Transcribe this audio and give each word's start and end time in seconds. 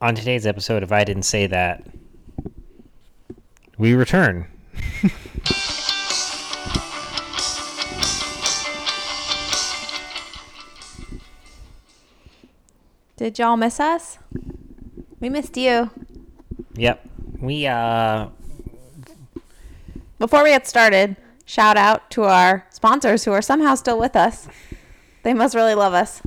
on 0.00 0.14
today's 0.14 0.46
episode, 0.46 0.82
if 0.82 0.92
I 0.92 1.04
didn't 1.04 1.22
say 1.24 1.46
that, 1.46 1.84
we 3.78 3.94
return. 3.94 4.46
Did 13.16 13.38
y'all 13.38 13.56
miss 13.56 13.78
us? 13.80 14.18
We 15.20 15.28
missed 15.28 15.56
you. 15.56 15.90
Yep. 16.74 17.08
We 17.40 17.66
uh 17.66 18.28
Before 20.18 20.42
we 20.42 20.50
get 20.50 20.66
started, 20.66 21.16
shout 21.46 21.76
out 21.76 22.10
to 22.10 22.24
our 22.24 22.66
sponsors 22.70 23.24
who 23.24 23.32
are 23.32 23.42
somehow 23.42 23.76
still 23.76 23.98
with 23.98 24.16
us. 24.16 24.48
They 25.22 25.32
must 25.32 25.54
really 25.54 25.74
love 25.74 25.94
us. 25.94 26.20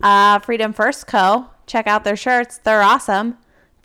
Uh, 0.00 0.38
Freedom 0.38 0.72
First 0.72 1.06
Co. 1.06 1.48
Check 1.66 1.86
out 1.86 2.04
their 2.04 2.16
shirts. 2.16 2.58
They're 2.58 2.82
awesome. 2.82 3.38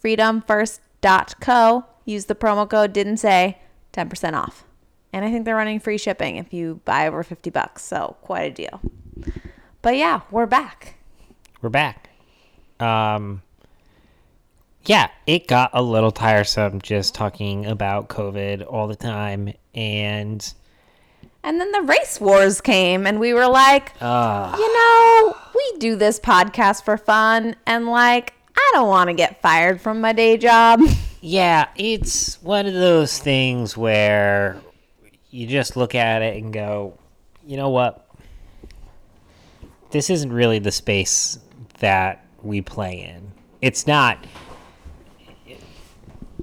FreedomFirst.co. 0.04 1.86
Use 2.06 2.26
the 2.26 2.36
promo 2.36 2.70
code 2.70 2.94
didn't 2.94 3.18
say 3.18 3.60
10% 3.94 4.34
off. 4.34 4.66
And 5.12 5.26
I 5.26 5.32
think 5.32 5.46
they're 5.46 5.56
running 5.56 5.80
free 5.80 5.98
shipping 5.98 6.36
if 6.36 6.54
you 6.54 6.82
buy 6.86 7.08
over 7.08 7.24
50 7.24 7.50
bucks. 7.50 7.84
So 7.84 8.16
quite 8.22 8.52
a 8.52 8.54
deal. 8.54 8.82
But 9.82 9.96
yeah, 9.98 10.22
we're 10.32 10.46
back. 10.46 10.96
we're 11.62 11.70
back. 11.70 12.10
Um 12.80 13.42
yeah, 14.86 15.10
it 15.28 15.48
got 15.48 15.72
a 15.74 15.82
little 15.82 16.12
tiresome 16.12 16.82
just 16.82 17.14
talking 17.14 17.66
about 17.66 18.08
COVID 18.10 18.66
all 18.68 18.88
the 18.88 18.96
time 18.96 19.54
and 19.76 20.54
And 21.44 21.60
then 21.60 21.72
the 21.72 21.82
race 21.82 22.20
wars 22.20 22.60
came, 22.62 23.08
and 23.08 23.20
we 23.20 23.34
were 23.34 23.48
like, 23.48 23.94
uh 24.02 24.56
you 24.58 24.74
know, 24.74 25.36
we 25.56 25.78
do 25.80 25.96
this 25.96 26.20
podcast 26.20 26.84
for 26.84 26.98
fun, 26.98 27.56
and 27.66 27.88
like, 27.88 28.34
I 28.56 28.72
don't 28.74 28.90
want 28.90 29.10
to 29.10 29.14
get 29.14 29.42
fired 29.42 29.80
from 29.82 30.02
my 30.02 30.14
day 30.14 30.38
job. 30.38 30.82
Yeah, 31.22 31.68
it's 31.76 32.42
one 32.42 32.66
of 32.66 32.74
those 32.74 33.20
things 33.20 33.76
where 33.76 34.56
you 35.30 35.48
just 35.48 35.76
look 35.76 35.94
at 35.94 36.22
it 36.22 36.42
and 36.42 36.54
go, 36.54 36.98
you 37.46 37.58
know 37.58 37.70
what? 37.72 38.08
This 39.92 40.10
isn't 40.10 40.32
really 40.32 40.60
the 40.60 40.72
space 40.72 41.38
that 41.80 42.26
we 42.42 42.62
play 42.62 43.02
in. 43.02 43.34
It's 43.62 43.86
not. 43.86 44.24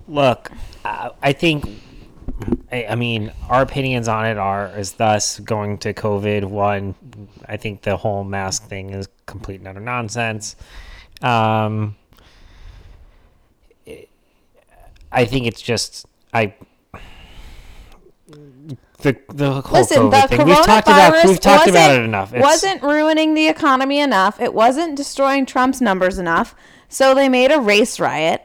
Look, 0.06 0.50
I, 0.84 1.10
I 1.22 1.32
think. 1.32 1.64
I, 2.70 2.86
I 2.86 2.94
mean, 2.94 3.32
our 3.48 3.62
opinions 3.62 4.08
on 4.08 4.26
it 4.26 4.38
are 4.38 4.76
is 4.76 4.92
thus 4.92 5.38
going 5.40 5.78
to 5.78 5.94
COVID. 5.94 6.44
One, 6.44 6.94
I 7.48 7.56
think 7.56 7.82
the 7.82 7.96
whole 7.96 8.24
mask 8.24 8.68
thing 8.68 8.90
is 8.90 9.08
complete 9.26 9.60
and 9.60 9.68
utter 9.68 9.80
nonsense. 9.80 10.56
Um, 11.22 11.96
I 15.12 15.24
think 15.24 15.46
it's 15.46 15.62
just 15.62 16.06
I 16.34 16.54
the 18.98 19.16
the 19.28 19.62
whole 19.62 19.80
Listen, 19.80 20.10
COVID 20.10 20.22
the 20.22 20.28
thing. 20.28 20.46
We've 20.46 20.56
talked 20.56 20.88
about 20.88 21.24
we've 21.24 21.40
talked 21.40 21.68
about 21.68 21.92
it 21.92 22.02
enough. 22.02 22.34
It's, 22.34 22.42
wasn't 22.42 22.82
ruining 22.82 23.34
the 23.34 23.48
economy 23.48 24.00
enough. 24.00 24.40
It 24.40 24.52
wasn't 24.52 24.96
destroying 24.96 25.46
Trump's 25.46 25.80
numbers 25.80 26.18
enough. 26.18 26.54
So 26.88 27.14
they 27.14 27.28
made 27.28 27.52
a 27.52 27.60
race 27.60 28.00
riot. 28.00 28.42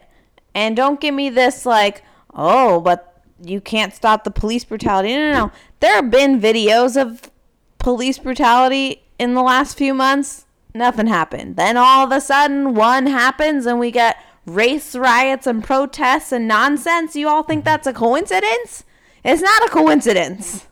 And 0.53 0.75
don't 0.75 0.99
give 0.99 1.13
me 1.15 1.29
this 1.29 1.65
like, 1.65 2.03
oh, 2.33 2.81
but 2.81 3.10
you 3.43 3.61
can't 3.61 3.93
stop 3.93 4.23
the 4.23 4.31
police 4.31 4.63
brutality. 4.63 5.13
No, 5.13 5.31
no, 5.31 5.45
no. 5.45 5.51
There 5.79 5.95
have 5.95 6.11
been 6.11 6.39
videos 6.39 6.99
of 6.99 7.31
police 7.79 8.19
brutality 8.19 9.03
in 9.19 9.33
the 9.33 9.41
last 9.41 9.77
few 9.77 9.93
months. 9.93 10.45
Nothing 10.73 11.07
happened. 11.07 11.55
Then 11.57 11.75
all 11.77 12.05
of 12.05 12.11
a 12.11 12.21
sudden, 12.21 12.75
one 12.75 13.07
happens, 13.07 13.65
and 13.65 13.79
we 13.79 13.91
get 13.91 14.17
race 14.45 14.95
riots 14.95 15.47
and 15.47 15.63
protests 15.63 16.31
and 16.31 16.47
nonsense. 16.47 17.15
You 17.15 17.27
all 17.27 17.43
think 17.43 17.65
that's 17.65 17.87
a 17.87 17.93
coincidence? 17.93 18.83
It's 19.23 19.41
not 19.41 19.65
a 19.65 19.69
coincidence. 19.69 20.67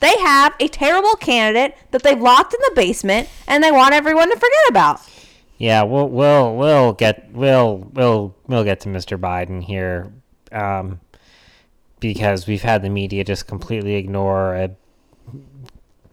They 0.00 0.16
have 0.18 0.54
a 0.60 0.68
terrible 0.68 1.14
candidate 1.14 1.76
that 1.90 2.02
they've 2.02 2.20
locked 2.20 2.52
in 2.52 2.60
the 2.60 2.72
basement 2.76 3.28
and 3.48 3.64
they 3.64 3.72
want 3.72 3.94
everyone 3.94 4.28
to 4.28 4.36
forget 4.36 4.68
about. 4.68 5.00
Yeah, 5.56 5.82
we'll 5.84 6.08
we'll 6.08 6.56
we'll 6.56 6.92
get 6.92 7.30
we'll 7.32 7.78
we'll 7.92 8.34
we'll 8.46 8.64
get 8.64 8.80
to 8.80 8.88
Mr. 8.88 9.18
Biden 9.18 9.62
here, 9.62 10.12
um, 10.52 11.00
because 12.00 12.46
we've 12.46 12.62
had 12.62 12.82
the 12.82 12.90
media 12.90 13.24
just 13.24 13.46
completely 13.46 13.94
ignore 13.94 14.54
uh 14.56 14.68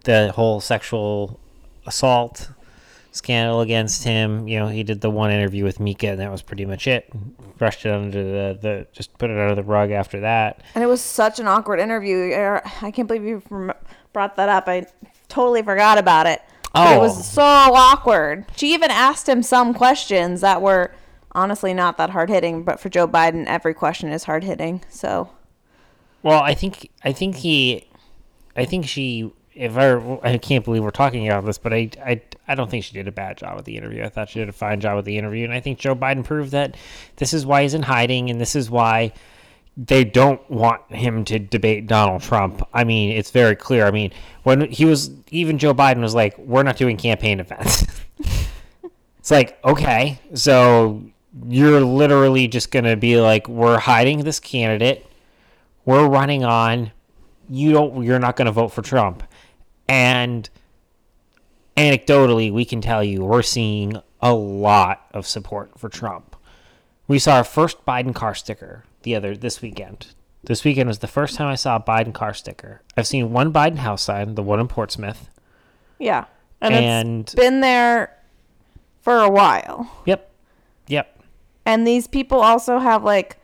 the 0.03 0.31
whole 0.31 0.59
sexual 0.61 1.39
assault 1.85 2.49
scandal 3.11 3.61
against 3.61 4.03
him. 4.03 4.47
You 4.47 4.59
know, 4.59 4.67
he 4.67 4.83
did 4.83 5.01
the 5.01 5.09
one 5.09 5.31
interview 5.31 5.63
with 5.63 5.79
Mika, 5.79 6.07
and 6.07 6.19
that 6.19 6.31
was 6.31 6.41
pretty 6.41 6.65
much 6.65 6.87
it. 6.87 7.09
Brushed 7.57 7.85
it 7.85 7.91
under 7.91 8.23
the 8.23 8.57
the 8.59 8.87
just 8.93 9.15
put 9.17 9.29
it 9.29 9.37
under 9.37 9.55
the 9.55 9.63
rug 9.63 9.91
after 9.91 10.21
that. 10.21 10.61
And 10.75 10.83
it 10.83 10.87
was 10.87 11.01
such 11.01 11.39
an 11.39 11.47
awkward 11.47 11.79
interview. 11.79 12.31
Er, 12.33 12.61
I 12.81 12.91
can't 12.91 13.07
believe 13.07 13.23
you 13.23 13.43
brought 14.13 14.35
that 14.37 14.49
up. 14.49 14.67
I 14.67 14.87
totally 15.27 15.61
forgot 15.61 15.97
about 15.97 16.25
it. 16.25 16.41
But 16.73 16.93
it 16.93 16.97
Oh. 16.97 16.99
was 17.01 17.29
so 17.29 17.41
awkward. 17.43 18.45
She 18.55 18.73
even 18.73 18.89
asked 18.91 19.27
him 19.27 19.43
some 19.43 19.73
questions 19.73 20.39
that 20.41 20.61
were 20.61 20.91
honestly 21.33 21.73
not 21.73 21.97
that 21.97 22.09
hard 22.11 22.29
hitting, 22.29 22.63
but 22.63 22.79
for 22.79 22.87
Joe 22.89 23.07
Biden, 23.07 23.45
every 23.45 23.73
question 23.73 24.09
is 24.11 24.23
hard 24.23 24.43
hitting. 24.45 24.81
So 24.89 25.29
Well, 26.23 26.41
I 26.41 26.53
think 26.53 26.89
I 27.03 27.11
think 27.11 27.37
he, 27.37 27.87
I 28.55 28.65
think 28.65 28.87
she. 28.87 29.33
If 29.53 29.75
I, 29.77 30.19
I 30.23 30.37
can't 30.37 30.63
believe 30.63 30.81
we're 30.81 30.91
talking 30.91 31.27
about 31.27 31.43
this, 31.43 31.57
but 31.57 31.73
I, 31.73 31.89
I, 32.03 32.21
I 32.47 32.55
don't 32.55 32.71
think 32.71 32.85
she 32.85 32.93
did 32.93 33.09
a 33.09 33.11
bad 33.11 33.37
job 33.37 33.57
with 33.57 33.65
the 33.65 33.75
interview. 33.75 34.01
I 34.01 34.07
thought 34.07 34.29
she 34.29 34.39
did 34.39 34.47
a 34.47 34.53
fine 34.53 34.79
job 34.79 34.95
with 34.95 35.03
the 35.03 35.17
interview, 35.17 35.43
and 35.43 35.53
I 35.53 35.59
think 35.59 35.77
Joe 35.77 35.93
Biden 35.93 36.23
proved 36.23 36.51
that 36.51 36.77
this 37.17 37.33
is 37.33 37.45
why 37.45 37.63
he's 37.63 37.73
in 37.73 37.83
hiding, 37.83 38.29
and 38.29 38.39
this 38.39 38.55
is 38.55 38.69
why 38.71 39.11
they 39.75 40.03
don't 40.03 40.47
want 40.49 40.81
him 40.91 41.25
to 41.25 41.39
debate 41.39 41.87
Donald 41.87 42.21
Trump. 42.21 42.65
I 42.73 42.83
mean, 42.83 43.11
it's 43.11 43.31
very 43.31 43.55
clear. 43.55 43.85
I 43.85 43.91
mean, 43.91 44.11
when 44.43 44.69
he 44.69 44.85
was 44.85 45.11
even 45.31 45.57
Joe 45.57 45.73
Biden 45.73 45.99
was 45.99 46.15
like, 46.15 46.37
"We're 46.37 46.63
not 46.63 46.77
doing 46.77 46.97
campaign 46.97 47.39
events." 47.39 47.85
it's 49.19 49.31
like, 49.31 49.59
okay, 49.65 50.19
so 50.33 51.03
you're 51.47 51.81
literally 51.81 52.47
just 52.47 52.71
gonna 52.71 52.95
be 52.95 53.19
like, 53.19 53.47
"We're 53.47 53.79
hiding 53.79 54.23
this 54.23 54.39
candidate." 54.39 55.05
We're 55.85 56.07
running 56.07 56.43
on 56.43 56.91
you 57.49 57.71
don't 57.73 58.03
you're 58.03 58.19
not 58.19 58.35
going 58.35 58.45
to 58.45 58.51
vote 58.51 58.69
for 58.69 58.81
Trump. 58.81 59.23
And 59.87 60.49
anecdotally, 61.75 62.51
we 62.51 62.65
can 62.65 62.81
tell 62.81 63.03
you 63.03 63.23
we're 63.23 63.41
seeing 63.41 63.97
a 64.21 64.33
lot 64.33 65.07
of 65.13 65.25
support 65.27 65.77
for 65.77 65.89
Trump. 65.89 66.35
We 67.07 67.19
saw 67.19 67.35
our 67.37 67.43
first 67.43 67.85
Biden 67.85 68.13
car 68.15 68.35
sticker 68.35 68.83
the 69.03 69.15
other 69.15 69.35
this 69.35 69.61
weekend. 69.61 70.07
This 70.43 70.63
weekend 70.63 70.87
was 70.87 70.99
the 70.99 71.07
first 71.07 71.35
time 71.35 71.47
I 71.47 71.55
saw 71.55 71.75
a 71.75 71.79
Biden 71.79 72.13
car 72.13 72.33
sticker. 72.33 72.81
I've 72.97 73.05
seen 73.07 73.31
one 73.31 73.51
Biden 73.53 73.77
house 73.77 74.01
sign, 74.01 74.35
the 74.35 74.43
one 74.43 74.59
in 74.59 74.67
Portsmouth. 74.67 75.29
yeah, 75.99 76.25
and, 76.61 76.73
And- 76.73 77.19
it's 77.21 77.35
been 77.35 77.59
there 77.61 78.17
for 79.01 79.19
a 79.19 79.29
while. 79.29 79.91
Yep. 80.05 80.31
Yep. 80.87 81.19
And 81.65 81.85
these 81.85 82.07
people 82.07 82.39
also 82.39 82.79
have 82.79 83.03
like 83.03 83.37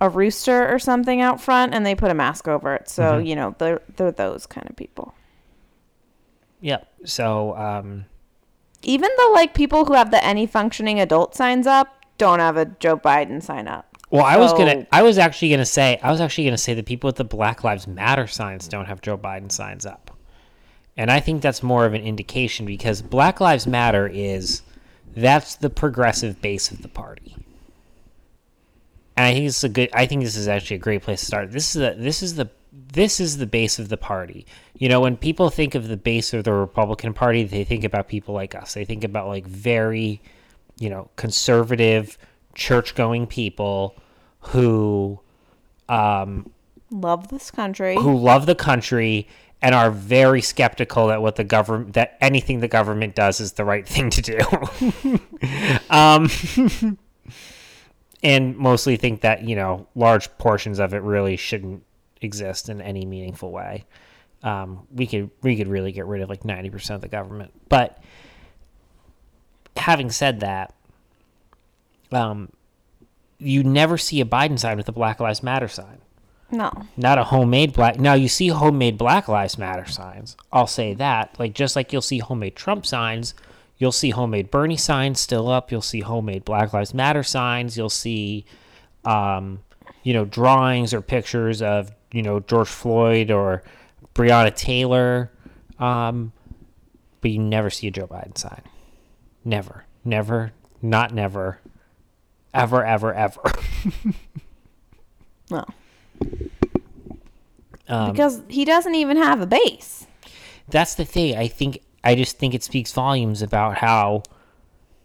a 0.00 0.08
rooster 0.08 0.72
or 0.72 0.78
something 0.78 1.20
out 1.20 1.40
front, 1.40 1.74
and 1.74 1.84
they 1.86 1.94
put 1.94 2.10
a 2.10 2.14
mask 2.14 2.48
over 2.48 2.74
it. 2.74 2.88
So 2.88 3.18
you 3.18 3.36
know 3.36 3.54
they're 3.58 3.82
they're 3.96 4.12
those 4.12 4.46
kind 4.46 4.68
of 4.68 4.76
people. 4.76 5.14
Yep. 6.60 6.88
So, 7.04 7.56
um 7.56 8.06
Even 8.82 9.10
the 9.16 9.30
like 9.34 9.54
people 9.54 9.84
who 9.84 9.94
have 9.94 10.10
the 10.10 10.24
any 10.24 10.46
functioning 10.46 11.00
adult 11.00 11.34
signs 11.34 11.66
up 11.66 12.04
don't 12.18 12.38
have 12.38 12.56
a 12.56 12.64
Joe 12.64 12.96
Biden 12.96 13.42
sign 13.42 13.68
up. 13.68 13.94
Well, 14.10 14.24
I 14.24 14.36
was 14.36 14.52
gonna. 14.52 14.86
I 14.92 15.02
was 15.02 15.18
actually 15.18 15.50
gonna 15.50 15.64
say. 15.64 15.98
I 16.02 16.10
was 16.12 16.20
actually 16.20 16.44
gonna 16.44 16.56
say 16.58 16.72
the 16.74 16.84
people 16.84 17.08
with 17.08 17.16
the 17.16 17.24
Black 17.24 17.64
Lives 17.64 17.88
Matter 17.88 18.26
signs 18.26 18.68
don't 18.68 18.84
have 18.84 19.00
Joe 19.00 19.18
Biden 19.18 19.50
signs 19.50 19.84
up, 19.84 20.16
and 20.96 21.10
I 21.10 21.18
think 21.18 21.42
that's 21.42 21.64
more 21.64 21.84
of 21.84 21.94
an 21.94 22.02
indication 22.02 22.64
because 22.64 23.02
Black 23.02 23.40
Lives 23.40 23.66
Matter 23.66 24.06
is 24.06 24.62
that's 25.16 25.56
the 25.56 25.68
progressive 25.70 26.40
base 26.40 26.70
of 26.70 26.82
the 26.82 26.88
party, 26.88 27.34
and 29.16 29.26
I 29.26 29.32
think 29.34 29.46
it's 29.46 29.64
a 29.64 29.68
good. 29.68 29.90
I 29.92 30.06
think 30.06 30.22
this 30.22 30.36
is 30.36 30.48
actually 30.48 30.76
a 30.76 30.80
great 30.80 31.02
place 31.02 31.20
to 31.20 31.26
start. 31.26 31.52
This 31.52 31.74
is 31.74 31.80
the. 31.80 31.94
This 32.00 32.22
is 32.22 32.34
the. 32.34 32.50
This 32.72 33.20
is 33.20 33.38
the 33.38 33.46
base 33.46 33.78
of 33.78 33.88
the 33.88 33.96
party. 33.96 34.46
You 34.76 34.88
know, 34.88 35.00
when 35.00 35.16
people 35.16 35.50
think 35.50 35.74
of 35.74 35.88
the 35.88 35.96
base 35.96 36.32
of 36.34 36.44
the 36.44 36.52
Republican 36.52 37.12
Party, 37.14 37.44
they 37.44 37.64
think 37.64 37.84
about 37.84 38.08
people 38.08 38.34
like 38.34 38.54
us. 38.54 38.74
They 38.74 38.84
think 38.84 39.04
about 39.04 39.28
like 39.28 39.46
very, 39.46 40.20
you 40.78 40.90
know, 40.90 41.08
conservative, 41.16 42.18
church-going 42.54 43.28
people 43.28 43.96
who 44.40 45.20
um, 45.88 46.50
Love 46.90 47.28
this 47.28 47.50
country. 47.50 47.96
who 47.96 48.16
love 48.16 48.46
the 48.46 48.54
country 48.54 49.28
and 49.62 49.74
are 49.74 49.90
very 49.90 50.42
skeptical 50.42 51.06
that 51.08 51.22
what 51.22 51.36
the 51.36 51.44
government 51.44 51.94
that 51.94 52.16
anything 52.20 52.60
the 52.60 52.68
government 52.68 53.14
does 53.14 53.40
is 53.40 53.52
the 53.52 53.64
right 53.64 53.86
thing 53.88 54.10
to 54.10 54.20
do. 54.22 54.38
um, 55.90 56.28
and 58.24 58.56
mostly 58.56 58.96
think 58.96 59.20
that 59.20 59.44
you 59.44 59.54
know 59.54 59.86
large 59.94 60.36
portions 60.38 60.80
of 60.80 60.94
it 60.94 61.02
really 61.02 61.36
shouldn't 61.36 61.84
exist 62.20 62.68
in 62.68 62.80
any 62.80 63.04
meaningful 63.04 63.52
way. 63.52 63.84
Um, 64.42 64.86
we 64.92 65.06
could 65.06 65.30
we 65.42 65.56
could 65.56 65.68
really 65.68 65.92
get 65.92 66.06
rid 66.06 66.22
of 66.22 66.28
like 66.28 66.44
ninety 66.44 66.70
percent 66.70 66.96
of 66.96 67.02
the 67.02 67.08
government, 67.08 67.52
but 67.68 68.02
having 69.76 70.10
said 70.10 70.40
that, 70.40 70.74
um, 72.10 72.48
you 73.38 73.62
never 73.62 73.98
see 73.98 74.20
a 74.20 74.24
Biden 74.24 74.58
sign 74.58 74.76
with 74.76 74.88
a 74.88 74.92
Black 74.92 75.20
Lives 75.20 75.42
Matter 75.42 75.68
sign. 75.68 75.98
No. 76.50 76.70
Not 76.96 77.18
a 77.18 77.24
homemade 77.24 77.72
black. 77.72 77.98
Now 77.98 78.14
you 78.14 78.28
see 78.28 78.48
homemade 78.48 78.96
Black 78.96 79.28
Lives 79.28 79.58
Matter 79.58 79.86
signs. 79.86 80.36
I'll 80.52 80.66
say 80.66 80.94
that. 80.94 81.38
Like 81.38 81.54
just 81.54 81.74
like 81.74 81.92
you'll 81.92 82.02
see 82.02 82.18
homemade 82.18 82.54
Trump 82.54 82.86
signs, 82.86 83.34
you'll 83.78 83.92
see 83.92 84.10
homemade 84.10 84.50
Bernie 84.50 84.76
signs 84.76 85.20
still 85.20 85.48
up. 85.48 85.70
You'll 85.70 85.82
see 85.82 86.00
homemade 86.00 86.44
Black 86.44 86.72
Lives 86.72 86.94
Matter 86.94 87.22
signs. 87.22 87.76
You'll 87.76 87.88
see, 87.88 88.44
um, 89.04 89.60
you 90.02 90.12
know, 90.12 90.24
drawings 90.24 90.94
or 90.94 91.00
pictures 91.00 91.62
of 91.62 91.92
you 92.12 92.22
know 92.22 92.40
George 92.40 92.68
Floyd 92.68 93.30
or 93.30 93.62
Breonna 94.14 94.54
Taylor. 94.54 95.30
Um, 95.78 96.32
but 97.20 97.30
you 97.30 97.38
never 97.38 97.70
see 97.70 97.88
a 97.88 97.90
Joe 97.90 98.06
Biden 98.06 98.36
sign. 98.36 98.62
Never, 99.44 99.84
never, 100.04 100.52
not 100.80 101.12
never, 101.12 101.58
ever, 102.52 102.84
ever, 102.84 103.12
ever. 103.12 103.42
No. 105.50 105.64
Um, 107.86 108.12
because 108.12 108.42
he 108.48 108.64
doesn't 108.64 108.94
even 108.94 109.16
have 109.16 109.40
a 109.40 109.46
base. 109.46 110.06
that's 110.68 110.94
the 110.94 111.04
thing. 111.04 111.36
I 111.36 111.48
think 111.48 111.80
I 112.04 112.14
just 112.14 112.38
think 112.38 112.54
it 112.54 112.62
speaks 112.62 112.92
volumes 112.92 113.42
about 113.42 113.78
how 113.78 114.22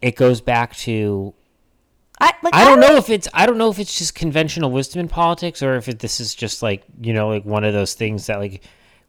it 0.02 0.16
goes 0.16 0.42
back 0.42 0.76
to. 0.78 1.34
I 2.20 2.34
like 2.44 2.54
I 2.54 2.66
don't 2.66 2.82
know 2.82 2.98
if 2.98 3.10
it's 3.10 3.30
I 3.34 3.46
don't 3.46 3.58
know 3.58 3.70
if 3.70 3.80
it's 3.80 3.98
just 3.98 4.14
conventional 4.14 4.72
wisdom 4.72 5.00
in 5.00 5.08
politics 5.08 5.64
or 5.64 5.76
if 5.76 5.88
it, 5.88 6.00
this 6.00 6.20
is 6.20 6.36
just 6.36 6.62
like 6.62 6.84
you 7.00 7.14
know 7.14 7.30
like 7.30 7.46
one 7.46 7.64
of 7.64 7.74
those 7.74 7.94
things 7.94 8.28
that 8.28 8.40
like 8.40 8.62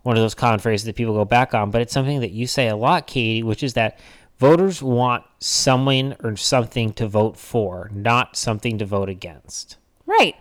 one 0.03 0.17
of 0.17 0.23
those 0.23 0.35
common 0.35 0.61
phrases 0.61 0.87
that 0.87 0.97
people 0.97 1.15
go 1.15 1.25
back 1.25 1.53
on. 1.53 1.71
But 1.71 1.83
it's 1.83 1.93
something 1.93 2.21
that 2.21 2.31
you 2.31 2.47
say 2.47 2.69
a 2.69 2.77
lot, 2.77 3.07
Katie, 3.07 3.43
which 3.43 3.63
is 3.63 3.75
that 3.75 3.99
voters 4.39 4.83
want 4.83 5.25
someone 5.41 6.17
or 6.23 6.37
something 6.37 6.93
to 6.95 7.07
vote 7.07 7.37
for, 7.37 7.91
not 7.93 8.37
something 8.37 8.79
to 8.79 8.87
vote 8.87 9.09
against. 9.09 9.77
Right. 10.07 10.37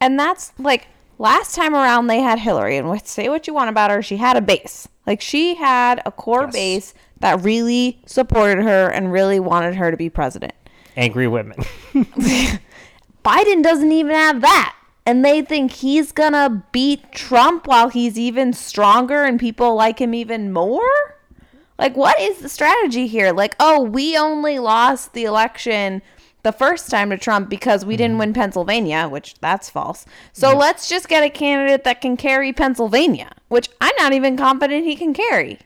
And 0.00 0.18
that's 0.18 0.52
like 0.58 0.88
last 1.18 1.54
time 1.54 1.74
around 1.74 2.06
they 2.06 2.20
had 2.20 2.38
Hillary 2.38 2.76
and 2.76 2.90
with 2.90 3.06
say 3.06 3.28
what 3.28 3.46
you 3.46 3.54
want 3.54 3.70
about 3.70 3.90
her, 3.90 4.02
she 4.02 4.16
had 4.16 4.36
a 4.36 4.40
base. 4.40 4.88
Like 5.06 5.20
she 5.20 5.54
had 5.54 6.02
a 6.04 6.10
core 6.12 6.44
Yes. 6.44 6.52
base 6.52 6.94
that 7.20 7.42
really 7.42 8.00
supported 8.06 8.62
her 8.62 8.88
and 8.88 9.12
really 9.12 9.40
wanted 9.40 9.74
her 9.76 9.90
to 9.90 9.96
be 9.96 10.10
president. 10.10 10.54
Angry 10.96 11.28
women. 11.28 11.58
Biden 13.24 13.62
doesn't 13.62 13.92
even 13.92 14.14
have 14.14 14.40
that. 14.40 14.74
And 15.04 15.24
they 15.24 15.40
think 15.42 15.70
he's 15.72 16.10
gonna 16.10 16.64
beat 16.72 17.12
Trump 17.12 17.66
while 17.66 17.88
he's 17.88 18.18
even 18.18 18.52
stronger 18.52 19.22
and 19.22 19.38
people 19.38 19.74
like 19.74 20.00
him 20.00 20.14
even 20.14 20.52
more? 20.52 20.82
Like, 21.78 21.96
what 21.96 22.18
is 22.18 22.38
the 22.38 22.48
strategy 22.48 23.06
here? 23.06 23.32
Like, 23.32 23.54
oh, 23.60 23.82
we 23.82 24.16
only 24.16 24.58
lost 24.58 25.12
the 25.12 25.24
election 25.24 26.02
the 26.46 26.52
first 26.52 26.88
time 26.88 27.10
to 27.10 27.18
Trump 27.18 27.50
because 27.50 27.84
we 27.84 27.96
didn't 27.96 28.12
mm-hmm. 28.12 28.20
win 28.20 28.32
Pennsylvania, 28.32 29.08
which 29.08 29.34
that's 29.40 29.68
false. 29.68 30.06
So 30.32 30.56
let's 30.56 30.88
just 30.88 31.08
get 31.08 31.24
a 31.24 31.28
candidate 31.28 31.82
that 31.82 32.00
can 32.00 32.16
carry 32.16 32.52
Pennsylvania, 32.52 33.32
which 33.48 33.68
I'm 33.80 33.94
not 33.98 34.12
even 34.12 34.36
confident 34.36 34.84
he 34.84 34.94
can 34.94 35.12
carry. 35.12 35.58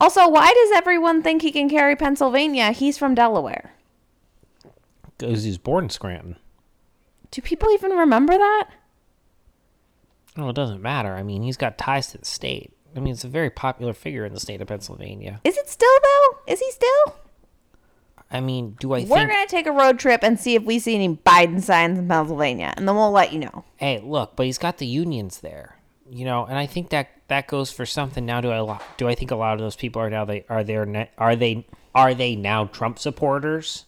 Also, 0.00 0.28
why 0.28 0.52
does 0.52 0.76
everyone 0.76 1.22
think 1.22 1.42
he 1.42 1.52
can 1.52 1.70
carry 1.70 1.94
Pennsylvania? 1.94 2.72
He's 2.72 2.98
from 2.98 3.14
Delaware. 3.14 3.72
Because 5.16 5.44
he's 5.44 5.58
born 5.58 5.84
in 5.84 5.90
Scranton. 5.90 6.34
Do 7.30 7.40
people 7.40 7.70
even 7.70 7.92
remember 7.92 8.36
that? 8.36 8.70
Well, 10.36 10.50
it 10.50 10.56
doesn't 10.56 10.82
matter. 10.82 11.14
I 11.14 11.22
mean, 11.22 11.44
he's 11.44 11.56
got 11.56 11.78
ties 11.78 12.08
to 12.08 12.18
the 12.18 12.24
state. 12.24 12.72
I 12.96 13.00
mean, 13.00 13.12
it's 13.12 13.22
a 13.22 13.28
very 13.28 13.50
popular 13.50 13.92
figure 13.92 14.24
in 14.24 14.34
the 14.34 14.40
state 14.40 14.60
of 14.60 14.66
Pennsylvania. 14.66 15.40
Is 15.44 15.56
it 15.56 15.68
still 15.68 15.98
though? 16.02 16.52
Is 16.52 16.58
he 16.58 16.70
still? 16.72 17.14
I 18.30 18.40
mean, 18.40 18.76
do 18.78 18.92
I 18.92 19.00
We're 19.00 19.06
think? 19.18 19.30
gonna 19.30 19.46
take 19.46 19.66
a 19.66 19.72
road 19.72 19.98
trip 19.98 20.22
and 20.22 20.38
see 20.38 20.54
if 20.54 20.62
we 20.62 20.78
see 20.78 20.94
any 20.94 21.16
Biden 21.16 21.62
signs 21.62 21.98
in 21.98 22.08
Pennsylvania, 22.08 22.74
and 22.76 22.86
then 22.86 22.94
we'll 22.94 23.10
let 23.10 23.32
you 23.32 23.38
know. 23.38 23.64
Hey, 23.76 24.00
look, 24.04 24.36
but 24.36 24.44
he's 24.46 24.58
got 24.58 24.76
the 24.78 24.86
unions 24.86 25.40
there, 25.40 25.76
you 26.10 26.24
know, 26.26 26.44
and 26.44 26.58
I 26.58 26.66
think 26.66 26.90
that 26.90 27.08
that 27.28 27.46
goes 27.46 27.70
for 27.72 27.86
something. 27.86 28.26
Now, 28.26 28.40
do 28.42 28.52
I 28.52 28.78
do 28.98 29.08
I 29.08 29.14
think 29.14 29.30
a 29.30 29.36
lot 29.36 29.54
of 29.54 29.60
those 29.60 29.76
people 29.76 30.02
are 30.02 30.10
now 30.10 30.24
they 30.26 30.44
are 30.50 30.62
they 30.62 30.76
are 31.16 31.36
they 31.36 31.66
are 31.94 32.14
they 32.14 32.36
now 32.36 32.66
Trump 32.66 32.98
supporters? 32.98 33.86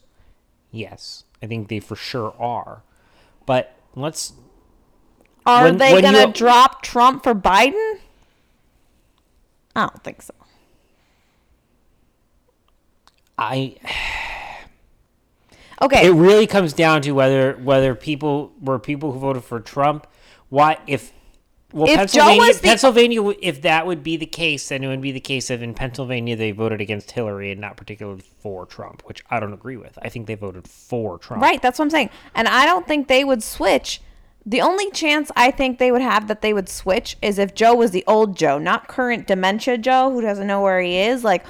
Yes, 0.70 1.24
I 1.42 1.46
think 1.46 1.68
they 1.68 1.80
for 1.80 1.96
sure 1.96 2.34
are. 2.38 2.82
But 3.44 3.74
let's 3.94 4.32
Are 5.44 5.64
When- 5.64 5.76
they 5.78 5.92
when 5.92 6.02
gonna 6.02 6.28
you- 6.28 6.32
drop 6.32 6.80
Trump 6.82 7.24
for 7.24 7.34
Biden? 7.34 7.98
I 9.76 9.80
don't 9.82 10.02
think 10.02 10.22
so. 10.22 10.32
I 13.38 13.76
Okay, 15.82 16.06
it 16.06 16.12
really 16.12 16.46
comes 16.46 16.72
down 16.72 17.02
to 17.02 17.12
whether 17.12 17.54
whether 17.54 17.94
people 17.94 18.52
were 18.60 18.78
people 18.78 19.12
who 19.12 19.18
voted 19.18 19.44
for 19.44 19.60
Trump. 19.60 20.06
Why 20.48 20.78
if 20.86 21.12
well 21.72 21.88
If 21.88 21.96
Pennsylvania 21.96 22.52
the- 22.54 22.60
Pennsylvania 22.60 23.28
if 23.40 23.62
that 23.62 23.86
would 23.86 24.02
be 24.02 24.16
the 24.16 24.26
case, 24.26 24.68
then 24.68 24.84
it 24.84 24.88
would 24.88 25.00
be 25.00 25.12
the 25.12 25.20
case 25.20 25.48
of 25.50 25.62
in 25.62 25.72
Pennsylvania 25.74 26.36
they 26.36 26.50
voted 26.50 26.80
against 26.80 27.12
Hillary 27.12 27.50
and 27.50 27.60
not 27.60 27.76
particularly 27.76 28.22
for 28.40 28.66
Trump, 28.66 29.02
which 29.06 29.22
I 29.30 29.40
don't 29.40 29.52
agree 29.52 29.76
with. 29.76 29.98
I 30.02 30.08
think 30.08 30.26
they 30.26 30.34
voted 30.34 30.68
for 30.68 31.18
Trump. 31.18 31.42
right, 31.42 31.62
that's 31.62 31.78
what 31.78 31.84
I'm 31.86 31.90
saying, 31.90 32.10
and 32.34 32.48
I 32.48 32.66
don't 32.66 32.86
think 32.86 33.08
they 33.08 33.24
would 33.24 33.42
switch. 33.42 34.00
The 34.44 34.62
only 34.62 34.90
chance 34.90 35.30
I 35.36 35.50
think 35.50 35.78
they 35.78 35.92
would 35.92 36.02
have 36.02 36.26
that 36.28 36.40
they 36.40 36.52
would 36.52 36.68
switch 36.68 37.16
is 37.22 37.38
if 37.38 37.54
Joe 37.54 37.74
was 37.74 37.90
the 37.90 38.04
old 38.06 38.36
Joe, 38.36 38.58
not 38.58 38.88
current 38.88 39.26
dementia 39.26 39.78
Joe, 39.78 40.10
who 40.10 40.20
doesn't 40.22 40.46
know 40.46 40.62
where 40.62 40.80
he 40.80 40.96
is, 40.98 41.22
like 41.22 41.44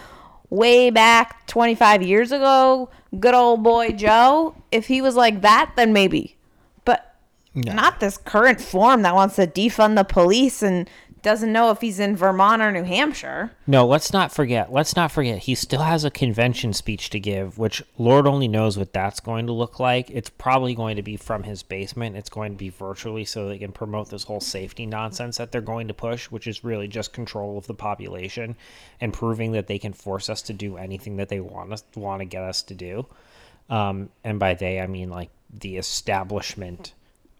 way 0.51 0.91
back 0.91 1.47
25 1.47 2.03
years 2.03 2.33
ago, 2.33 2.91
good 3.19 3.35
old 3.35 3.63
boy 3.63 3.91
Joe. 3.93 4.55
If 4.71 4.87
he 4.87 5.01
was 5.01 5.17
like 5.17 5.43
that, 5.43 5.73
then 5.77 5.93
maybe. 5.93 6.37
But 6.85 7.15
not 7.55 8.01
this 8.01 8.17
current 8.17 8.61
form 8.61 9.03
that 9.03 9.15
wants 9.15 9.37
to 9.37 9.47
defund 9.47 9.97
the 9.97 10.05
police 10.05 10.63
and 10.63 10.89
doesn't 11.23 11.53
know 11.53 11.71
if 11.71 11.81
he's 11.81 12.01
in 12.01 12.17
Vermont 12.17 12.63
or 12.63 12.71
New 12.71 12.85
Hampshire. 12.85 13.53
No, 13.67 13.87
let's 13.87 14.13
not 14.13 14.33
forget. 14.33 14.73
Let's 14.73 14.97
not 14.97 15.13
forget. 15.13 15.39
He 15.39 15.55
still 15.55 15.83
has 15.83 16.05
a 16.05 16.11
convention 16.11 16.73
speech 16.73 17.11
to 17.11 17.21
give, 17.21 17.59
which 17.59 17.83
Lord 17.99 18.27
only 18.27 18.49
knows 18.49 18.79
what 18.79 18.93
that's 18.93 19.21
going 19.21 19.47
to 19.47 19.53
look 19.53 19.79
like. 19.79 20.11
It's 20.11 20.31
probably 20.31 20.75
going 20.75 20.97
to 20.97 21.03
be 21.03 21.17
from 21.17 21.43
his 21.43 21.63
basement. 21.63 22.17
It's 22.17 22.31
going 22.31 22.53
to 22.53 22.59
be 22.59 22.69
virtually 22.69 23.25
so 23.25 23.49
they 23.49 23.59
can 23.59 23.73
promote 23.73 24.11
this 24.11 24.25
whole 24.25 24.41
safety 24.41 24.87
nonsense 24.87 25.37
that 25.37 25.53
they're 25.53 25.61
going 25.61 25.89
to 25.89 25.95
push, 25.95 26.27
which 26.31 26.47
is 26.47 26.65
really 26.65 26.89
just 26.89 27.13
control 27.13 27.59
of 27.59 27.67
the 27.67 27.75
population 27.75 28.57
and 29.01 29.13
proving 29.13 29.53
that 29.53 29.67
they 29.67 29.79
can 29.79 29.93
force 29.93 30.29
us 30.29 30.43
to 30.43 30.53
do 30.53 30.77
anything 30.77 31.17
that 31.17 31.29
they 31.29 31.41
want 31.41 31.73
us 31.73 31.85
want 31.95 32.21
to 32.21 32.27
get 32.27 32.43
us 32.43 32.63
to 32.63 32.75
do. 32.75 33.07
Um, 33.69 34.11
and 34.25 34.39
by 34.39 34.55
they, 34.55 34.81
I 34.81 34.87
mean 34.87 35.11
like 35.11 35.31
the 35.53 35.77
establishment 35.77 36.93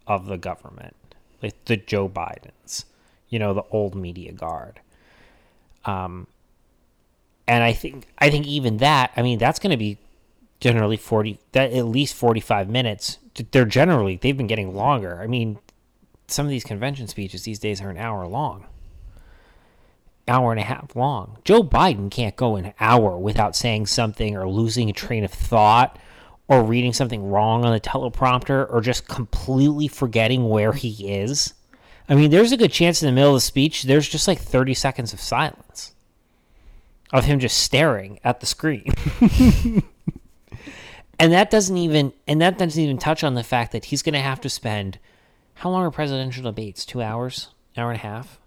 of 0.07 0.27
the 0.27 0.39
government, 0.39 0.97
like 1.43 1.65
the 1.65 1.77
Joe 1.77 2.09
Bidens, 2.09 2.85
you 3.31 3.39
know, 3.39 3.55
the 3.55 3.65
old 3.71 3.95
media 3.95 4.33
guard. 4.33 4.81
Um, 5.87 6.27
and 7.49 7.65
I 7.65 7.73
think 7.73 8.07
I 8.19 8.29
think 8.29 8.47
even 8.47 8.77
that, 8.77 9.13
I 9.17 9.23
mean, 9.23 9.39
that's 9.39 9.59
going 9.59 9.71
to 9.71 9.79
be 9.79 9.97
generally 10.61 10.99
forty, 10.99 11.39
that 11.53 11.73
at 11.73 11.87
least 11.87 12.15
forty 12.15 12.41
five 12.41 12.69
minutes. 12.69 13.17
They're 13.53 13.65
generally 13.65 14.17
they've 14.17 14.37
been 14.37 14.47
getting 14.47 14.75
longer. 14.75 15.21
I 15.23 15.27
mean, 15.27 15.59
some 16.27 16.45
of 16.45 16.51
these 16.51 16.65
convention 16.65 17.09
speeches 17.09 17.45
these 17.45 17.59
days 17.59 17.81
are 17.81 17.89
an 17.89 17.97
hour 17.97 18.27
long, 18.27 18.67
hour 20.29 20.51
and 20.51 20.61
a 20.61 20.65
half 20.65 20.95
long. 20.95 21.39
Joe 21.45 21.63
Biden 21.63 22.11
can't 22.11 22.37
go 22.37 22.57
an 22.57 22.75
hour 22.79 23.17
without 23.17 23.57
saying 23.57 23.87
something 23.87 24.37
or 24.37 24.47
losing 24.47 24.91
a 24.91 24.93
train 24.93 25.25
of 25.25 25.33
thought. 25.33 25.99
Or 26.49 26.65
reading 26.65 26.93
something 26.93 27.31
wrong 27.31 27.65
on 27.65 27.73
the 27.73 27.79
teleprompter, 27.79 28.67
or 28.73 28.81
just 28.81 29.07
completely 29.07 29.87
forgetting 29.87 30.49
where 30.49 30.73
he 30.73 31.09
is. 31.09 31.55
I 32.11 32.17
mean, 32.17 32.31
there's 32.31 32.53
a 32.53 32.57
good 32.57 32.73
chance 32.73 33.03
in 33.03 33.07
the 33.07 33.13
middle 33.13 33.31
of 33.31 33.37
the 33.37 33.41
speech, 33.41 33.85
there's 33.85 34.09
just 34.09 34.27
like 34.27 34.41
30 34.41 34.75
seconds 34.75 35.13
of 35.13 35.21
silence 35.21 35.95
of 37.13 37.25
him 37.25 37.39
just 37.39 37.59
staring 37.59 38.19
at 38.25 38.41
the 38.41 38.47
screen. 38.47 38.93
and 41.19 41.33
that 41.33 41.51
doesn't 41.51 41.77
even 41.77 42.13
and 42.27 42.41
that 42.41 42.59
doesn't 42.59 42.83
even 42.83 42.99
touch 42.99 43.25
on 43.25 43.35
the 43.35 43.43
fact 43.43 43.73
that 43.73 43.87
he's 43.87 44.03
going 44.03 44.15
to 44.15 44.21
have 44.21 44.41
to 44.41 44.49
spend 44.49 44.99
how 45.55 45.71
long 45.71 45.85
are 45.85 45.91
presidential 45.91 46.43
debates? 46.43 46.85
2 46.87 47.03
hours? 47.03 47.49
Hour 47.77 47.91
and 47.91 47.99
a 47.99 48.03
half? 48.03 48.39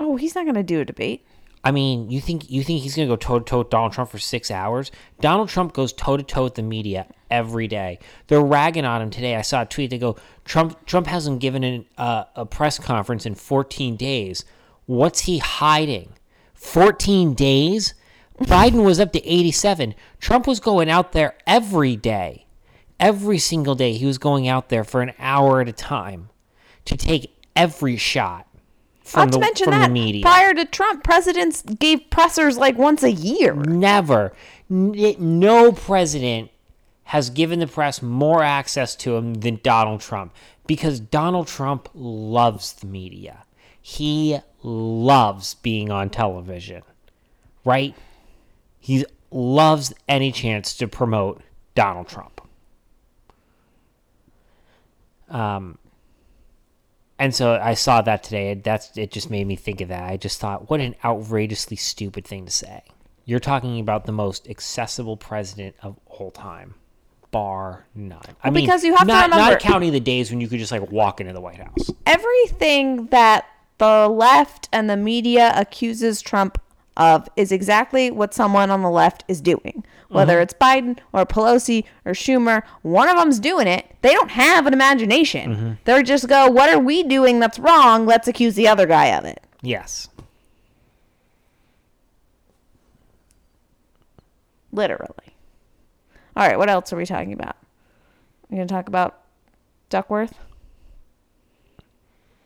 Oh, 0.00 0.16
he's 0.16 0.34
not 0.34 0.44
going 0.44 0.54
to 0.54 0.62
do 0.62 0.80
a 0.80 0.84
debate. 0.84 1.24
I 1.64 1.70
mean, 1.70 2.10
you 2.10 2.20
think 2.20 2.50
you 2.50 2.64
think 2.64 2.82
he's 2.82 2.96
going 2.96 3.08
to 3.08 3.12
go 3.12 3.16
toe 3.16 3.38
to 3.38 3.44
toe 3.44 3.58
with 3.58 3.70
Donald 3.70 3.92
Trump 3.92 4.10
for 4.10 4.18
6 4.18 4.50
hours? 4.50 4.90
Donald 5.20 5.48
Trump 5.48 5.72
goes 5.72 5.92
toe 5.92 6.16
to 6.16 6.22
toe 6.22 6.44
with 6.44 6.56
the 6.56 6.62
media 6.62 7.06
every 7.30 7.68
day. 7.68 8.00
They're 8.26 8.40
ragging 8.40 8.84
on 8.84 9.00
him 9.00 9.10
today. 9.10 9.36
I 9.36 9.42
saw 9.42 9.62
a 9.62 9.66
tweet 9.66 9.90
they 9.90 9.98
go 9.98 10.16
Trump 10.44 10.84
Trump 10.86 11.06
hasn't 11.06 11.40
given 11.40 11.62
an, 11.62 11.86
uh, 11.96 12.24
a 12.34 12.44
press 12.44 12.78
conference 12.78 13.26
in 13.26 13.34
14 13.34 13.96
days. 13.96 14.44
What's 14.86 15.20
he 15.20 15.38
hiding? 15.38 16.14
14 16.54 17.34
days? 17.34 17.94
Biden 18.40 18.84
was 18.84 18.98
up 18.98 19.12
to 19.12 19.24
87. 19.24 19.94
Trump 20.18 20.46
was 20.48 20.58
going 20.58 20.90
out 20.90 21.12
there 21.12 21.36
every 21.46 21.94
day. 21.94 22.46
Every 22.98 23.38
single 23.38 23.74
day 23.74 23.92
he 23.92 24.06
was 24.06 24.18
going 24.18 24.48
out 24.48 24.68
there 24.68 24.84
for 24.84 25.00
an 25.00 25.12
hour 25.18 25.60
at 25.60 25.68
a 25.68 25.72
time 25.72 26.30
to 26.84 26.96
take 26.96 27.36
every 27.54 27.96
shot 27.96 28.46
Not 29.14 29.26
the, 29.26 29.32
to 29.32 29.40
mention 29.40 29.70
that 29.70 30.22
prior 30.22 30.54
to 30.54 30.64
Trump, 30.64 31.04
presidents 31.04 31.62
gave 31.62 32.08
pressers 32.10 32.56
like 32.56 32.78
once 32.78 33.02
a 33.02 33.12
year. 33.12 33.54
Never. 33.54 34.32
No 34.68 35.72
president 35.72 36.50
has 37.04 37.28
given 37.28 37.58
the 37.58 37.66
press 37.66 38.00
more 38.00 38.42
access 38.42 38.96
to 38.96 39.16
him 39.16 39.34
than 39.34 39.60
Donald 39.62 40.00
Trump 40.00 40.34
because 40.66 41.00
Donald 41.00 41.46
Trump 41.46 41.88
loves 41.94 42.72
the 42.72 42.86
media. 42.86 43.44
He 43.80 44.38
loves 44.62 45.54
being 45.54 45.90
on 45.90 46.08
television, 46.08 46.82
right? 47.64 47.94
He 48.78 49.04
loves 49.30 49.92
any 50.08 50.30
chance 50.32 50.74
to 50.76 50.86
promote 50.88 51.42
Donald 51.74 52.08
Trump. 52.08 52.40
Um, 55.28 55.78
and 57.22 57.32
so 57.32 57.56
I 57.62 57.74
saw 57.74 58.02
that 58.02 58.24
today. 58.24 58.54
That's 58.54 58.96
it. 58.96 59.12
Just 59.12 59.30
made 59.30 59.46
me 59.46 59.54
think 59.54 59.80
of 59.80 59.90
that. 59.90 60.10
I 60.10 60.16
just 60.16 60.40
thought, 60.40 60.68
what 60.68 60.80
an 60.80 60.96
outrageously 61.04 61.76
stupid 61.76 62.26
thing 62.26 62.46
to 62.46 62.50
say. 62.50 62.82
You're 63.24 63.38
talking 63.38 63.78
about 63.78 64.06
the 64.06 64.12
most 64.12 64.48
accessible 64.48 65.16
president 65.16 65.76
of 65.84 66.00
all 66.06 66.32
time, 66.32 66.74
bar 67.30 67.86
none. 67.94 68.20
I 68.42 68.50
mean, 68.50 68.64
because 68.64 68.82
you 68.82 68.96
have 68.96 69.06
to 69.06 69.12
not, 69.12 69.30
not 69.30 69.60
counting 69.60 69.92
the 69.92 70.00
days 70.00 70.32
when 70.32 70.40
you 70.40 70.48
could 70.48 70.58
just 70.58 70.72
like 70.72 70.90
walk 70.90 71.20
into 71.20 71.32
the 71.32 71.40
White 71.40 71.58
House. 71.58 71.90
everything 72.06 73.06
that 73.06 73.46
the 73.78 74.08
left 74.08 74.68
and 74.72 74.90
the 74.90 74.96
media 74.96 75.52
accuses 75.56 76.22
Trump 76.22 76.60
of 76.96 77.28
is 77.36 77.52
exactly 77.52 78.10
what 78.10 78.34
someone 78.34 78.70
on 78.70 78.82
the 78.82 78.90
left 78.90 79.24
is 79.28 79.40
doing. 79.40 79.84
Whether 80.08 80.34
mm-hmm. 80.34 80.42
it's 80.42 80.54
Biden 80.54 80.98
or 81.12 81.24
Pelosi 81.24 81.84
or 82.04 82.12
Schumer, 82.12 82.62
one 82.82 83.08
of 83.08 83.16
them's 83.16 83.40
doing 83.40 83.66
it. 83.66 83.86
They 84.02 84.12
don't 84.12 84.30
have 84.30 84.66
an 84.66 84.74
imagination. 84.74 85.54
Mm-hmm. 85.54 85.72
They're 85.84 86.02
just 86.02 86.28
go, 86.28 86.48
what 86.48 86.68
are 86.68 86.78
we 86.78 87.02
doing 87.02 87.40
that's 87.40 87.58
wrong? 87.58 88.04
Let's 88.04 88.28
accuse 88.28 88.54
the 88.54 88.68
other 88.68 88.86
guy 88.86 89.06
of 89.06 89.24
it. 89.24 89.42
Yes. 89.62 90.08
Literally. 94.70 95.36
All 96.36 96.46
right, 96.46 96.58
what 96.58 96.70
else 96.70 96.92
are 96.92 96.96
we 96.96 97.06
talking 97.06 97.32
about? 97.32 97.56
We're 98.48 98.56
going 98.56 98.68
to 98.68 98.74
talk 98.74 98.88
about 98.88 99.22
Duckworth? 99.88 100.34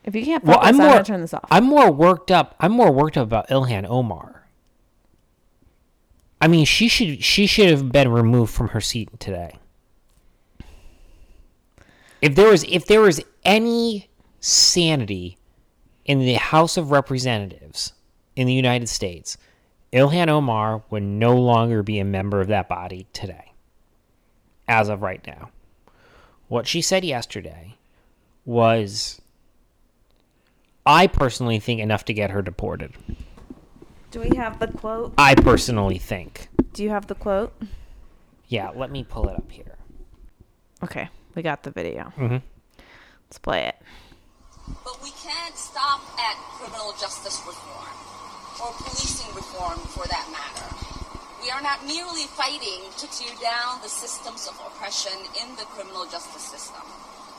If 0.07 0.15
you 0.15 0.25
can't 0.25 0.45
focus, 0.45 0.57
Well, 0.57 0.67
I'm 0.67 0.81
I'm, 0.81 0.87
more. 0.89 0.99
to 0.99 1.05
turn 1.05 1.21
this 1.21 1.35
off. 1.35 1.45
I'm 1.51 1.65
more 1.65 1.91
worked 1.91 2.31
up. 2.31 2.55
I'm 2.61 2.73
more 2.73 2.93
worked 2.93 3.17
up 3.19 3.27
about 3.27 3.49
Ilhan 3.49 3.85
Omar. 3.89 4.47
I 6.41 6.49
mean, 6.49 6.65
she 6.65 6.87
should 6.89 7.23
she 7.25 7.47
should 7.47 7.71
have 7.71 7.91
been 7.91 8.11
removed 8.11 8.53
from 8.55 8.69
her 8.69 8.81
seat 8.81 9.09
today. 9.19 9.57
If 12.23 12.35
there 12.35 12.49
was 12.51 12.65
if 12.65 12.87
there 12.87 13.01
was 13.01 13.21
any 13.45 14.09
sanity 14.41 15.39
in 16.05 16.21
the 16.21 16.35
House 16.35 16.77
of 16.77 16.91
Representatives 16.91 17.93
in 18.37 18.47
the 18.47 18.53
United 18.53 18.89
States, 18.89 19.37
Ilhan 19.93 20.29
Omar 20.29 20.83
would 20.91 21.03
no 21.03 21.37
longer 21.37 21.83
be 21.83 21.99
a 21.99 22.05
member 22.05 22.41
of 22.41 22.49
that 22.49 22.69
body 22.69 23.07
today. 23.13 23.53
As 24.69 24.89
of 24.89 25.03
right 25.03 25.25
now. 25.27 25.51
What 26.49 26.67
she 26.67 26.81
said 26.81 27.05
yesterday 27.05 27.77
was 28.45 29.21
I 30.87 31.09
personally 31.09 31.59
think 31.59 31.81
enough 31.81 32.05
to 32.05 32.15
get 32.15 32.31
her 32.31 32.43
deported. 32.43 32.93
Do 34.13 34.21
we 34.21 34.37
have 34.37 34.61
the 34.61 34.69
quote? 34.69 35.13
I 35.19 35.35
personally 35.35 35.99
think. 35.99 36.49
Do 36.73 36.85
you 36.85 36.91
have 36.91 37.09
the 37.09 37.17
quote? 37.17 37.53
Yeah, 38.47 38.71
let 38.71 38.91
me 38.91 39.03
pull 39.03 39.29
it 39.29 39.35
up 39.35 39.51
here. 39.51 39.77
Okay, 40.85 41.09
we 41.35 41.43
got 41.43 41.65
the 41.65 41.73
video. 41.73 42.13
Mhm. 42.17 42.41
Let's 43.27 43.39
play 43.39 43.67
it. 43.67 43.77
But 44.85 45.03
we 45.03 45.11
can't 45.11 45.57
stop 45.57 46.01
at 46.19 46.37
criminal 46.59 46.93
justice 47.01 47.43
reform 47.45 47.97
or 48.63 48.73
policing 48.79 49.35
reform 49.35 49.79
for 49.91 50.07
that 50.07 50.27
matter. 50.31 50.69
We 51.43 51.51
are 51.51 51.61
not 51.61 51.85
merely 51.85 52.27
fighting 52.39 52.83
to 52.99 53.07
tear 53.11 53.35
down 53.43 53.83
the 53.83 53.89
systems 53.89 54.47
of 54.47 54.55
oppression 54.65 55.19
in 55.43 55.57
the 55.57 55.65
criminal 55.65 56.07
justice 56.07 56.43
system. 56.43 56.83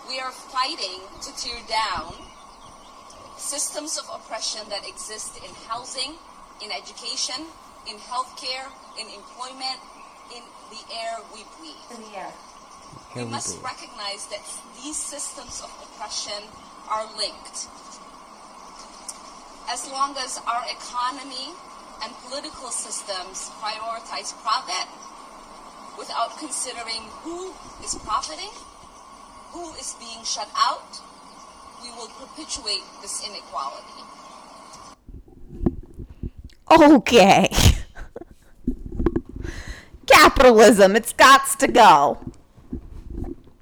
We 0.07 0.19
are 0.19 0.31
fighting 0.31 1.01
to 1.21 1.35
tear 1.35 1.59
down 1.67 2.13
systems 3.37 3.97
of 3.97 4.05
oppression 4.13 4.61
that 4.69 4.87
exist 4.87 5.37
in 5.37 5.53
housing, 5.69 6.15
in 6.63 6.71
education, 6.71 7.45
in 7.87 7.97
healthcare, 7.97 8.67
in 8.99 9.07
employment, 9.13 9.79
in 10.35 10.43
the 10.69 10.81
air 10.93 11.17
we 11.33 11.45
breathe. 11.57 11.79
Here 13.13 13.23
we 13.23 13.23
we 13.23 13.31
must 13.31 13.61
recognize 13.63 14.27
that 14.27 14.43
these 14.75 14.97
systems 14.97 15.61
of 15.61 15.71
oppression 15.81 16.43
are 16.89 17.05
linked. 17.17 17.67
As 19.69 19.89
long 19.91 20.15
as 20.17 20.39
our 20.47 20.63
economy 20.69 21.53
and 22.03 22.13
political 22.27 22.69
systems 22.69 23.49
prioritize 23.61 24.33
profit 24.43 24.87
without 25.97 26.37
considering 26.37 27.03
who 27.23 27.53
is 27.83 27.95
profiting, 27.95 28.51
who 29.51 29.73
is 29.75 29.95
being 29.99 30.23
shut 30.23 30.49
out, 30.55 31.01
we 31.81 31.89
will 31.91 32.07
perpetuate 32.07 32.81
this 33.01 33.25
inequality. 33.27 34.03
Okay. 36.69 37.49
Capitalism, 40.05 40.95
it's 40.95 41.13
got 41.13 41.41
to 41.59 41.67
go. 41.67 42.17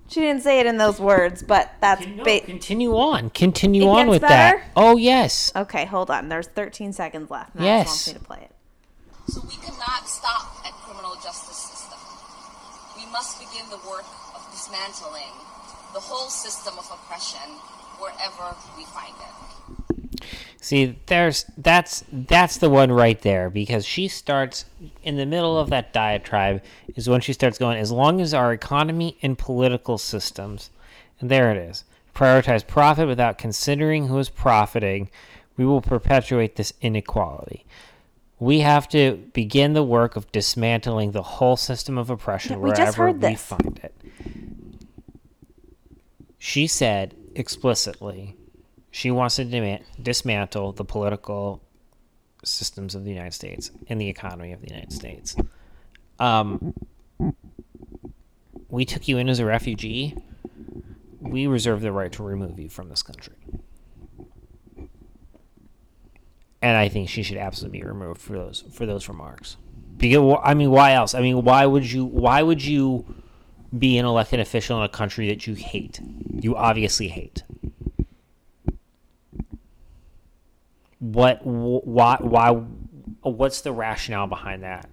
She 0.08 0.22
didn't 0.22 0.44
say 0.44 0.60
it 0.60 0.66
in 0.66 0.78
those 0.78 1.00
words, 1.00 1.44
but 1.44 1.74
that's 1.82 2.06
No, 2.06 2.24
ba- 2.24 2.40
continue 2.40 2.96
on. 2.96 3.32
Continue 3.32 3.84
It 3.84 3.88
on 3.90 4.08
with 4.08 4.22
better? 4.22 4.60
that. 4.60 4.72
Oh 4.76 4.96
yes. 4.98 5.52
Okay, 5.56 5.86
hold 5.86 6.10
on. 6.10 6.30
There's 6.30 6.48
13 6.48 6.94
seconds 6.94 7.30
left. 7.30 7.56
Now 7.56 7.64
Yes. 7.66 7.88
wants 7.88 8.08
me 8.08 8.14
to 8.14 8.20
play 8.20 8.40
it. 8.44 8.52
So 9.28 9.42
we 9.42 9.56
cannot 9.58 10.08
stop 10.08 10.62
at 10.66 10.72
criminal 10.86 11.16
justice 11.16 11.58
system. 11.58 11.98
We 12.96 13.06
must 13.12 13.40
begin 13.40 13.66
the 13.70 13.78
work 13.90 14.06
of 14.36 14.48
dismantling 14.52 15.34
the 15.94 16.00
whole 16.00 16.30
system 16.30 16.76
of 16.78 16.86
oppression 16.92 17.58
wherever 18.00 18.56
we 18.78 18.86
find 18.86 19.14
it. 19.20 20.24
See, 20.62 20.98
there's 21.06 21.46
that's 21.58 22.04
that's 22.12 22.58
the 22.58 22.70
one 22.70 22.92
right 22.92 23.22
there 23.22 23.50
because 23.52 23.86
she 23.86 24.08
starts 24.08 24.66
in 25.04 25.16
the 25.18 25.26
middle 25.26 25.60
of 25.60 25.70
that 25.70 25.94
diatribe 25.94 26.64
is 26.96 27.08
when 27.08 27.22
she 27.22 27.34
starts 27.34 27.58
going 27.60 27.78
as 27.78 27.92
long 27.92 28.20
as 28.20 28.34
our 28.34 28.52
economy 28.52 29.18
and 29.22 29.38
political 29.38 29.98
systems 30.00 30.72
and 31.20 31.30
there 31.30 31.52
it 31.52 31.58
is 31.58 31.84
prioritize 32.16 32.66
profit 32.66 33.08
without 33.08 33.38
considering 33.38 34.08
who 34.08 34.18
is 34.18 34.30
profiting 34.30 35.10
we 35.58 35.66
will 35.66 35.82
perpetuate 35.82 36.56
this 36.56 36.74
inequality 36.82 37.64
we 38.40 38.62
have 38.62 38.88
to 38.90 39.18
begin 39.34 39.74
the 39.74 39.84
work 39.84 40.16
of 40.16 40.32
dismantling 40.32 41.12
the 41.12 41.22
whole 41.22 41.58
system 41.58 41.96
of 41.98 42.10
oppression 42.10 42.54
Yeah, 42.54 42.58
we 42.58 42.70
wherever 42.70 42.86
just 42.86 42.98
heard 42.98 43.14
we 43.22 43.30
this. 43.30 43.42
find 43.44 43.80
it 43.84 43.94
she 46.40 46.66
said 46.66 47.14
explicitly 47.36 48.38
she 48.96 49.12
wants 49.12 49.36
to 49.36 49.80
dismantle 50.02 50.72
the 50.72 50.86
political 50.86 51.62
systems 52.46 52.96
of 52.96 53.04
the 53.04 53.12
United 53.12 53.34
States 53.34 53.70
and 53.88 54.00
the 54.00 54.08
economy 54.08 54.54
of 54.54 54.62
the 54.62 54.70
United 54.70 54.94
States. 54.94 55.36
Um, 56.18 56.74
we 58.70 58.86
took 58.86 59.08
you 59.10 59.18
in 59.18 59.28
as 59.28 59.40
a 59.40 59.46
refugee. 59.46 60.16
We 61.20 61.46
reserve 61.46 61.82
the 61.82 61.92
right 61.92 62.12
to 62.14 62.24
remove 62.24 62.58
you 62.58 62.70
from 62.70 62.88
this 62.88 63.04
country. 63.04 63.36
And 66.62 66.78
I 66.78 66.88
think 66.88 67.10
she 67.10 67.22
should 67.22 67.38
absolutely 67.38 67.80
be 67.80 67.86
removed 67.86 68.22
for 68.22 68.34
those 68.34 68.64
for 68.72 68.86
those 68.86 69.10
remarks. 69.10 69.58
Because 69.98 70.40
I 70.42 70.54
mean, 70.54 70.72
why 70.72 70.94
else? 70.94 71.14
I 71.14 71.22
mean, 71.22 71.44
why 71.44 71.66
would 71.66 71.92
you? 71.92 72.06
Why 72.06 72.42
would 72.42 72.64
you 72.64 73.06
be 73.78 73.98
an 73.98 74.06
elected 74.06 74.40
official 74.40 74.78
in 74.80 74.84
a 74.84 74.90
country 74.90 75.28
that 75.30 75.46
you 75.48 75.54
hate? 75.56 76.00
You 76.34 76.56
obviously 76.56 77.08
hate. 77.10 77.44
what 81.00 81.40
wh- 81.40 81.86
why 81.86 82.18
why 82.20 82.52
what's 83.22 83.62
the 83.62 83.72
rationale 83.72 84.28
behind 84.28 84.64
that 84.64 84.90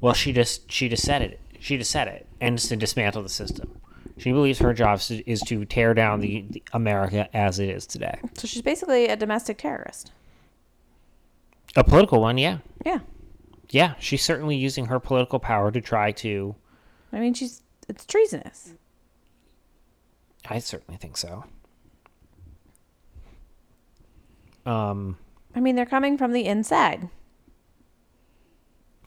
well 0.00 0.12
she 0.12 0.32
just 0.32 0.70
she 0.70 0.88
just 0.88 1.04
said 1.04 1.22
it 1.22 1.40
she 1.60 1.78
just 1.78 1.90
said 1.90 2.08
it 2.08 2.26
and 2.40 2.56
it's 2.56 2.68
to 2.68 2.76
dismantle 2.76 3.22
the 3.22 3.28
system 3.28 3.80
she 4.18 4.32
believes 4.32 4.58
her 4.58 4.74
job 4.74 4.98
is 4.98 5.06
to, 5.08 5.30
is 5.30 5.40
to 5.40 5.64
tear 5.64 5.94
down 5.94 6.20
the, 6.20 6.44
the 6.50 6.62
america 6.72 7.28
as 7.34 7.58
it 7.58 7.68
is 7.68 7.86
today 7.86 8.18
So 8.34 8.46
she's 8.46 8.60
basically 8.62 9.06
a 9.06 9.16
domestic 9.16 9.58
terrorist. 9.58 10.12
a 11.76 11.84
political 11.84 12.20
one 12.20 12.36
yeah 12.36 12.58
Yeah. 12.84 12.98
yeah 13.70 13.94
she's 14.00 14.22
certainly 14.22 14.56
using 14.56 14.86
her 14.86 14.98
political 14.98 15.38
power 15.38 15.70
to 15.70 15.80
try 15.80 16.12
to 16.12 16.54
I 17.12 17.20
mean, 17.20 17.32
she's 17.32 17.62
it's 17.88 18.04
treasonous. 18.06 18.74
i 20.48 20.58
certainly 20.58 20.96
think 20.98 21.16
so 21.16 21.44
um 24.66 25.18
I 25.56 25.60
mean, 25.60 25.76
they're 25.76 25.86
coming 25.86 26.18
from 26.18 26.32
the 26.32 26.46
inside. 26.46 27.08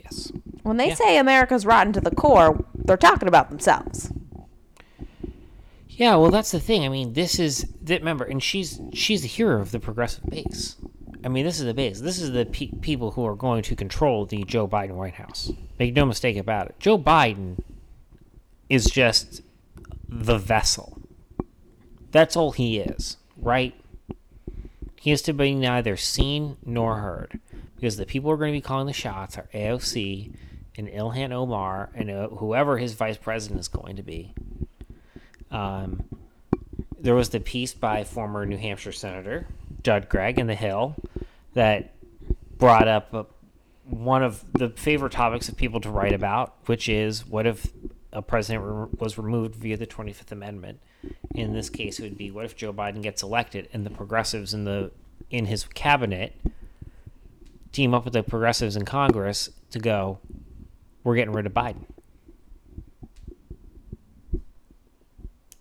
yes 0.01 0.31
When 0.63 0.77
they 0.77 0.89
Yeah. 0.89 0.96
say 0.96 1.17
America's 1.17 1.65
rotten 1.65 1.91
to 1.93 2.00
the 2.00 2.12
core, 2.15 2.63
they're 2.74 2.96
talking 2.96 3.27
about 3.27 3.50
themselves. 3.50 4.12
Yeah, 5.89 6.15
well, 6.15 6.29
that's 6.31 6.51
the 6.51 6.60
thing. 6.60 6.84
I 6.86 6.89
mean, 6.89 7.13
this 7.13 7.38
is 7.39 7.65
that. 7.81 8.00
Remember, 8.01 8.24
and 8.24 8.41
she's 8.41 8.79
she's 8.93 9.24
the 9.24 9.27
hero 9.27 9.60
of 9.60 9.72
the 9.72 9.79
progressive 9.79 10.25
base. 10.27 10.75
I 11.25 11.27
mean, 11.29 11.43
this 11.43 11.60
is 11.60 11.65
the 11.65 11.74
base. 11.74 12.00
This 12.01 12.22
is 12.22 12.31
the 12.31 12.46
pe- 12.46 12.72
people 12.81 13.12
who 13.12 13.25
are 13.25 13.36
going 13.36 13.63
to 13.63 13.75
control 13.75 14.25
the 14.27 14.43
Joe 14.43 14.67
Biden 14.67 14.91
White 14.91 15.15
House. 15.15 15.51
Make 15.79 15.96
no 15.96 16.05
mistake 16.05 16.38
about 16.38 16.67
it. 16.67 16.75
Joe 16.79 17.00
Biden 17.00 17.57
is 18.70 18.86
just 18.86 19.42
the 20.08 20.38
vessel. 20.38 21.02
That's 22.12 22.36
all 22.36 22.52
he 22.52 22.80
is, 22.80 23.18
right? 23.38 23.74
He 24.96 25.12
is 25.12 25.22
to 25.24 25.34
be 25.34 25.54
neither 25.54 25.96
seen 25.96 26.58
nor 26.66 26.98
heard 26.98 27.40
because 27.76 27.98
the 27.98 28.06
people 28.06 28.30
who 28.30 28.34
are 28.34 28.38
going 28.38 28.54
to 28.54 28.58
be 28.58 28.62
calling 28.62 28.88
the 28.88 28.94
shots 28.94 29.38
are 29.38 29.48
AOC 29.54 30.34
and 30.78 30.88
Ilhan 30.88 31.32
Omar 31.32 31.90
and 31.94 32.10
uh, 32.10 32.30
whoever 32.30 32.78
his 32.78 32.94
vice 32.94 33.18
president 33.18 33.60
is 33.60 33.68
going 33.68 33.96
to 33.96 34.04
be. 34.04 34.34
Um, 35.52 36.06
there 37.00 37.16
was 37.16 37.30
the 37.30 37.40
piece 37.40 37.74
by 37.74 38.04
former 38.04 38.46
New 38.46 38.58
Hampshire 38.58 38.92
Senator 38.92 39.48
Judd 39.84 40.10
Gregg 40.10 40.40
in 40.40 40.48
The 40.48 40.56
Hill 40.56 40.96
that 41.54 41.94
brought 42.58 42.88
up 42.88 43.14
uh, 43.14 43.24
one 43.86 44.24
of 44.24 44.44
the 44.54 44.70
favorite 44.70 45.14
topics 45.14 45.48
of 45.48 45.56
people 45.56 45.80
to 45.82 45.90
write 45.90 46.14
about, 46.14 46.56
which 46.66 46.90
is 46.90 47.26
what 47.26 47.48
if 47.48 47.72
a 48.14 48.22
president 48.22 48.66
re- 48.66 48.88
was 48.98 49.18
removed 49.18 49.56
via 49.56 49.78
the 49.78 49.88
25th 49.88 50.32
Amendment? 50.32 50.80
In 51.36 51.54
this 51.54 51.70
case, 51.70 52.00
it 52.00 52.04
would 52.04 52.18
be 52.18 52.32
what 52.32 52.46
if 52.46 52.56
Joe 52.56 52.74
Biden 52.74 53.02
gets 53.02 53.24
elected 53.24 53.70
and 53.74 53.86
the 53.86 53.90
progressives 53.90 54.54
in 54.54 54.66
the 54.66 54.92
in 55.30 55.46
his 55.46 55.66
cabinet 55.66 56.36
team 57.72 57.94
up 57.94 58.06
with 58.06 58.14
the 58.14 58.24
progressives 58.24 58.76
in 58.76 58.86
Congress 58.86 59.50
to 59.72 59.80
go, 59.80 60.20
we're 61.04 61.16
getting 61.16 61.34
rid 61.34 61.46
of 61.46 61.54
Biden. 61.54 61.86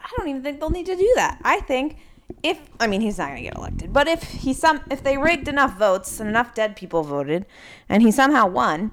I 0.01 0.09
don't 0.17 0.29
even 0.29 0.43
think 0.43 0.61
they'll 0.61 0.71
need 0.71 0.87
to 0.87 0.97
do 0.97 1.13
that. 1.17 1.41
I 1.43 1.61
think 1.61 1.99
if 2.43 2.59
I 2.79 2.87
mean 2.87 3.01
he's 3.01 3.19
not 3.19 3.29
going 3.29 3.39
to 3.39 3.43
get 3.43 3.57
elected, 3.57 3.93
but 3.93 4.09
if 4.09 4.23
he 4.23 4.53
some 4.55 4.81
if 4.91 5.03
they 5.03 5.19
rigged 5.19 5.49
enough 5.49 5.77
votes 5.79 6.21
and 6.21 6.29
enough 6.29 6.55
dead 6.55 6.77
people 6.77 7.03
voted 7.03 7.47
and 7.89 8.03
he 8.03 8.11
somehow 8.11 8.47
won, 8.47 8.93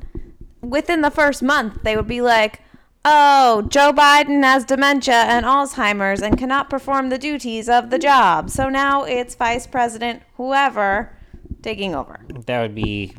within 0.62 1.02
the 1.02 1.12
first 1.12 1.44
month 1.44 1.84
they 1.84 1.96
would 1.96 2.08
be 2.08 2.22
like, 2.22 2.62
"Oh, 3.06 3.64
Joe 3.64 3.92
Biden 3.92 4.44
has 4.44 4.66
dementia 4.66 5.14
and 5.14 5.46
Alzheimer's 5.46 6.22
and 6.22 6.38
cannot 6.38 6.70
perform 6.70 7.10
the 7.10 7.18
duties 7.18 7.68
of 7.68 7.90
the 7.90 8.00
job. 8.00 8.50
So 8.50 8.70
now 8.70 9.04
it's 9.04 9.36
Vice 9.36 9.68
President 9.68 10.24
whoever 10.38 11.16
taking 11.62 11.94
over." 11.94 12.26
That 12.46 12.62
would 12.62 12.76
be 12.76 13.14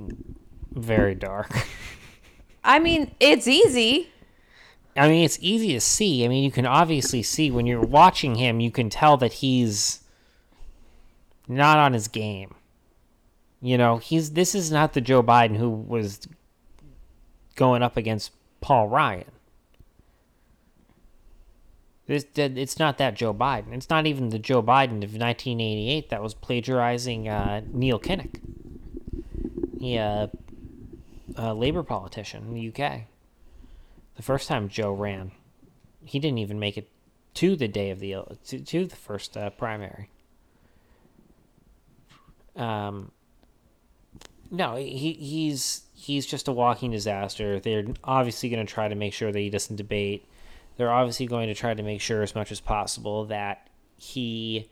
very 0.73 1.15
dark. 1.15 1.67
I 2.65 2.79
mean, 2.79 3.15
it's 3.21 3.47
easy. 3.47 4.11
I 4.97 5.09
mean, 5.09 5.25
it's 5.25 5.39
easy 5.41 5.73
to 5.73 5.81
see. 5.81 6.25
I 6.25 6.29
mean, 6.29 6.45
you 6.45 6.51
can 6.51 6.67
obviously 6.67 7.23
see 7.23 7.51
when 7.51 7.67
you're 7.67 7.81
watching 7.81 8.37
him, 8.37 8.61
you 8.61 8.71
can 8.71 8.89
tell 8.91 9.17
that 9.19 9.35
he's 9.35 10.01
not 11.49 11.79
on 11.79 11.93
his 11.93 12.09
game. 12.09 12.55
You 13.61 13.77
know, 13.77 13.97
he's 13.97 14.33
this 14.33 14.55
is 14.55 14.71
not 14.71 14.93
the 14.93 15.01
Joe 15.01 15.23
Biden 15.23 15.57
who 15.57 15.71
was 15.71 16.21
going 17.57 17.83
up 17.83 17.97
against 17.97 18.33
Paul 18.61 18.89
Ryan. 18.89 19.31
This 22.07 22.27
it's 22.35 22.79
not 22.79 22.99
that 22.99 23.15
Joe 23.15 23.33
Biden. 23.33 23.73
It's 23.73 23.89
not 23.89 24.07
even 24.07 24.29
the 24.29 24.39
Joe 24.39 24.63
Biden 24.63 25.03
of 25.03 25.15
1988 25.15 26.11
that 26.11 26.23
was 26.23 26.35
plagiarizing 26.35 27.29
uh, 27.29 27.63
Neil 27.73 27.99
Kinnock, 27.99 28.41
the 29.79 29.99
uh, 29.99 30.27
uh, 31.39 31.55
Labor 31.55 31.83
politician 31.83 32.45
in 32.49 32.55
the 32.55 32.69
UK. 32.69 33.03
The 34.17 34.23
first 34.23 34.49
time 34.49 34.69
Joe 34.69 34.93
ran, 34.93 35.33
he 36.05 36.19
didn't 36.19 36.39
even 36.39 36.59
make 36.59 36.77
it 36.77 36.91
to 37.35 37.57
the 37.57 37.69
day 37.69 37.91
of 37.91 38.01
the 38.01 38.17
to, 38.47 38.61
to 38.61 38.87
the 38.87 38.97
first 38.97 39.37
uh, 39.37 39.51
primary. 39.51 40.11
Um, 42.55 43.11
no, 44.51 44.77
he 44.77 45.15
he's 45.15 45.85
he's 45.95 46.27
just 46.27 46.49
a 46.49 46.53
walking 46.53 46.91
disaster. 46.91 47.59
They're 47.59 47.87
obviously 48.05 48.51
going 48.51 48.65
to 48.65 48.73
try 48.73 48.89
to 48.89 48.95
make 48.95 49.13
sure 49.13 49.33
that 49.33 49.39
he 49.39 49.51
doesn't 49.51 49.77
debate. 49.77 50.29
They're 50.77 50.93
obviously 50.93 51.27
going 51.27 51.49
to 51.49 51.55
try 51.55 51.75
to 51.75 51.83
make 51.83 52.01
sure 52.01 52.23
as 52.23 52.35
much 52.35 52.51
as 52.51 52.61
possible 52.61 53.27
that 53.27 53.69
he 53.97 54.69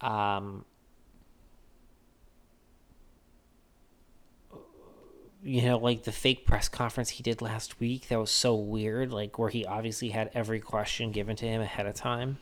um, 0.00 0.64
you 5.44 5.60
know, 5.62 5.76
like 5.76 6.04
the 6.04 6.12
fake 6.12 6.46
press 6.46 6.68
conference 6.68 7.10
he 7.10 7.22
did 7.22 7.42
last 7.42 7.78
week, 7.78 8.08
that 8.08 8.18
was 8.18 8.30
so 8.30 8.54
weird, 8.54 9.12
like 9.12 9.38
where 9.38 9.50
he 9.50 9.66
obviously 9.66 10.08
had 10.08 10.30
every 10.32 10.58
question 10.58 11.12
given 11.12 11.36
to 11.36 11.46
him 11.46 11.60
ahead 11.60 11.86
of 11.86 11.94
time. 11.94 12.38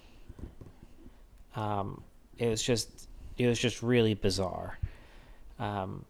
Um, 1.57 2.03
it 2.39 2.47
was 2.47 2.63
just, 2.63 3.09
it 3.37 3.49
was 3.49 3.59
just 3.59 3.83
really 3.83 4.15
bizarre. 4.15 4.79
Um, 5.59 6.05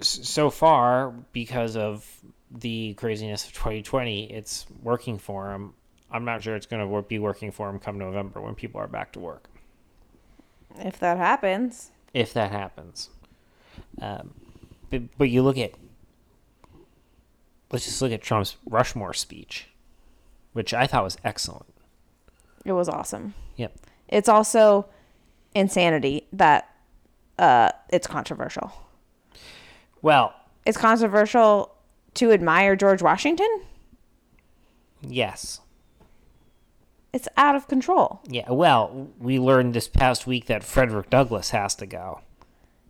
so 0.00 0.50
far, 0.50 1.10
because 1.32 1.76
of 1.76 2.04
the 2.50 2.94
craziness 2.94 3.46
of 3.46 3.52
2020, 3.52 4.32
it's 4.32 4.66
working 4.82 5.18
for 5.18 5.52
him. 5.52 5.74
I'm 6.10 6.24
not 6.24 6.42
sure 6.42 6.56
it's 6.56 6.66
going 6.66 6.88
to 6.88 7.02
be 7.02 7.18
working 7.18 7.52
for 7.52 7.68
him 7.68 7.78
come 7.78 7.98
November 7.98 8.40
when 8.40 8.54
people 8.54 8.80
are 8.80 8.88
back 8.88 9.12
to 9.12 9.20
work. 9.20 9.48
If 10.78 10.98
that 11.00 11.16
happens. 11.18 11.90
If 12.12 12.32
that 12.34 12.50
happens. 12.50 13.10
Um, 14.00 14.34
but, 14.90 15.02
but 15.16 15.30
you 15.30 15.42
look 15.42 15.58
at, 15.58 15.72
let's 17.70 17.84
just 17.84 18.02
look 18.02 18.12
at 18.12 18.22
Trump's 18.22 18.56
Rushmore 18.68 19.14
speech, 19.14 19.68
which 20.52 20.74
I 20.74 20.86
thought 20.86 21.04
was 21.04 21.16
excellent. 21.22 21.66
It 22.64 22.72
was 22.72 22.88
awesome. 22.88 23.34
Yep. 23.56 23.76
It's 24.08 24.28
also 24.28 24.86
insanity 25.54 26.26
that 26.32 26.68
uh, 27.38 27.70
it's 27.88 28.06
controversial. 28.06 28.72
Well, 30.02 30.34
It's 30.66 30.76
controversial 30.76 31.74
to 32.14 32.32
admire 32.32 32.76
George 32.76 33.02
Washington. 33.02 33.48
yes. 35.00 35.60
It's 37.12 37.26
out 37.36 37.56
of 37.56 37.66
control. 37.66 38.20
Yeah. 38.28 38.52
Well, 38.52 39.08
we 39.18 39.40
learned 39.40 39.74
this 39.74 39.88
past 39.88 40.28
week 40.28 40.46
that 40.46 40.62
Frederick 40.62 41.10
Douglass 41.10 41.50
has 41.50 41.74
to 41.76 41.86
go. 41.86 42.20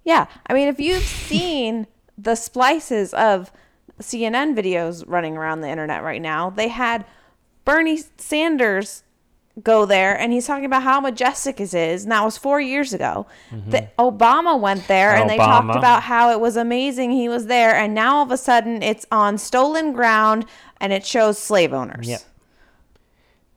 Yeah. 0.05 0.27
I 0.47 0.53
mean, 0.53 0.69
if 0.69 0.79
you've 0.79 1.03
seen 1.29 1.87
the 2.19 2.35
splices 2.35 3.15
of 3.15 3.51
CNN 3.99 4.55
videos 4.55 5.05
running 5.07 5.39
around 5.39 5.63
the 5.63 5.71
internet 5.71 6.03
right 6.03 6.21
now, 6.21 6.51
they 6.51 6.69
had 6.69 7.07
Bernie 7.65 8.03
Sanders 8.19 9.05
go 9.63 9.85
there 9.85 10.19
and 10.19 10.33
he's 10.33 10.47
talking 10.47 10.65
about 10.65 10.83
how 10.83 11.01
majestic 11.01 11.61
it 11.61 11.75
is. 11.75 12.05
And 12.05 12.13
that 12.13 12.25
was 12.25 12.39
four 12.39 12.61
years 12.61 12.93
ago. 12.93 13.27
That 13.69 13.97
mm-hmm. 13.97 14.17
Obama 14.17 14.59
went 14.59 14.87
there 14.89 15.15
and 15.15 15.29
they 15.29 15.37
talked 15.37 15.77
about 15.77 16.05
how 16.05 16.31
it 16.31 16.41
was 16.41 16.57
amazing 16.57 17.11
he 17.11 17.29
was 17.29 17.47
there. 17.47 17.75
And 17.75 17.95
now 17.95 18.17
all 18.17 18.23
of 18.23 18.31
a 18.31 18.37
sudden 18.37 18.83
it's 18.83 19.07
on 19.11 19.39
stolen 19.39 19.93
ground 19.93 20.47
and 20.81 20.93
it 20.93 21.05
shows 21.05 21.39
slave 21.39 21.73
owners. 21.73 22.09
Yep. 22.09 22.23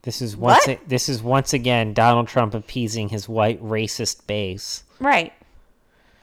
This 0.02 0.22
is 0.22 0.36
once 0.36 0.68
a- 0.68 0.80
this 0.86 1.08
is 1.08 1.24
once 1.24 1.54
again 1.54 1.94
Donald 1.94 2.28
Trump 2.28 2.54
appeasing 2.54 3.08
his 3.10 3.30
white 3.30 3.64
racist 3.64 4.28
base. 4.28 4.84
Right. 5.00 5.32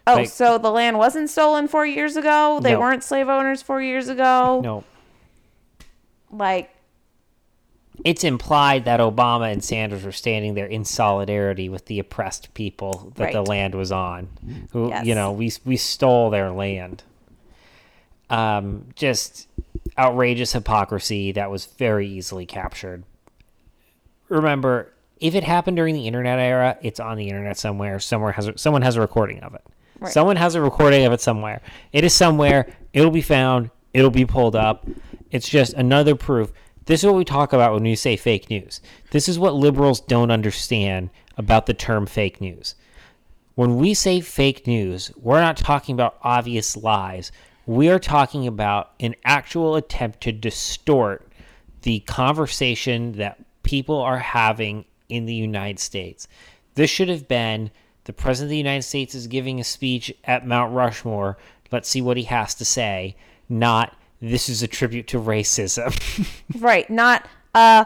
Oh, 0.07 0.17
Like- 0.17 0.29
so 0.29 0.59
the 0.59 0.71
land 0.71 0.99
wasn't 0.99 1.31
stolen 1.31 1.69
four 1.69 1.87
years 1.87 2.17
ago? 2.17 2.61
They 2.61 2.73
No. 2.73 2.81
weren't 2.81 3.03
slave 3.03 3.29
owners 3.29 3.63
four 3.63 3.81
years 3.81 4.09
ago? 4.09 4.61
No, 4.63 4.85
Like, 6.33 6.71
it's 8.05 8.25
implied 8.25 8.85
that 8.87 9.01
Obama 9.01 9.53
and 9.53 9.63
Sanders 9.63 10.05
were 10.05 10.13
standing 10.13 10.55
there 10.55 10.67
in 10.67 10.85
solidarity 10.85 11.69
with 11.69 11.87
the 11.87 11.99
oppressed 11.99 12.53
people 12.55 13.13
that 13.17 13.33
the 13.33 13.43
land 13.43 13.75
was 13.75 13.93
on. 13.93 14.29
Who 14.73 14.89
Yes. 14.89 15.07
you 15.07 15.15
know, 15.15 15.33
we 15.33 15.53
we 15.65 15.77
stole 15.77 16.31
their 16.31 16.51
land. 16.51 17.03
Um, 18.29 18.87
just 18.95 19.49
outrageous 19.99 20.53
hypocrisy 20.53 21.33
that 21.33 21.51
was 21.51 21.67
very 21.67 22.07
easily 22.09 22.47
captured. 22.47 23.03
Remember, 24.29 24.93
if 25.19 25.35
it 25.35 25.43
happened 25.45 25.77
during 25.77 25.95
the 25.95 26.07
internet 26.07 26.39
era, 26.39 26.79
it's 26.83 27.01
on 27.01 27.17
the 27.17 27.29
internet 27.29 27.59
somewhere. 27.59 27.99
Somewhere 27.99 28.33
has 28.33 28.51
someone 28.57 28.83
has 28.83 28.97
a 28.97 29.01
recording 29.01 29.41
of 29.41 29.55
it. 29.55 29.63
Right. 29.99 30.13
Someone 30.13 30.37
has 30.37 30.55
a 30.55 30.61
recording 30.63 31.05
of 31.05 31.13
it 31.13 31.21
somewhere. 31.21 31.61
It 31.93 32.05
is 32.05 32.15
somewhere. 32.15 32.73
It'll 32.93 33.11
be 33.11 33.21
found. 33.21 33.71
It'll 33.93 34.11
be 34.11 34.25
pulled 34.25 34.57
up. 34.57 34.87
It's 35.31 35.49
just 35.49 35.75
another 35.75 36.15
proof. 36.15 36.53
This 36.87 37.01
is 37.01 37.07
what 37.07 37.17
we 37.17 37.25
talk 37.25 37.53
about 37.53 37.73
when 37.73 37.83
we 37.83 37.95
say 37.95 38.17
fake 38.17 38.51
news. 38.51 38.81
This 39.11 39.29
is 39.29 39.39
what 39.39 39.55
liberals 39.55 40.01
don't 40.01 40.31
understand 40.31 41.11
about 41.37 41.67
the 41.67 41.75
term 41.75 42.07
fake 42.07 42.41
news. 42.41 42.75
When 43.55 43.77
we 43.77 43.95
say 43.95 44.21
fake 44.21 44.67
news, 44.67 45.13
we're 45.17 45.41
not 45.41 45.57
talking 45.57 45.95
about 45.95 46.19
obvious 46.23 46.77
lies. 46.77 47.31
We 47.67 47.89
are 47.89 47.99
talking 47.99 48.47
about 48.47 48.93
an 49.01 49.15
actual 49.25 49.77
attempt 49.77 50.23
to 50.23 50.33
distort 50.33 51.31
the 51.83 52.01
conversation 52.01 53.13
that 53.13 53.45
people 53.63 53.99
are 53.99 54.19
having 54.19 54.85
in 55.09 55.27
the 55.27 55.35
United 55.35 55.79
States. 55.79 56.27
This 56.75 56.91
should 56.91 57.09
have 57.09 57.29
been 57.29 57.71
the 58.05 58.13
President 58.13 58.47
of 58.47 58.51
the 58.51 58.57
United 58.57 58.83
States 58.83 59.15
is 59.15 59.27
giving 59.27 59.61
a 59.61 59.65
speech 59.65 60.13
at 60.25 60.47
Mount 60.47 60.73
Rushmore. 60.73 61.37
Let's 61.71 61.89
see 61.89 62.01
what 62.01 62.17
he 62.17 62.25
has 62.25 62.55
to 62.57 62.65
say, 62.65 63.17
not 63.49 63.95
this 64.21 64.49
is 64.49 64.63
a 64.63 64.69
tribute 64.69 65.07
to 65.09 65.19
racism. 65.21 65.93
right, 66.61 66.89
not 66.91 67.27
uh 67.55 67.85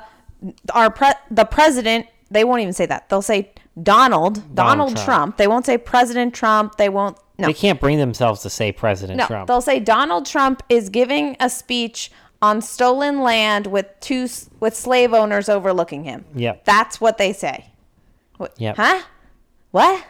our 0.72 0.90
pre- 0.90 1.08
the 1.30 1.44
president, 1.44 2.06
they 2.30 2.44
won't 2.44 2.60
even 2.60 2.74
say 2.74 2.86
that. 2.86 3.08
They'll 3.08 3.22
say 3.22 3.52
Donald, 3.82 4.54
Donald, 4.54 4.90
Trump. 4.92 5.04
Trump. 5.04 5.36
They 5.38 5.46
won't 5.46 5.66
say 5.66 5.78
President 5.78 6.34
Trump. 6.34 6.76
They 6.76 6.88
won't 6.88 7.16
no. 7.38 7.48
They 7.48 7.54
can't 7.54 7.80
bring 7.80 7.98
themselves 7.98 8.42
to 8.42 8.50
say 8.50 8.70
President 8.72 9.18
no, 9.18 9.26
Trump. 9.26 9.48
they'll 9.48 9.60
say 9.60 9.80
Donald 9.80 10.26
Trump 10.26 10.62
is 10.68 10.88
giving 10.88 11.36
a 11.40 11.48
speech 11.50 12.10
on 12.42 12.60
stolen 12.60 13.20
land 13.20 13.66
with 13.66 13.86
two 14.00 14.28
with 14.60 14.76
slave 14.76 15.12
owners 15.14 15.48
overlooking 15.48 16.04
him. 16.04 16.24
Yep. 16.34 16.64
That's 16.64 17.00
what 17.00 17.18
they 17.18 17.32
say. 17.32 17.70
What, 18.36 18.52
Yep. 18.58 18.76
Huh? 18.76 19.02
What? 19.70 20.04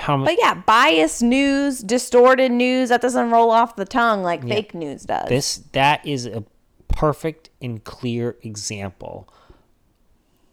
How 0.00 0.16
But 0.24 0.36
yeah, 0.38 0.54
biased 0.54 1.22
news, 1.22 1.80
distorted 1.80 2.50
news 2.50 2.88
that 2.88 3.02
doesn't 3.02 3.30
roll 3.30 3.50
off 3.50 3.76
the 3.76 3.84
tongue 3.84 4.22
like 4.22 4.40
Yeah. 4.42 4.54
fake 4.54 4.74
news 4.74 5.02
does. 5.04 5.28
This 5.28 5.56
that 5.72 6.04
is 6.06 6.24
a 6.24 6.42
perfect 6.88 7.50
and 7.60 7.84
clear 7.84 8.36
example 8.42 9.28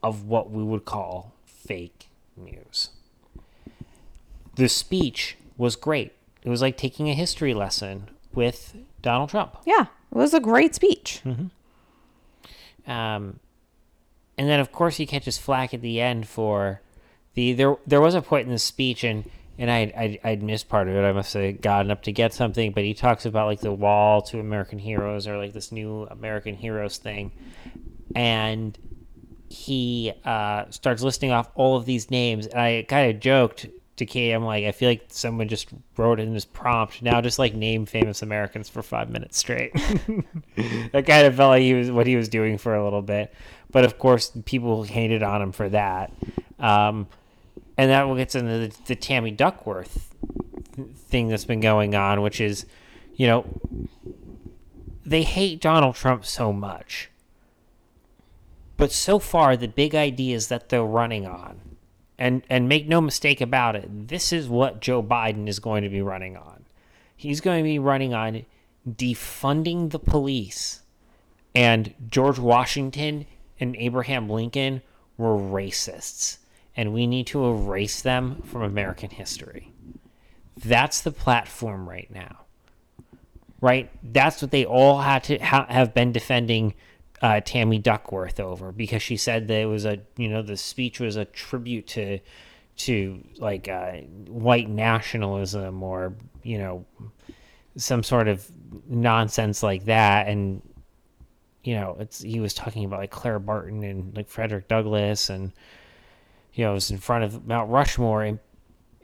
of 0.04 0.26
what 0.26 0.52
we 0.52 0.62
would 0.64 0.84
call 0.84 1.32
fake 1.46 2.10
news. 2.36 2.90
The 4.56 4.68
speech 4.68 5.38
was 5.58 5.78
great. 5.78 6.12
It 6.44 6.50
was 6.50 6.62
like 6.62 6.76
taking 6.78 7.10
a 7.10 7.14
history 7.14 7.54
lesson 7.54 8.10
with 8.34 8.76
Donald 9.02 9.30
Trump. 9.30 9.56
yeah, 9.66 9.84
it 10.12 10.16
was 10.18 10.34
a 10.34 10.40
great 10.42 10.76
speech. 10.76 11.22
Hmm. 11.24 11.46
Um, 12.92 13.40
and 14.38 14.50
then 14.50 14.60
of 14.60 14.72
course 14.74 14.98
he 14.98 15.06
catches 15.06 15.38
flack 15.38 15.74
at 15.74 15.82
the 15.82 16.02
end 16.02 16.28
for 16.28 16.82
the 17.34 17.54
there. 17.54 17.78
There 17.88 18.02
was 18.02 18.14
a 18.14 18.22
point 18.22 18.46
in 18.46 18.52
the 18.52 18.60
speech, 18.60 19.04
and 19.04 19.30
and 19.58 19.72
I 19.72 20.20
I 20.24 20.30
I'd 20.30 20.44
missed 20.44 20.70
part 20.70 20.88
of 20.88 20.96
it. 20.96 21.02
I 21.02 21.12
must 21.12 21.34
have 21.34 21.62
gotten 21.62 21.92
up 21.92 22.04
to 22.04 22.12
get 22.12 22.34
something, 22.34 22.72
but 22.72 22.84
he 22.84 22.94
talks 22.94 23.26
about 23.26 23.48
like 23.48 23.62
the 23.62 23.72
wall 23.72 24.22
to 24.24 24.40
American 24.40 24.80
heroes 24.80 25.28
or 25.28 25.38
like 25.38 25.54
this 25.54 25.72
new 25.72 26.04
American 26.12 26.56
heroes 26.56 26.98
thing, 26.98 27.32
and 28.16 28.78
he 29.50 30.14
uh, 30.26 30.66
starts 30.70 31.02
listing 31.02 31.32
off 31.32 31.50
all 31.56 31.78
of 31.78 31.86
these 31.86 32.12
names, 32.12 32.48
and 32.48 32.60
I 32.60 32.86
kind 32.88 33.14
of 33.14 33.22
joked 33.22 33.68
to 33.98 34.06
Kay, 34.06 34.32
I'm 34.32 34.44
like, 34.44 34.66
I 34.66 34.72
feel 34.72 34.90
like 34.90 35.06
someone 35.10 35.48
just 35.48 35.70
wrote 35.98 36.20
in 36.20 36.34
this 36.34 36.46
prompt. 36.46 37.02
Now 37.02 37.20
just 37.20 37.40
like 37.40 37.56
name 37.56 37.86
famous 37.86 38.22
Americans 38.22 38.70
for 38.70 38.84
five 38.84 39.10
minutes 39.10 39.38
straight. 39.38 39.74
that 40.92 41.04
kind 41.06 41.28
of 41.28 41.36
felt 41.36 41.50
like 41.50 41.64
he 41.64 41.74
was 41.74 41.92
what 41.92 42.06
he 42.06 42.16
was 42.16 42.30
doing 42.30 42.58
for 42.60 42.76
a 42.76 42.84
little 42.84 43.02
bit. 43.02 43.34
But 43.72 43.86
of 43.86 43.98
course, 43.98 44.32
people 44.46 44.84
hated 44.84 45.24
on 45.24 45.42
him 45.42 45.52
for 45.52 45.68
that. 45.70 46.14
Um, 46.60 47.08
and 47.78 47.92
that 47.92 48.16
gets 48.18 48.36
into 48.36 48.68
the, 48.68 48.76
the 48.86 48.96
Tammy 48.96 49.32
Duckworth 49.32 50.14
thing 50.96 51.28
that's 51.28 51.46
been 51.46 51.60
going 51.60 51.96
on, 51.96 52.22
which 52.22 52.42
is, 52.42 52.66
you 53.16 53.28
know, 53.28 53.46
they 55.06 55.24
hate 55.24 55.62
Donald 55.62 55.96
Trump 55.96 56.26
so 56.26 56.52
much. 56.52 57.10
But 58.76 58.92
so 58.92 59.18
far, 59.20 59.58
the 59.58 59.68
big 59.68 59.96
ideas 59.96 60.50
that 60.50 60.70
they're 60.70 60.84
running 60.84 61.26
on, 61.26 61.62
and 62.20 62.44
and 62.50 62.70
make 62.70 62.88
no 62.88 63.02
mistake 63.02 63.42
about 63.42 63.76
it, 63.76 64.08
this 64.08 64.32
is 64.34 64.48
what 64.48 64.82
Joe 64.82 65.02
Biden 65.02 65.48
is 65.48 65.60
going 65.60 65.84
to 65.84 65.90
be 65.90 66.02
running 66.02 66.38
on. 66.38 66.66
He's 67.16 67.42
going 67.42 67.60
to 67.60 67.64
be 67.64 67.80
running 67.80 68.14
on 68.14 68.46
defunding 68.88 69.90
the 69.90 70.00
police. 70.00 70.84
And 71.56 71.94
George 72.08 72.38
Washington 72.38 73.26
and 73.60 73.76
Abraham 73.78 74.30
Lincoln 74.30 74.84
were 75.18 75.36
racists, 75.36 76.38
and 76.78 76.94
we 76.94 77.08
need 77.08 77.26
to 77.28 77.44
erase 77.44 78.02
them 78.02 78.44
from 78.44 78.62
American 78.62 79.10
history. 79.10 79.74
That's 80.56 81.02
the 81.02 81.12
platform 81.12 81.90
right 81.90 82.10
now. 82.14 82.46
Right? 83.60 83.90
That's 84.04 84.42
what 84.44 84.52
they 84.52 84.66
all 84.66 85.02
had 85.02 85.24
to 85.26 85.40
ha- 85.40 85.66
have 85.68 85.96
been 85.96 86.12
defending 86.12 86.76
uh, 87.24 87.42
Tammy 87.44 87.80
Duckworth 87.80 88.40
over 88.40 88.72
because 88.72 89.02
she 89.02 89.18
said 89.18 89.48
that 89.48 89.62
it 89.62 89.66
was 89.66 89.86
a 89.86 90.00
you 90.18 90.30
know 90.30 90.44
the 90.44 90.56
speech 90.56 91.00
was 91.00 91.16
a 91.16 91.26
tribute 91.26 91.88
to 91.88 92.20
to 92.78 93.24
like 93.38 93.68
uh, 93.68 93.94
white 94.28 94.70
nationalism 94.70 95.82
or 95.82 96.14
you 96.44 96.60
know 96.60 96.86
some 97.76 98.04
sort 98.04 98.28
of 98.28 98.48
nonsense 98.88 99.64
like 99.64 99.86
that 99.86 100.28
and 100.28 100.62
you 101.64 101.74
know 101.74 101.98
it's 102.00 102.22
he 102.22 102.40
was 102.40 102.54
talking 102.54 102.86
about 102.86 103.00
like 103.00 103.10
Clara 103.10 103.40
Barton 103.40 103.84
and 103.84 104.16
like 104.16 104.30
Frederick 104.30 104.68
Douglass 104.68 105.32
and 105.32 105.52
you 106.58 106.66
know 106.66 106.72
it 106.72 106.74
was 106.76 106.92
in 106.92 106.98
front 106.98 107.24
of 107.24 107.46
Mount 107.48 107.70
Rushmore 107.70 108.24
and 108.24 108.40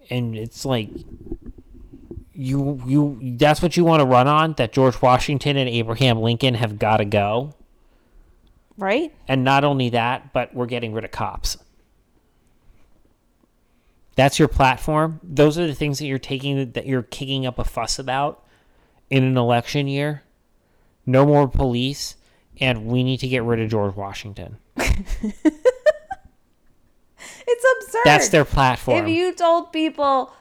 and 0.10 0.36
it's 0.36 0.66
like 0.66 0.89
you 2.34 2.82
you 2.86 3.36
that's 3.38 3.62
what 3.62 3.78
you 3.78 3.86
want 3.86 4.02
to 4.02 4.06
run 4.06 4.28
on 4.28 4.54
that 4.54 4.74
George 4.74 5.02
Washington 5.02 5.56
and 5.56 5.70
Abraham 5.70 6.20
Lincoln 6.20 6.56
have 6.56 6.80
got 6.80 6.98
to 6.98 7.06
go 7.06 7.54
Right? 8.76 9.13
and 9.28 9.44
not 9.44 9.63
only 9.63 9.89
that, 9.89 10.34
but 10.34 10.54
we're 10.56 10.66
getting 10.66 10.94
rid 10.94 11.06
of 11.06 11.12
cops. 11.12 11.58
That's 14.16 14.39
your 14.39 14.48
platform. 14.48 15.20
Those 15.24 15.58
are 15.60 15.68
the 15.68 15.76
things 15.76 16.00
that 16.00 16.06
you're 16.06 16.18
taking 16.20 16.72
that 16.72 16.86
you're 16.88 17.04
kicking 17.04 17.46
up 17.46 17.60
a 17.60 17.63
fuss 17.63 18.00
about 18.00 18.44
in 19.12 19.24
an 19.24 19.38
election 19.38 19.88
year. 19.88 20.24
No 21.06 21.26
more 21.26 21.48
police, 21.48 22.16
and 22.60 22.86
we 22.86 23.04
need 23.04 23.18
to 23.18 23.28
get 23.28 23.44
rid 23.44 23.60
of 23.60 23.70
George 23.70 23.96
Washington. 23.96 24.58
It's 27.47 27.65
absurd. 27.86 28.01
That's 28.06 28.29
their 28.29 28.45
platform. 28.45 29.06
If 29.06 29.10
you 29.10 29.34
told 29.34 29.71
people 29.73 30.34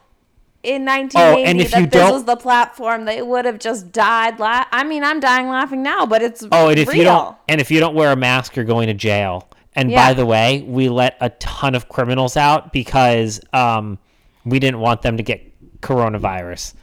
in 0.63 0.83
Oh, 0.87 0.91
1980 0.93 1.43
and 1.43 1.61
if 1.61 1.71
that 1.71 1.91
this 1.91 2.11
was 2.11 2.23
the 2.23 2.37
platform, 2.37 3.05
they 3.05 3.21
would 3.21 3.45
have 3.45 3.59
just 3.59 3.91
died. 3.91 4.39
La- 4.39 4.65
I 4.71 4.83
mean, 4.83 5.03
I'm 5.03 5.19
dying 5.19 5.49
laughing 5.49 5.83
now, 5.83 6.05
but 6.05 6.21
it's 6.21 6.45
oh, 6.51 6.69
and 6.69 6.79
if 6.79 6.87
real. 6.87 6.97
you 6.97 7.03
don't 7.03 7.35
and 7.49 7.59
if 7.59 7.69
you 7.69 7.79
don't 7.79 7.95
wear 7.95 8.11
a 8.11 8.15
mask, 8.15 8.55
you're 8.55 8.65
going 8.65 8.87
to 8.87 8.93
jail. 8.93 9.49
And 9.75 9.91
Yeah. 9.91 10.07
by 10.07 10.13
the 10.13 10.25
way, 10.25 10.63
we 10.67 10.87
let 10.87 11.17
a 11.19 11.29
ton 11.31 11.75
of 11.75 11.89
criminals 11.89 12.37
out 12.37 12.71
because 12.71 13.41
um, 13.53 13.97
we 14.45 14.59
didn't 14.59 14.79
want 14.79 15.01
them 15.01 15.17
to 15.17 15.23
get 15.23 15.41
coronavirus. 15.81 16.75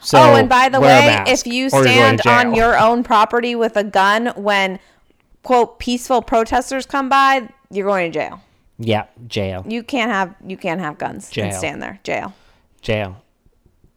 So 0.00 0.18
oh, 0.18 0.36
and 0.36 0.48
by 0.48 0.68
the 0.68 0.80
way, 0.80 1.24
if 1.26 1.46
you 1.46 1.68
stand 1.68 2.22
on 2.26 2.54
your 2.54 2.78
own 2.78 3.02
property 3.02 3.54
with 3.56 3.76
a 3.76 3.82
gun 3.84 4.28
when 4.36 4.78
quote 5.42 5.78
peaceful 5.78 6.22
protesters 6.22 6.86
come 6.86 7.08
by, 7.08 7.48
you're 7.70 7.86
going 7.86 8.12
to 8.12 8.18
jail. 8.18 8.40
Yeah, 8.78 9.06
jail. 9.26 9.64
You 9.68 9.82
can't 9.82 10.10
have 10.10 10.34
you 10.46 10.56
can't 10.56 10.80
have 10.80 10.98
guns 10.98 11.26
and 11.26 11.32
Jail. 11.34 11.52
stand 11.52 11.82
there. 11.82 11.98
Jail. 12.04 12.34
jail. 12.82 13.22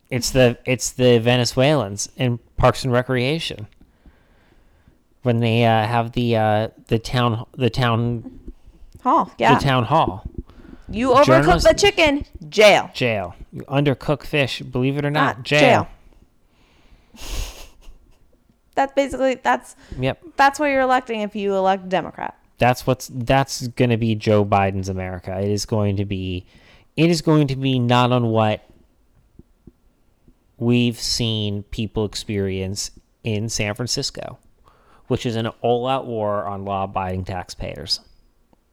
It's 0.09 0.31
the 0.31 0.57
it's 0.65 0.91
the 0.91 1.19
Venezuelans 1.19 2.09
in 2.17 2.39
Parks 2.57 2.83
and 2.83 2.91
Recreation 2.93 3.67
when 5.23 5.39
they 5.39 5.65
uh, 5.65 5.85
have 5.85 6.13
the 6.13 6.35
uh, 6.35 6.67
the 6.87 6.97
town 6.99 7.45
the 7.53 7.69
town 7.69 8.39
hall. 9.03 9.31
yeah. 9.37 9.55
the 9.55 9.63
town 9.63 9.83
hall 9.85 10.25
you 10.91 11.09
overcook 11.09 11.25
journalist- 11.25 11.67
the 11.67 11.73
chicken, 11.75 12.25
jail. 12.49 12.89
jail. 12.95 13.35
You 13.51 13.61
undercook 13.63 14.23
fish, 14.23 14.61
believe 14.63 14.97
it 14.97 15.05
or 15.05 15.11
not, 15.11 15.37
Ah, 15.37 15.41
jail. 15.43 15.59
jail. 15.59 15.87
That's 18.75 18.93
basically 18.93 19.35
that's 19.35 19.75
Yep, 19.99 20.21
that's 20.37 20.57
what 20.59 20.67
you're 20.67 20.79
electing 20.81 21.19
if 21.21 21.35
you 21.35 21.53
elect 21.53 21.89
Democrat. 21.89 22.38
That's 22.59 22.85
what's 22.85 23.09
that's 23.13 23.67
going 23.69 23.89
to 23.89 23.97
be 23.97 24.15
Joe 24.15 24.45
Biden's 24.45 24.89
America. 24.89 25.37
It 25.39 25.49
is 25.49 25.65
going 25.65 25.97
to 25.97 26.05
be 26.05 26.45
it 26.95 27.09
is 27.09 27.21
going 27.21 27.47
to 27.47 27.55
be 27.55 27.79
not 27.79 28.11
on 28.11 28.27
what 28.27 28.63
we've 30.57 30.99
seen 30.99 31.63
people 31.63 32.05
experience 32.05 32.91
in 33.23 33.49
San 33.49 33.73
Francisco, 33.73 34.37
which 35.07 35.25
is 35.25 35.35
an 35.35 35.47
all-out 35.61 36.05
war 36.05 36.45
on 36.45 36.65
law-abiding 36.65 37.23
taxpayers. 37.25 38.01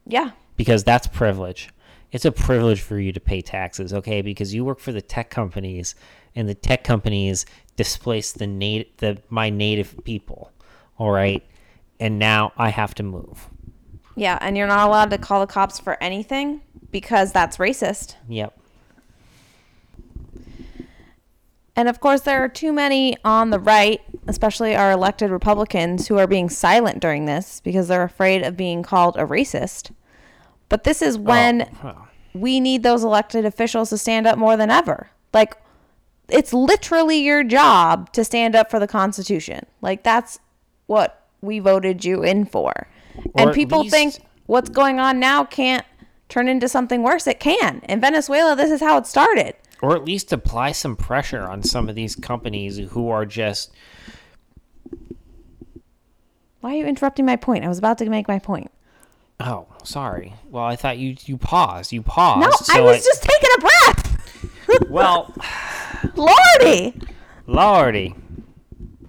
Yeah. 0.05 0.31
because 0.57 0.83
that's 0.83 1.07
privilege. 1.07 1.69
It's 2.11 2.25
a 2.25 2.31
privilege 2.31 2.81
for 2.81 2.99
you 2.99 3.11
to 3.13 3.19
pay 3.19 3.41
taxes, 3.41 3.93
okay? 3.93 4.21
Because 4.21 4.53
you 4.53 4.63
work 4.65 4.79
for 4.79 4.91
the 4.91 5.01
tech 5.01 5.29
companies, 5.29 5.95
and 6.35 6.47
the 6.47 6.55
tech 6.55 6.83
companies 6.83 7.45
displace 7.75 8.31
the 8.31 8.47
nat- 8.47 8.97
the 8.97 9.21
my 9.29 9.49
native 9.49 9.95
people, 10.03 10.51
all 10.97 11.11
right? 11.11 11.45
And 11.99 12.19
now 12.19 12.53
I 12.57 12.69
have 12.69 12.95
to 12.95 13.03
move. 13.03 13.49
Yeah, 14.17 14.37
and 14.41 14.57
you're 14.57 14.67
not 14.67 14.87
allowed 14.87 15.11
to 15.11 15.19
call 15.19 15.41
the 15.41 15.47
cops 15.47 15.79
for 15.79 16.01
anything 16.01 16.61
because 16.91 17.31
that's 17.31 17.57
racist. 17.57 18.15
Yep. 18.27 18.59
And 21.75 21.87
of 21.87 21.99
course, 21.99 22.21
there 22.21 22.43
are 22.43 22.49
too 22.49 22.73
many 22.73 23.15
on 23.23 23.51
the 23.51 23.59
right, 23.59 24.01
especially 24.25 24.75
our 24.75 24.91
elected 24.91 25.29
Republicans, 25.29 26.07
who 26.07 26.17
are 26.17 26.25
being 26.25 26.49
silent 26.49 26.99
during 26.99 27.25
this 27.25 27.61
because 27.63 27.87
they're 27.87 28.01
afraid 28.03 28.41
of 28.41 28.57
being 28.57 28.81
called 28.81 29.15
a 29.17 29.25
racist. 29.25 29.91
But 30.69 30.83
this 30.83 31.03
is 31.03 31.17
oh, 31.17 31.21
when 31.21 31.61
Oh, 31.61 31.77
well. 31.83 32.07
we 32.33 32.59
need 32.59 32.81
those 32.81 33.03
elected 33.03 33.45
officials 33.45 33.89
to 33.91 33.97
stand 33.99 34.25
up 34.25 34.39
more 34.39 34.57
than 34.57 34.71
ever. 34.71 35.11
Like, 35.31 35.55
it's 36.27 36.51
literally 36.51 37.19
your 37.19 37.43
job 37.43 38.11
to 38.13 38.25
stand 38.25 38.55
up 38.55 38.71
for 38.71 38.79
the 38.79 38.87
Constitution. 38.87 39.63
Like, 39.81 40.01
that's 40.01 40.39
what 40.87 41.27
we 41.41 41.59
voted 41.59 42.03
you 42.03 42.23
in 42.23 42.45
for. 42.45 42.87
And 43.35 43.53
people 43.53 43.81
least- 43.81 43.93
think 43.95 44.15
what's 44.45 44.69
going 44.69 44.99
on 44.99 45.19
now 45.19 45.43
can't 45.43 45.85
turn 46.29 46.47
into 46.47 46.67
something 46.67 47.03
worse. 47.03 47.27
It 47.27 47.39
can. 47.39 47.81
In 47.87 47.99
Venezuela, 48.01 48.55
this 48.55 48.71
is 48.71 48.81
how 48.81 48.97
it 48.97 49.05
started. 49.07 49.55
or 49.81 49.95
at 49.95 50.03
least 50.03 50.33
apply 50.33 50.71
some 50.71 50.95
pressure 50.95 51.43
on 51.43 51.61
some 51.63 51.87
of 51.89 51.95
these 51.95 52.15
companies 52.15 52.77
who 52.91 53.09
are 53.09 53.25
just 53.25 53.71
Why 56.61 56.73
are 56.73 56.77
you 56.77 56.85
interrupting 56.85 57.25
my 57.25 57.35
point? 57.35 57.63
I 57.63 57.67
was 57.67 57.77
about 57.77 57.97
to 57.99 58.09
make 58.09 58.27
my 58.27 58.39
point. 58.39 58.71
oh 59.39 59.67
sorry 59.83 60.33
well 60.49 60.63
i 60.63 60.75
thought 60.75 60.97
you 60.97 61.15
you 61.25 61.37
paused 61.37 61.91
you 61.93 62.01
paused 62.01 62.41
No, 62.41 62.47
I 62.73 62.77
so 62.79 62.83
was 62.83 63.05
just 63.05 63.21
taking 63.23 63.49
a 63.57 63.61
breath. 63.61 64.89
well 64.89 65.33
Lordy. 66.15 66.99
lordy 67.45 68.15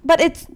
But 0.04 0.20
it's 0.20 0.46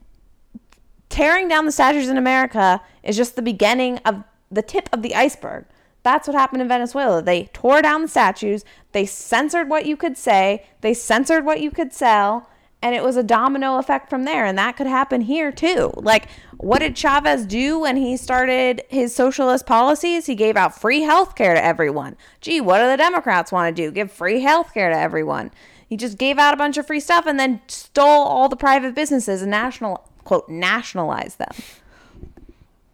tearing 1.13 1.47
down 1.47 1.67
the 1.67 1.73
statues 1.73 2.09
in 2.09 2.17
America 2.17 2.81
is 3.03 3.19
just 3.19 3.37
the 3.37 3.43
beginning 3.43 3.99
of 3.99 4.25
the 4.51 4.63
tip 4.63 4.89
of 4.93 5.03
the 5.03 5.15
iceberg. 5.15 5.67
That's 6.03 6.27
what 6.27 6.35
happened 6.35 6.63
in 6.63 6.69
Venezuela. 6.69 7.23
They 7.23 7.45
tore 7.53 7.83
down 7.83 8.03
the 8.03 8.09
statues, 8.09 8.65
they 8.93 9.05
censored 9.05 9.69
what 9.69 9.85
you 9.85 9.95
could 9.95 10.17
say, 10.17 10.67
they 10.81 10.95
censored 10.95 11.45
what 11.45 11.61
you 11.61 11.71
could 11.71 11.93
sell, 11.93 12.49
and 12.81 12.95
it 12.95 13.05
was 13.05 13.17
a 13.17 13.23
domino 13.23 13.77
effect 13.77 14.09
from 14.09 14.25
there. 14.25 14.47
And 14.47 14.57
that 14.57 14.77
could 14.77 14.87
happen 14.87 15.21
here 15.21 15.53
too. 15.53 15.93
Like, 15.97 16.29
what 16.57 16.81
did 16.81 16.97
Chavez 16.97 17.45
do 17.45 17.81
when 17.81 17.97
he 17.97 18.17
started 18.17 18.83
his 18.89 19.15
socialist 19.15 19.67
policies? 19.67 20.27
He 20.27 20.35
gave 20.35 20.57
out 20.57 20.81
free 20.81 21.03
health 21.03 21.37
care 21.37 21.55
to 21.55 21.63
everyone. 21.63 22.17
Gee, 22.41 22.61
what 22.61 22.79
do 22.79 22.89
the 22.89 22.97
Democrats 22.97 23.53
want 23.53 23.77
to 23.77 23.83
do? 23.83 23.93
Give 23.93 24.11
free 24.11 24.41
health 24.41 24.73
care 24.73 24.91
to 24.91 24.99
everyone. 24.99 25.53
He 25.87 25.99
just 25.99 26.17
gave 26.17 26.39
out 26.39 26.55
a 26.55 26.57
bunch 26.57 26.79
of 26.79 26.87
free 26.87 27.01
stuff 27.01 27.27
and 27.27 27.39
then 27.39 27.61
stole 27.69 28.25
all 28.25 28.49
the 28.49 28.57
private 28.57 28.95
businesses 28.95 29.43
and 29.43 29.51
national 29.51 30.09
quote 30.25 30.49
nationalize 30.49 31.37
them. 31.37 31.53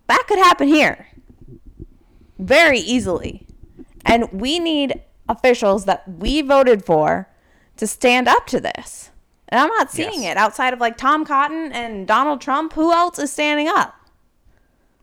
That 0.07 0.25
could 0.27 0.39
happen 0.39 0.69
here 0.69 1.07
very 2.39 2.79
easily. 2.79 3.47
And 4.05 4.31
we 4.33 4.59
need 4.59 5.03
officials 5.29 5.85
that 5.85 6.05
we 6.09 6.41
voted 6.41 6.85
for 6.85 7.29
to 7.77 7.87
stand 7.87 8.29
up 8.29 8.47
to 8.47 8.61
this. 8.61 9.11
And 9.49 9.61
I'm 9.61 9.69
not 9.69 9.91
seeing 9.91 10.23
Yes. 10.23 10.33
it 10.33 10.37
outside 10.37 10.73
of 10.73 10.81
like 10.81 10.97
Tom 10.97 11.25
Cotton 11.25 11.73
and 11.73 12.07
Donald 12.07 12.41
Trump. 12.41 12.73
Who 12.75 12.93
else 12.93 13.19
is 13.19 13.33
standing 13.33 13.69
up? 13.69 13.95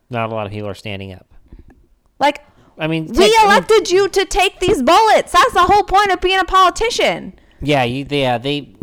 Not 0.09 0.31
a 0.31 0.33
lot 0.35 0.45
of 0.45 0.51
people 0.51 0.69
are 0.69 0.73
standing 0.75 1.11
up. 1.13 1.27
Like, 2.19 2.41
I 2.77 2.87
mean, 2.87 3.07
we 3.07 3.13
tech- 3.13 3.23
I 3.23 3.27
mean, 3.27 3.45
elected 3.45 3.91
you 3.91 4.07
to 4.09 4.25
take 4.25 4.59
these 4.59 4.81
bullets. 4.81 5.31
That's 5.31 5.53
the 5.53 5.63
whole 5.63 5.83
point 5.83 6.11
of 6.11 6.21
being 6.21 6.39
a 6.39 6.45
politician. 6.45 7.39
yeah, 7.61 7.83
you, 7.83 8.05
yeah, 8.09 8.37
they. 8.37 8.74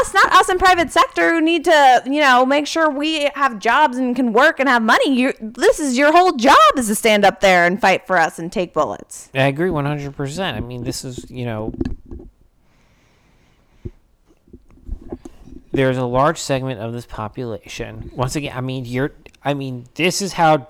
Not 0.00 0.06
us, 0.06 0.14
not 0.14 0.32
us 0.32 0.48
in 0.48 0.58
private 0.58 0.90
sector 0.90 1.34
who 1.34 1.40
need 1.40 1.64
to, 1.64 2.02
you 2.06 2.20
know, 2.20 2.46
make 2.46 2.66
sure 2.66 2.88
we 2.90 3.30
have 3.34 3.58
jobs 3.58 3.98
and 3.98 4.16
can 4.16 4.32
work 4.32 4.58
and 4.58 4.68
have 4.68 4.82
money. 4.82 5.14
You 5.14 5.32
this 5.40 5.78
is 5.78 5.98
your 5.98 6.12
whole 6.12 6.32
job 6.32 6.56
is 6.76 6.86
to 6.86 6.94
stand 6.94 7.24
up 7.24 7.40
there 7.40 7.66
and 7.66 7.80
fight 7.80 8.06
for 8.06 8.16
us 8.16 8.38
and 8.38 8.50
take 8.50 8.72
bullets. 8.72 9.28
I 9.34 9.42
agree 9.42 9.70
one 9.70 9.84
hundred 9.84 10.16
percent. 10.16 10.56
I 10.56 10.60
mean, 10.60 10.84
this 10.84 11.04
is 11.04 11.30
you 11.30 11.44
know. 11.44 11.74
There's 15.72 15.98
a 15.98 16.04
large 16.04 16.38
segment 16.38 16.80
of 16.80 16.92
this 16.92 17.06
population. 17.06 18.10
Once 18.14 18.36
again, 18.36 18.56
I 18.56 18.60
mean, 18.60 18.84
you're. 18.86 19.12
I 19.44 19.54
mean, 19.54 19.86
this 19.94 20.22
is 20.22 20.32
how. 20.32 20.66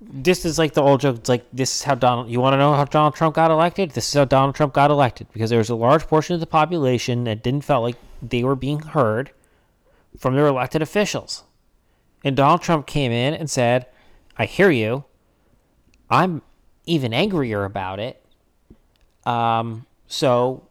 This 0.00 0.44
is 0.44 0.58
like 0.58 0.74
the 0.74 0.82
old 0.82 1.02
joke. 1.02 1.16
It's 1.18 1.28
like 1.28 1.44
this 1.52 1.76
is 1.76 1.82
how 1.82 1.94
Donald. 1.94 2.30
You 2.30 2.40
want 2.40 2.54
to 2.54 2.58
know 2.58 2.72
how 2.72 2.84
Donald 2.84 3.14
Trump 3.14 3.34
got 3.34 3.50
elected? 3.50 3.90
This 3.90 4.08
is 4.08 4.14
how 4.14 4.24
Donald 4.24 4.54
Trump 4.54 4.72
got 4.72 4.90
elected 4.90 5.28
because 5.32 5.50
there 5.50 5.58
was 5.58 5.70
a 5.70 5.74
large 5.74 6.06
portion 6.06 6.34
of 6.34 6.40
the 6.40 6.46
population 6.46 7.24
that 7.24 7.42
didn't 7.42 7.62
felt 7.62 7.82
like 7.82 7.96
they 8.22 8.42
were 8.44 8.56
being 8.56 8.80
heard 8.80 9.30
from 10.18 10.34
their 10.34 10.46
elected 10.46 10.82
officials, 10.82 11.44
and 12.24 12.36
Donald 12.36 12.62
Trump 12.62 12.86
came 12.86 13.12
in 13.12 13.34
and 13.34 13.48
said, 13.50 13.86
"I 14.36 14.46
hear 14.46 14.70
you. 14.70 15.04
I'm 16.08 16.42
even 16.86 17.12
angrier 17.14 17.64
about 17.64 18.00
it. 18.00 18.22
Um, 19.24 19.86
so 20.06 20.64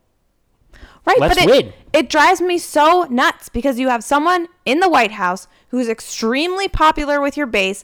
Right, 1.06 1.20
Let's 1.20 1.36
but 1.36 1.44
it, 1.44 1.50
win. 1.50 1.74
it 1.94 2.10
drives 2.10 2.40
me 2.42 2.58
so 2.60 3.08
nuts 3.10 3.50
because 3.50 3.80
you 3.80 3.88
have 3.90 4.04
someone 4.04 4.48
in 4.66 4.80
the 4.80 4.90
White 4.90 5.14
House 5.14 5.48
who's 5.70 5.88
extremely 5.90 6.68
popular 6.68 7.20
with 7.20 7.36
your 7.36 7.48
base. 7.48 7.84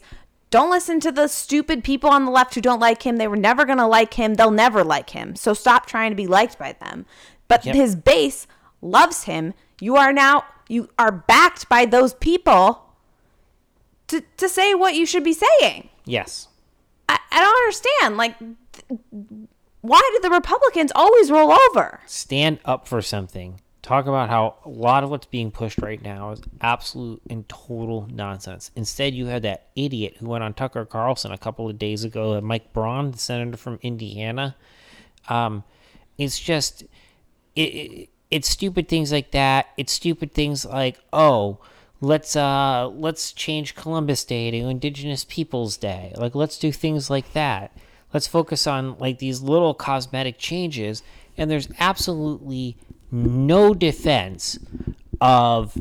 Don't 0.50 0.70
listen 0.70 1.00
to 1.00 1.10
the 1.10 1.26
stupid 1.26 1.82
people 1.82 2.08
on 2.10 2.24
the 2.24 2.30
left 2.30 2.54
who 2.54 2.60
don't 2.60 2.78
like 2.78 3.02
him. 3.02 3.16
They 3.16 3.26
were 3.26 3.36
never 3.36 3.64
going 3.64 3.78
to 3.78 3.86
like 3.86 4.14
him. 4.14 4.34
They'll 4.34 4.52
never 4.52 4.84
like 4.84 5.10
him. 5.10 5.34
So 5.34 5.54
stop 5.54 5.86
trying 5.86 6.10
to 6.10 6.16
be 6.16 6.28
liked 6.28 6.56
by 6.58 6.74
them. 6.74 7.04
But 7.48 7.64
Yep. 7.64 7.74
his 7.74 7.96
base 7.96 8.46
loves 8.86 9.24
him. 9.24 9.54
You 9.80 9.96
are 9.96 10.12
now 10.12 10.44
you 10.68 10.88
are 10.98 11.12
backed 11.12 11.68
by 11.68 11.84
those 11.86 12.14
people 12.14 12.82
to 14.08 14.22
to 14.36 14.48
say 14.48 14.74
what 14.74 14.94
you 14.94 15.06
should 15.06 15.24
be 15.24 15.34
saying. 15.34 15.88
yes, 16.04 16.48
I, 17.08 17.18
I 17.30 17.40
don't 17.40 17.58
understand. 17.58 18.16
Like 18.16 18.38
th- 18.38 19.00
why 19.80 20.00
do 20.14 20.20
the 20.20 20.30
Republicans 20.34 20.92
always 20.94 21.30
roll 21.30 21.52
over? 21.70 22.00
stand 22.06 22.58
up 22.64 22.88
for 22.88 23.02
something. 23.02 23.60
Talk 23.82 24.06
about 24.06 24.28
how 24.28 24.56
a 24.64 24.68
lot 24.68 25.04
of 25.04 25.10
what's 25.10 25.26
being 25.26 25.52
pushed 25.52 25.80
right 25.80 26.02
now 26.02 26.32
is 26.32 26.40
absolute 26.60 27.22
and 27.30 27.48
total 27.48 28.08
nonsense. 28.10 28.72
Instead, 28.74 29.14
you 29.14 29.26
had 29.26 29.42
that 29.42 29.68
idiot 29.76 30.16
who 30.18 30.26
went 30.26 30.42
on 30.42 30.54
Tucker 30.54 30.84
Carlson 30.84 31.30
a 31.30 31.38
couple 31.38 31.70
of 31.70 31.78
days 31.78 32.02
ago, 32.02 32.34
uh, 32.34 32.40
Mike 32.40 32.72
Braun, 32.72 33.12
the 33.12 33.18
senator 33.18 33.56
from 33.56 33.78
Indiana. 33.82 34.56
Um, 35.28 35.62
it's 36.18 36.40
just 36.40 36.82
it, 37.54 37.60
it, 37.60 38.08
it's 38.30 38.48
stupid 38.48 38.88
things 38.88 39.12
like 39.12 39.30
that. 39.32 39.66
It's 39.76 39.92
stupid 39.92 40.32
things 40.32 40.64
like 40.64 40.98
oh, 41.12 41.58
let's 42.00 42.36
uh 42.36 42.88
let's 42.88 43.32
change 43.32 43.74
Columbus 43.74 44.24
Day 44.24 44.50
to 44.50 44.68
Indigenous 44.68 45.24
Peoples 45.24 45.76
Day. 45.76 46.12
Like 46.16 46.34
let's 46.34 46.58
do 46.58 46.72
things 46.72 47.10
like 47.10 47.32
that. 47.32 47.76
Let's 48.12 48.26
focus 48.26 48.66
on 48.66 48.98
like 48.98 49.18
these 49.18 49.42
little 49.42 49.74
cosmetic 49.74 50.38
changes. 50.38 51.02
And 51.36 51.50
there's 51.50 51.68
absolutely 51.78 52.76
no 53.10 53.74
defense 53.74 54.58
of 55.20 55.76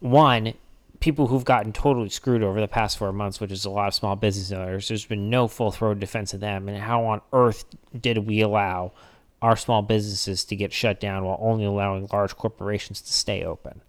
one 0.00 0.54
people 1.00 1.28
who've 1.28 1.44
gotten 1.44 1.72
totally 1.72 2.08
screwed 2.08 2.42
over 2.42 2.60
the 2.60 2.68
past 2.68 2.98
four 2.98 3.12
months, 3.12 3.40
which 3.40 3.52
is 3.52 3.64
a 3.64 3.70
lot 3.70 3.88
of 3.88 3.94
small 3.94 4.16
business 4.16 4.50
owners. 4.50 4.88
There's 4.88 5.04
been 5.04 5.30
no 5.30 5.46
full 5.46 5.70
throat 5.70 6.00
defense 6.00 6.34
of 6.34 6.40
them, 6.40 6.68
and 6.68 6.78
how 6.78 7.04
on 7.04 7.20
earth 7.32 7.64
did 7.98 8.18
we 8.18 8.40
allow 8.40 8.92
our 9.40 9.56
small 9.56 9.82
businesses 9.82 10.44
to 10.44 10.56
get 10.56 10.72
shut 10.72 11.00
down 11.00 11.24
while 11.24 11.38
only 11.40 11.64
allowing 11.64 12.08
large 12.12 12.36
corporations 12.36 13.00
to 13.02 13.12
stay 13.12 13.44
open? 13.44 13.82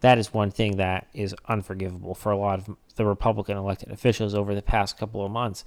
That 0.00 0.18
is 0.18 0.32
one 0.32 0.50
thing 0.50 0.76
that 0.76 1.08
is 1.14 1.34
unforgivable 1.48 2.14
for 2.14 2.30
a 2.30 2.36
lot 2.38 2.58
of 2.60 2.76
the 2.96 3.04
Republican 3.06 3.56
elected 3.56 3.90
officials 3.90 4.34
over 4.34 4.54
the 4.54 4.62
past 4.62 4.98
couple 4.98 5.24
of 5.24 5.30
months. 5.32 5.64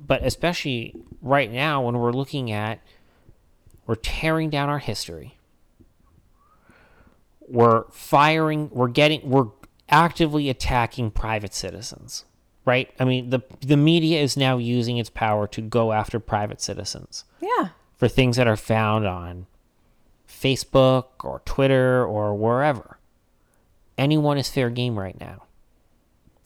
But 0.00 0.24
especially 0.24 0.94
right 1.22 1.50
now, 1.50 1.82
when 1.82 1.98
we're 1.98 2.12
looking 2.12 2.50
at, 2.50 2.80
we're 3.86 3.94
tearing 3.96 4.50
down 4.50 4.68
our 4.68 4.78
history 4.78 5.34
we're 7.48 7.84
firing 7.90 8.68
we're 8.72 8.88
getting 8.88 9.28
we're 9.28 9.46
actively 9.88 10.50
attacking 10.50 11.10
private 11.10 11.54
citizens 11.54 12.24
right 12.66 12.90
i 13.00 13.04
mean 13.04 13.30
the 13.30 13.40
the 13.60 13.76
media 13.76 14.20
is 14.20 14.36
now 14.36 14.58
using 14.58 14.98
its 14.98 15.08
power 15.08 15.46
to 15.46 15.62
go 15.62 15.92
after 15.92 16.20
private 16.20 16.60
citizens 16.60 17.24
Yeah. 17.40 17.68
For 17.98 18.08
things 18.08 18.36
that 18.36 18.46
are 18.46 18.56
found 18.56 19.06
on 19.06 19.46
facebook 20.28 21.04
or 21.24 21.42
twitter 21.44 22.04
or 22.04 22.34
wherever 22.34 22.98
anyone 23.96 24.38
is 24.38 24.48
fair 24.48 24.70
game 24.70 24.98
right 24.98 25.18
now 25.20 25.42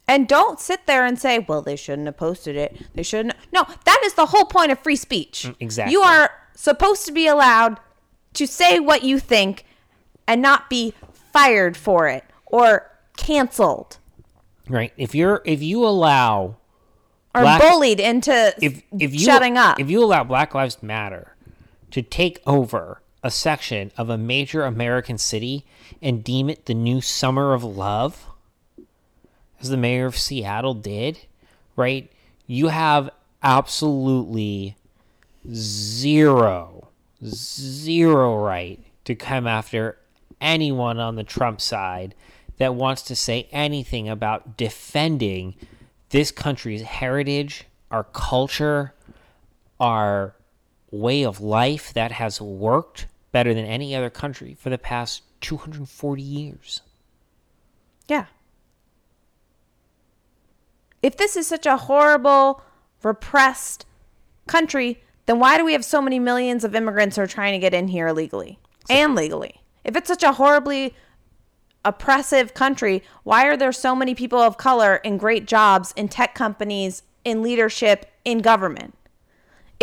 And 0.08 0.26
don't 0.26 0.58
sit 0.60 0.86
there 0.86 1.06
and 1.06 1.18
say, 1.18 1.38
well, 1.38 1.62
they 1.62 1.76
shouldn't 1.76 2.06
have 2.06 2.16
posted 2.16 2.56
it. 2.56 2.76
They 2.94 3.02
shouldn't. 3.04 3.34
No, 3.52 3.64
that 3.84 4.00
is 4.04 4.14
the 4.14 4.26
whole 4.26 4.44
point 4.44 4.72
of 4.72 4.78
free 4.80 4.96
speech. 4.96 5.44
Mm, 5.46 5.54
exactly. 5.60 5.92
You 5.92 6.02
are 6.02 6.28
supposed 6.54 7.06
to 7.06 7.12
be 7.12 7.26
allowed 7.28 7.78
to 8.34 8.46
say 8.46 8.80
what 8.80 9.04
you 9.04 9.18
think 9.20 9.64
and 10.26 10.42
not 10.42 10.68
be 10.68 10.92
fired 11.32 11.76
for 11.76 12.08
it 12.08 12.24
or 12.46 12.90
canceled 13.16 13.98
right 14.68 14.92
if 14.96 15.14
you're 15.14 15.40
if 15.44 15.62
you 15.62 15.84
allow 15.84 16.56
or 17.34 17.42
Black- 17.42 17.60
bullied 17.60 18.00
into 18.00 18.54
if 18.60 18.82
if 18.98 19.12
you 19.14 19.20
shutting 19.20 19.56
up. 19.56 19.78
if 19.80 19.88
you 19.88 20.02
allow 20.02 20.24
Black 20.24 20.52
Lives 20.54 20.82
Matter 20.82 21.31
to 21.92 22.02
take 22.02 22.40
over 22.46 23.00
a 23.22 23.30
section 23.30 23.92
of 23.96 24.10
a 24.10 24.18
major 24.18 24.64
American 24.64 25.16
city 25.16 25.64
and 26.00 26.24
deem 26.24 26.50
it 26.50 26.66
the 26.66 26.74
new 26.74 27.00
summer 27.00 27.54
of 27.54 27.62
love, 27.62 28.26
as 29.60 29.68
the 29.68 29.76
mayor 29.76 30.06
of 30.06 30.18
Seattle 30.18 30.74
did, 30.74 31.18
right? 31.76 32.10
You 32.46 32.68
have 32.68 33.10
absolutely 33.42 34.76
zero, 35.52 36.88
zero 37.24 38.36
right 38.36 38.80
to 39.04 39.14
come 39.14 39.46
after 39.46 39.98
anyone 40.40 40.98
on 40.98 41.14
the 41.14 41.24
Trump 41.24 41.60
side 41.60 42.14
that 42.58 42.74
wants 42.74 43.02
to 43.02 43.16
say 43.16 43.48
anything 43.52 44.08
about 44.08 44.56
defending 44.56 45.54
this 46.10 46.30
country's 46.30 46.82
heritage, 46.82 47.64
our 47.90 48.04
culture, 48.04 48.94
our 49.78 50.34
way 50.92 51.24
of 51.24 51.40
life 51.40 51.92
that 51.94 52.12
has 52.12 52.40
worked 52.40 53.06
better 53.32 53.52
than 53.54 53.64
any 53.64 53.96
other 53.96 54.10
country 54.10 54.54
for 54.54 54.70
the 54.70 54.78
past 54.78 55.22
240 55.40 56.22
years. 56.22 56.82
yeah. 58.06 58.26
If 61.02 61.16
this 61.16 61.34
is 61.34 61.48
such 61.48 61.66
a 61.66 61.76
horrible, 61.76 62.62
repressed 63.02 63.86
country, 64.46 65.02
then 65.26 65.40
why 65.40 65.56
do 65.58 65.64
we 65.64 65.72
have 65.72 65.84
so 65.84 66.00
many 66.00 66.20
millions 66.20 66.62
of 66.62 66.76
immigrants 66.76 67.16
who 67.16 67.22
are 67.22 67.26
trying 67.26 67.54
to 67.54 67.58
get 67.58 67.74
in 67.74 67.88
here 67.88 68.06
illegally 68.06 68.60
and 68.88 69.16
legally? 69.16 69.62
If 69.82 69.96
it's 69.96 70.06
such 70.06 70.22
a 70.22 70.34
horribly 70.34 70.94
oppressive 71.84 72.54
country, 72.54 73.02
why 73.24 73.46
are 73.46 73.56
there 73.56 73.72
so 73.72 73.96
many 73.96 74.14
people 74.14 74.38
of 74.38 74.56
color 74.56 74.96
in 74.96 75.18
great 75.18 75.46
jobs 75.46 75.92
in 75.96 76.08
tech 76.08 76.36
companies, 76.36 77.02
in 77.24 77.42
leadership, 77.42 78.06
in 78.24 78.38
government? 78.38 78.94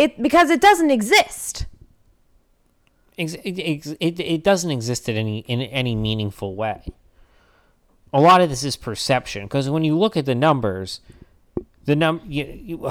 It 0.00 0.22
because 0.22 0.48
it 0.48 0.62
doesn't 0.62 0.90
exist. 0.90 1.66
It, 3.18 3.34
it, 3.44 4.18
it, 4.18 4.42
doesn't 4.42 4.70
exist 4.70 5.10
in 5.10 5.16
any 5.18 5.40
in 5.40 5.60
any 5.60 5.94
meaningful 5.94 6.54
way. 6.54 6.86
a 8.10 8.18
lot 8.18 8.40
of 8.40 8.48
this 8.48 8.64
is 8.64 8.76
perception 8.76 9.42
because 9.42 9.68
when 9.68 9.84
you 9.84 9.98
look 9.98 10.16
at 10.16 10.24
the 10.24 10.34
numbers, 10.34 11.00
the 11.84 11.94
num 11.94 12.22
you, 12.24 12.44
you, 12.46 12.90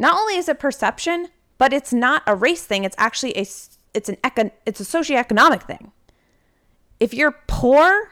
Not 0.00 0.18
only 0.18 0.34
is 0.34 0.48
it 0.48 0.58
perception, 0.58 1.28
but 1.56 1.72
it's 1.72 1.92
not 1.92 2.24
a 2.26 2.34
race 2.34 2.66
thing. 2.66 2.82
It's 2.82 2.96
actually 2.98 3.36
a 3.36 3.46
it's 3.94 4.08
an 4.08 4.16
econ- 4.24 4.50
it's 4.66 4.80
a 4.80 4.84
socioeconomic 4.84 5.62
thing. 5.62 5.92
If 6.98 7.14
you're 7.14 7.36
poor 7.46 8.10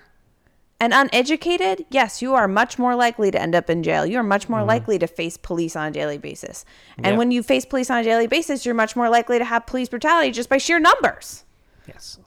and 0.83 0.93
uneducated, 0.93 1.87
yes, 1.91 2.21
you 2.21 2.35
are 2.35 2.49
much 2.49 2.77
more 2.77 2.97
likely 2.97 3.31
to 3.31 3.41
end 3.41 3.55
up 3.55 3.71
in 3.71 3.85
jail. 3.85 4.05
You 4.05 4.19
are 4.19 4.23
much 4.25 4.49
more 4.49 4.59
mm-hmm. 4.59 4.69
likely 4.69 4.99
to 4.99 5.07
face 5.07 5.37
police 5.37 5.77
on 5.77 5.87
a 5.87 5.91
daily 5.93 6.19
basis. 6.19 6.65
And 6.97 7.07
Yep. 7.07 7.19
when 7.19 7.31
you 7.31 7.43
face 7.45 7.65
police 7.65 7.89
on 7.89 7.99
a 7.99 8.03
daily 8.03 8.27
basis, 8.27 8.67
you're 8.67 8.75
much 8.75 8.97
more 8.97 9.09
likely 9.09 9.39
to 9.39 9.45
have 9.45 9.65
police 9.65 9.89
brutality 9.89 10.33
just 10.33 10.49
by 10.49 10.59
sheer 10.59 10.81
numbers. 10.81 11.45
yes, 11.87 12.19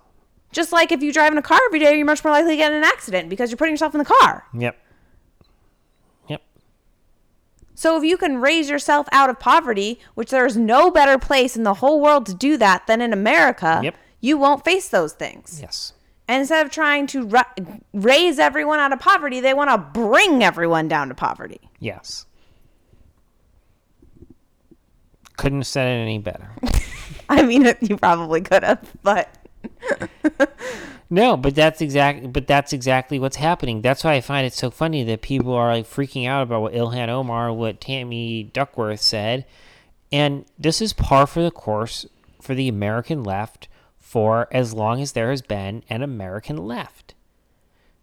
Just 0.54 0.72
like 0.72 0.94
if 0.94 1.04
you 1.04 1.12
drive 1.12 1.34
in 1.34 1.38
a 1.38 1.42
car 1.42 1.60
every 1.66 1.80
day, 1.80 1.98
you're 1.98 2.06
much 2.06 2.24
more 2.24 2.32
likely 2.32 2.52
to 2.52 2.58
get 2.58 2.72
in 2.72 2.78
an 2.78 2.84
accident 2.86 3.28
because 3.30 3.52
you're 3.52 3.58
putting 3.58 3.74
yourself 3.74 3.94
in 3.94 4.00
the 4.00 4.06
car. 4.06 4.46
yep, 4.58 4.78
yep, 6.30 6.42
So 7.74 7.98
if 7.98 8.04
you 8.06 8.16
can 8.16 8.38
raise 8.40 8.70
yourself 8.70 9.08
out 9.12 9.30
of 9.30 9.38
poverty, 9.38 10.00
which 10.14 10.32
there 10.32 10.46
is 10.46 10.56
no 10.56 10.90
better 10.90 11.18
place 11.20 11.58
in 11.58 11.64
the 11.64 11.76
whole 11.76 12.00
world 12.00 12.26
to 12.28 12.34
do 12.34 12.56
that 12.56 12.88
than 12.88 13.02
in 13.02 13.12
America, 13.12 13.82
Yep. 13.84 13.96
you 14.22 14.38
won't 14.38 14.64
face 14.64 14.88
those 14.88 15.12
things. 15.12 15.60
yes, 15.62 15.92
And 16.28 16.40
instead 16.42 16.66
of 16.66 16.72
trying 16.72 17.06
to 17.08 17.26
ra- 17.28 17.44
raise 17.94 18.40
everyone 18.40 18.80
out 18.80 18.92
of 18.92 19.00
poverty, 19.00 19.40
they 19.40 19.54
want 19.54 19.70
to 19.70 19.78
bring 19.78 20.44
everyone 20.44 20.88
down 20.88 21.10
to 21.10 21.16
poverty. 21.16 21.62
yes. 21.80 22.26
Couldn't 25.38 25.60
have 25.60 25.68
said 25.68 25.88
it 25.88 26.02
any 26.02 26.18
better. 26.18 26.50
I 27.30 27.44
mean, 27.44 27.74
you 27.82 27.98
probably 27.98 28.40
could 28.42 28.64
have, 28.64 28.90
but 29.04 29.30
No, 31.10 31.36
but 31.38 31.54
that's 31.54 31.82
exactly 31.82 32.28
but 32.28 32.48
that's 32.48 32.72
exactly 32.74 33.20
what's 33.20 33.36
happening. 33.36 33.82
That's 33.82 34.04
why 34.04 34.14
I 34.14 34.22
find 34.22 34.48
it 34.48 34.54
so 34.54 34.72
funny 34.72 35.04
that 35.04 35.22
people 35.22 35.54
are 35.54 35.74
like 35.74 35.86
freaking 35.88 36.26
out 36.28 36.44
about 36.44 36.62
what 36.62 36.74
Ilhan 36.74 37.10
Omar, 37.10 37.52
what 37.52 37.82
Tammy 37.82 38.44
Duckworth 38.44 39.02
said. 39.02 39.46
And 40.12 40.46
this 40.58 40.82
is 40.82 40.94
par 40.94 41.28
for 41.28 41.44
the 41.44 41.52
course 41.52 42.06
for 42.42 42.56
the 42.56 42.70
American 42.70 43.24
left 43.24 43.68
for 44.06 44.48
as 44.52 44.72
long 44.72 45.02
as 45.02 45.14
there 45.14 45.32
has 45.32 45.42
been 45.42 45.84
an 45.90 46.04
American 46.04 46.56
left. 46.56 47.16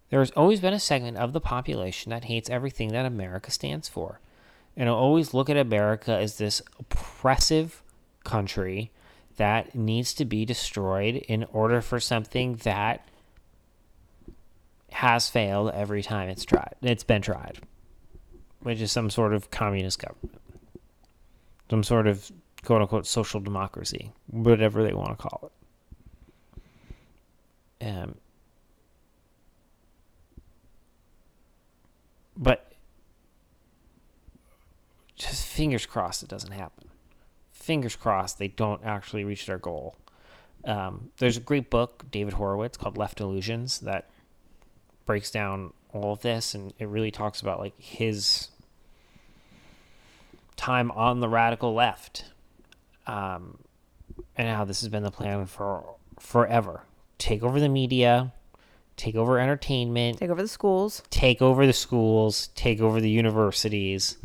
There 0.09 0.19
has 0.19 0.31
always 0.31 0.59
been 0.59 0.73
a 0.73 0.79
segment 0.79 1.15
of 1.15 1.31
the 1.31 1.39
population 1.39 2.09
that 2.09 2.25
hates 2.25 2.49
everything 2.49 2.89
that 2.89 3.05
America 3.05 3.49
stands 3.49 3.87
for. 3.87 4.19
And 4.75 4.89
will 4.89 4.97
always 4.97 5.33
look 5.33 5.49
at 5.49 5.55
America 5.55 6.11
as 6.11 6.37
this 6.37 6.61
oppressive 6.77 7.81
country 8.25 8.91
that 9.37 9.75
needs 9.75 10.13
to 10.15 10.25
be 10.25 10.43
destroyed 10.43 11.15
in 11.15 11.45
order 11.45 11.79
for 11.79 12.01
something 12.01 12.55
that 12.57 13.07
has 14.91 15.29
failed 15.29 15.71
every 15.73 16.03
time 16.03 16.27
it's 16.27 16.43
tried. 16.43 16.75
It's 16.81 17.05
been 17.05 17.21
tried, 17.21 17.59
which 18.59 18.81
is 18.81 18.91
some 18.91 19.09
sort 19.09 19.33
of 19.33 19.51
communist 19.51 19.99
government, 19.99 20.41
some 21.69 21.81
sort 21.81 22.07
of 22.07 22.29
quote 22.61 22.81
unquote 22.81 23.07
social 23.07 23.39
democracy, 23.39 24.11
whatever 24.27 24.83
they 24.83 24.93
want 24.93 25.11
to 25.11 25.15
call 25.15 25.43
it. 25.45 25.62
Um, 27.81 28.15
but 32.37 32.71
just 35.15 35.45
fingers 35.45 35.85
crossed 35.85 36.23
it 36.23 36.29
doesn't 36.29 36.51
happen. 36.51 36.89
Fingers 37.51 37.95
crossed 37.95 38.39
they 38.39 38.47
don't 38.47 38.83
actually 38.83 39.23
reach 39.23 39.45
their 39.45 39.57
goal. 39.57 39.95
Um, 40.65 41.11
there's 41.17 41.37
a 41.37 41.41
great 41.41 41.69
book, 41.69 42.05
David 42.11 42.33
Horowitz, 42.33 42.77
called 42.77 42.97
Left 42.97 43.19
Illusions, 43.19 43.79
that 43.79 44.09
breaks 45.05 45.29
down 45.29 45.73
all 45.91 46.13
of 46.13 46.21
this, 46.21 46.55
and 46.55 46.73
it 46.79 46.87
really 46.87 47.11
talks 47.11 47.41
about 47.41 47.59
like 47.59 47.77
his 47.79 48.49
time 50.55 50.91
on 50.91 51.19
the 51.19 51.27
radical 51.27 51.73
left, 51.73 52.25
um, 53.07 53.59
and 54.37 54.47
how 54.47 54.63
this 54.63 54.81
has 54.81 54.89
been 54.89 55.03
the 55.03 55.11
plan 55.11 55.45
for 55.45 55.95
forever. 56.19 56.83
Take 57.23 57.41
over 57.41 57.57
the 57.57 57.69
media, 57.69 58.33
take 58.97 59.15
over 59.15 59.39
entertainment, 59.39 60.17
take 60.17 60.29
over 60.29 60.41
the 60.41 60.47
schools. 60.49 61.01
take 61.09 61.41
over 61.41 61.65
the 61.65 61.71
schools, 61.71 62.49
take 62.53 62.81
over 62.81 62.99
the 62.99 63.09
universities. 63.09 64.17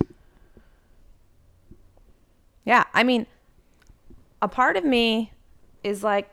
Yeah, 2.65 2.83
I 2.93 3.05
mean, 3.05 3.27
a 4.43 4.49
part 4.49 4.77
of 4.77 4.85
me 4.85 5.31
is 5.85 6.03
like, 6.03 6.29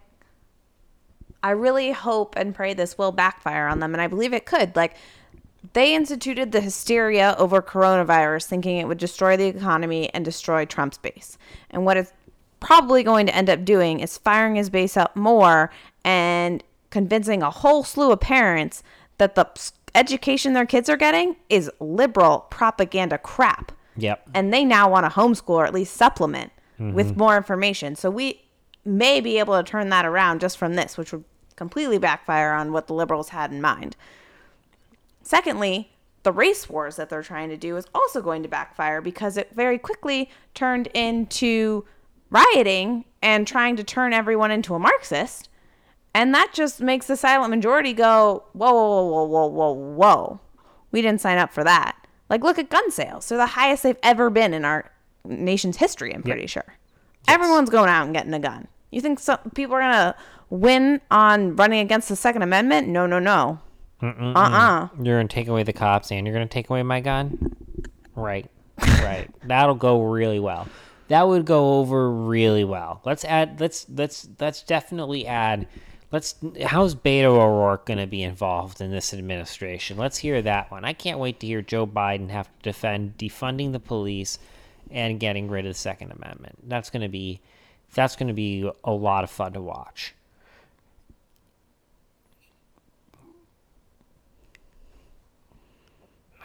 I 1.44 1.52
really 1.52 1.92
hope 1.92 2.34
and 2.36 2.56
pray 2.56 2.74
this 2.74 2.98
will 2.98 3.12
backfire 3.12 3.68
on 3.68 3.80
them, 3.80 3.94
and 3.94 4.02
I 4.02 4.08
believe 4.08 4.34
it 4.34 4.48
could. 4.48 4.76
Like, 4.76 4.96
they 5.74 5.94
instituted 5.94 6.52
the 6.52 6.62
hysteria 6.62 7.36
over 7.38 7.62
coronavirus, 7.62 8.46
thinking 8.46 8.78
it 8.78 8.88
would 8.88 8.98
destroy 8.98 9.38
the 9.38 9.46
economy 9.46 10.12
and 10.16 10.26
destroy 10.26 10.66
Trump's 10.66 10.98
base. 10.98 11.38
And 11.70 11.86
what 11.86 11.96
it's 11.96 12.12
probably 12.60 13.04
going 13.04 13.28
to 13.28 13.36
end 13.36 13.52
up 13.52 13.64
doing 13.64 14.00
is 14.00 14.18
firing 14.18 14.56
his 14.56 14.72
base 14.72 14.98
up 14.98 15.16
more 15.16 15.70
and 16.06 16.64
convincing 16.92 17.42
a 17.42 17.50
whole 17.50 17.84
slew 17.84 18.12
of 18.12 18.22
parents 18.22 18.84
that 19.18 19.36
the 19.36 19.50
education 19.94 20.54
their 20.54 20.66
kids 20.66 20.88
are 20.90 20.96
getting 20.96 21.36
is 21.50 21.70
liberal 21.80 22.48
propaganda 22.50 23.18
crap 23.18 23.74
Yep. 23.98 24.30
and 24.34 24.54
they 24.54 24.64
now 24.64 24.90
want 24.90 25.06
to 25.06 25.10
homeschool 25.10 25.50
or 25.50 25.66
at 25.66 25.74
least 25.74 25.94
supplement 25.94 26.52
with 26.78 27.08
mm-hmm. 27.08 27.20
more 27.20 27.38
information. 27.38 27.96
So 27.96 28.10
we 28.10 28.42
may 28.84 29.22
be 29.22 29.40
able 29.40 29.56
to 29.56 29.64
turn 29.64 29.90
that 29.90 30.06
around 30.06 30.42
just 30.42 30.58
from 30.58 30.76
this, 30.76 30.98
which 30.98 31.14
would 31.14 31.24
completely 31.56 31.98
backfire 31.98 32.52
on 32.52 32.74
what 32.74 32.88
the 32.88 32.94
liberals 32.94 33.30
had 33.30 33.52
in 33.52 33.62
mind. 33.62 33.96
Secondly, 35.24 35.92
the 36.24 36.32
race 36.32 36.70
wars 36.70 36.98
that 36.98 37.10
they're 37.10 37.24
trying 37.24 37.50
to 37.50 37.58
do 37.58 37.78
is 37.78 37.86
also 37.96 38.22
going 38.22 38.44
to 38.44 38.50
backfire 38.50 39.00
because 39.00 39.38
it 39.38 39.52
very 39.54 39.78
quickly 39.78 40.30
turned 40.54 40.88
into 40.88 41.86
rioting 42.30 43.06
and 43.22 43.48
trying 43.48 43.76
to 43.78 43.84
turn 43.84 44.12
everyone 44.12 44.52
into 44.52 44.76
a 44.76 44.80
Marxist. 44.80 45.50
And 46.16 46.34
that 46.34 46.52
just 46.54 46.80
makes 46.80 47.08
the 47.08 47.18
silent 47.18 47.52
majority 47.52 47.92
go, 47.92 48.46
whoa, 48.54 48.72
whoa, 48.72 49.06
whoa, 49.06 49.26
whoa, 49.26 49.48
whoa, 49.48 49.72
whoa. 49.74 50.40
We 50.92 51.02
didn't 51.02 51.20
sign 51.20 51.38
up 51.38 51.52
for 51.52 51.64
that. 51.66 51.98
Like, 52.30 52.42
look 52.42 52.58
at 52.58 52.70
gun 52.70 52.90
sales. 52.90 53.28
They're 53.28 53.38
the 53.38 53.46
highest 53.46 53.84
they've 53.84 53.98
ever 54.02 54.30
been 54.30 54.54
in 54.54 54.64
our 54.64 54.90
nation's 55.26 55.76
history, 55.78 56.16
I'm 56.16 56.24
pretty 56.24 56.48
sure. 56.48 56.78
Everyone's 57.28 57.70
going 57.70 57.90
out 57.90 58.06
and 58.06 58.14
getting 58.16 58.34
a 58.34 58.40
gun. 58.40 58.70
You 58.92 59.02
think 59.02 59.20
some 59.20 59.40
people 59.56 59.76
are 59.76 59.82
going 59.82 59.92
to 59.92 60.16
win 60.50 61.02
on 61.12 61.58
running 61.58 61.82
against 61.82 62.08
the 62.08 62.16
Second 62.16 62.44
Amendment? 62.44 62.88
No, 62.88 63.06
no, 63.06 63.20
no. 63.20 63.60
Uh 64.02 64.08
uh 64.36 64.88
You're 65.02 65.18
gonna 65.18 65.28
take 65.28 65.48
away 65.48 65.64
the 65.64 65.74
cops 65.74 66.12
and 66.12 66.28
you're 66.28 66.34
gonna 66.34 66.48
take 66.48 66.70
away 66.70 66.84
my 66.84 67.02
gun? 67.02 67.56
Right. 68.16 68.50
Right. 69.02 69.30
That'll 69.44 69.76
go 69.76 70.04
really 70.04 70.40
well. 70.40 70.68
That 71.08 71.28
would 71.28 71.46
go 71.46 71.76
over 71.76 72.12
really 72.12 72.64
well. 72.64 73.02
Let's 73.06 73.24
add 73.24 73.62
let's 73.62 73.86
let's 73.90 74.28
let's 74.40 74.64
definitely 74.64 75.28
add 75.28 75.68
let's 76.16 76.36
how's 76.64 76.96
Beto 76.96 77.26
O'Rourke 77.26 77.86
gonna 77.86 78.08
be 78.08 78.24
involved 78.24 78.80
in 78.80 78.90
this 78.90 79.14
administration? 79.14 79.98
Let's 79.98 80.18
hear 80.18 80.42
that 80.44 80.72
one. 80.72 80.86
I 80.86 80.94
can't 80.94 81.20
wait 81.20 81.42
to 81.42 81.48
hear 81.48 81.62
Joe 81.62 81.86
Biden 81.86 82.30
have 82.30 82.48
to 82.48 82.64
defend 82.64 83.18
defunding 83.18 83.74
the 83.74 83.82
police 83.82 84.40
and 84.90 85.20
getting 85.20 85.50
rid 85.50 85.66
of 85.66 85.74
the 85.74 85.78
Second 85.78 86.14
Amendment. 86.14 86.70
That's 86.70 86.90
gonna 86.90 87.10
be 87.10 87.42
that's 87.94 88.16
gonna 88.16 88.34
be 88.34 88.72
a 88.86 88.92
lot 88.94 89.26
of 89.26 89.30
fun 89.30 89.52
to 89.54 89.62
watch. 89.62 90.16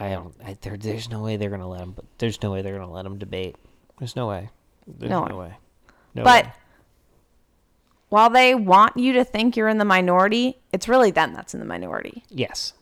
I 0.00 0.08
don't. 0.08 0.34
I, 0.44 0.56
there, 0.62 0.76
there's 0.76 1.08
no 1.08 1.22
way 1.22 1.36
they're 1.36 1.50
gonna 1.50 1.68
let 1.68 1.80
him. 1.80 1.94
There's 2.18 2.42
no 2.42 2.50
way 2.50 2.62
they're 2.62 2.76
gonna 2.76 2.90
let 2.90 3.06
him 3.06 3.18
debate. 3.18 3.54
There's 4.00 4.16
no 4.16 4.26
way. 4.26 4.50
There's 4.88 5.10
No 5.10 5.26
no, 5.26 5.36
way. 5.36 5.46
way. 5.46 5.56
No 6.16 6.24
But 6.24 6.46
way. 6.46 6.52
While 8.10 8.28
they 8.30 8.54
want 8.54 8.96
you 8.96 9.12
to 9.14 9.24
think 9.24 9.56
you're 9.56 9.68
in 9.68 9.78
the 9.78 9.84
minority, 9.84 10.58
it's 10.72 10.86
really 10.88 11.10
them 11.10 11.32
that's 11.32 11.54
in 11.54 11.60
the 11.60 11.66
minority. 11.66 12.22
yes, 12.28 12.74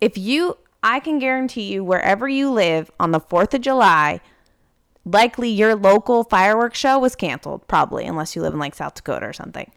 if 0.00 0.18
you 0.18 0.56
i 0.82 0.98
can 0.98 1.18
guarantee 1.18 1.64
you 1.72 1.84
wherever 1.84 2.26
you 2.26 2.50
live 2.50 2.90
on 2.98 3.10
the 3.10 3.20
4th 3.20 3.52
of 3.52 3.60
july 3.60 4.18
likely 5.04 5.50
your 5.50 5.74
local 5.76 6.24
fireworks 6.24 6.78
show 6.78 6.98
was 6.98 7.14
canceled 7.14 7.66
probably 7.68 8.06
unless 8.06 8.34
you 8.34 8.40
live 8.40 8.54
in 8.54 8.58
like 8.58 8.74
south 8.74 8.94
dakota 8.94 9.26
or 9.26 9.32
something 9.34 9.70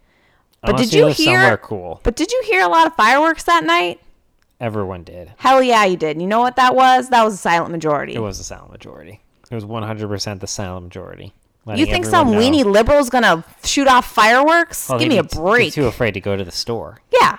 but 0.62 0.72
Unless 0.72 0.92
did 0.92 0.98
you 0.98 1.08
hear 1.08 1.14
somewhere 1.40 1.58
cool. 1.58 2.00
but 2.04 2.16
did 2.16 2.32
you 2.32 2.42
hear 2.46 2.62
a 2.64 2.70
lot 2.70 2.88
of 2.88 2.96
fireworks 2.96 3.44
that 3.44 3.66
night 3.66 4.00
everyone 4.62 5.04
did. 5.04 5.34
hell 5.38 5.62
yeah 5.62 5.84
you 5.84 5.98
did 5.98 6.22
you 6.22 6.28
know 6.28 6.40
what 6.40 6.56
that 6.56 6.74
was 6.74 7.10
that 7.10 7.24
was 7.26 7.34
a 7.34 7.38
silent 7.38 7.72
majority 7.74 8.14
It 8.16 8.20
was 8.22 8.40
a 8.40 8.44
silent 8.46 8.72
majority. 8.72 9.20
It 9.52 9.56
was 9.56 9.66
100 9.66 10.08
percent 10.08 10.40
the 10.40 10.48
silent 10.48 10.86
majority. 10.86 11.34
You 11.68 11.86
think 11.86 12.06
some 12.06 12.32
know. 12.32 12.38
weenie 12.38 12.66
liberal's 12.66 13.10
gonna 13.10 13.44
shoot 13.64 13.88
off 13.88 14.06
fireworks 14.12 14.90
Well, 14.90 15.00
give 15.00 15.08
me 15.10 15.18
a 15.18 15.24
break 15.24 15.74
Too 15.74 15.88
afraid 15.88 16.14
to 16.16 16.20
go 16.22 16.36
to 16.36 16.44
the 16.44 16.52
store. 16.52 17.00
yeah 17.22 17.38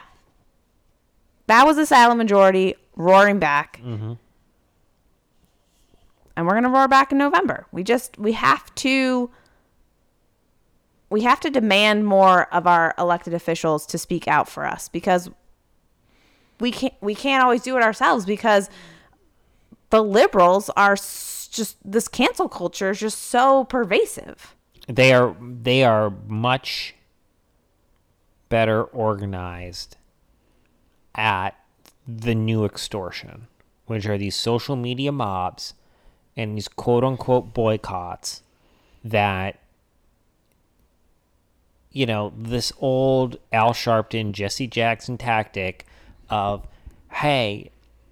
that 1.46 1.66
was 1.66 1.76
a 1.78 1.84
silent 1.86 2.18
majority 2.18 2.74
roaring 2.96 3.38
back 3.38 3.80
Mm-hmm. 3.84 4.14
and 6.36 6.46
we're 6.46 6.54
gonna 6.54 6.70
roar 6.70 6.88
back 6.88 7.12
in 7.12 7.18
november 7.18 7.66
we 7.72 7.82
just 7.82 8.18
we 8.18 8.32
have 8.32 8.74
to 8.76 9.30
we 11.10 11.20
have 11.22 11.38
to 11.40 11.50
demand 11.50 12.06
more 12.06 12.52
of 12.52 12.66
our 12.66 12.94
elected 12.98 13.34
officials 13.34 13.86
to 13.86 13.98
speak 13.98 14.26
out 14.26 14.48
for 14.48 14.64
us 14.66 14.88
because 14.88 15.30
we 16.60 16.70
can't 16.70 16.94
we 17.00 17.14
can't 17.14 17.42
always 17.42 17.62
do 17.62 17.76
it 17.76 17.82
ourselves 17.82 18.24
because 18.24 18.68
the 19.90 20.02
liberals 20.02 20.70
are 20.70 20.92
s- 20.92 21.02
just 21.56 21.76
this 21.84 22.08
cancel 22.08 22.48
culture 22.48 22.90
is 22.90 23.00
just 23.00 23.18
so 23.22 23.64
pervasive. 23.64 24.54
they 24.88 25.12
are 25.12 25.34
they 25.40 25.84
are 25.84 26.10
much 26.26 26.94
better 28.48 28.84
organized 28.84 29.96
at 31.14 31.56
the 32.06 32.34
new 32.34 32.64
extortion, 32.64 33.46
which 33.86 34.06
are 34.06 34.18
these 34.18 34.36
social 34.36 34.76
media 34.76 35.12
mobs 35.12 35.74
and 36.36 36.56
these 36.56 36.68
quote 36.68 37.04
unquote 37.04 37.54
boycotts 37.54 38.42
that 39.02 39.58
you 41.94 42.06
know, 42.06 42.32
this 42.36 42.72
old 42.80 43.38
Al 43.52 43.72
Sharpton, 43.72 44.32
Jesse 44.32 44.66
Jackson 44.66 45.16
tactic 45.16 45.86
of, 46.28 46.66
hey, 47.12 47.70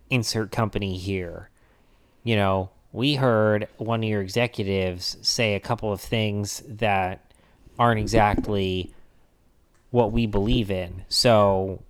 insert 0.09 0.53
company 0.53 0.97
here. 0.97 1.51
You 2.23 2.37
know, 2.37 2.71
we 2.93 3.15
heard 3.15 3.69
one 3.79 4.03
of 4.03 4.09
your 4.09 4.21
executives 4.21 5.17
say 5.23 5.55
a 5.55 5.61
couple 5.61 5.93
of 5.93 6.01
things 6.01 6.63
that 6.69 7.33
aren't 7.79 8.01
exactly 8.01 8.95
what 9.91 10.13
we 10.13 10.27
believe 10.27 10.71
in. 10.71 11.05
So 11.09 11.83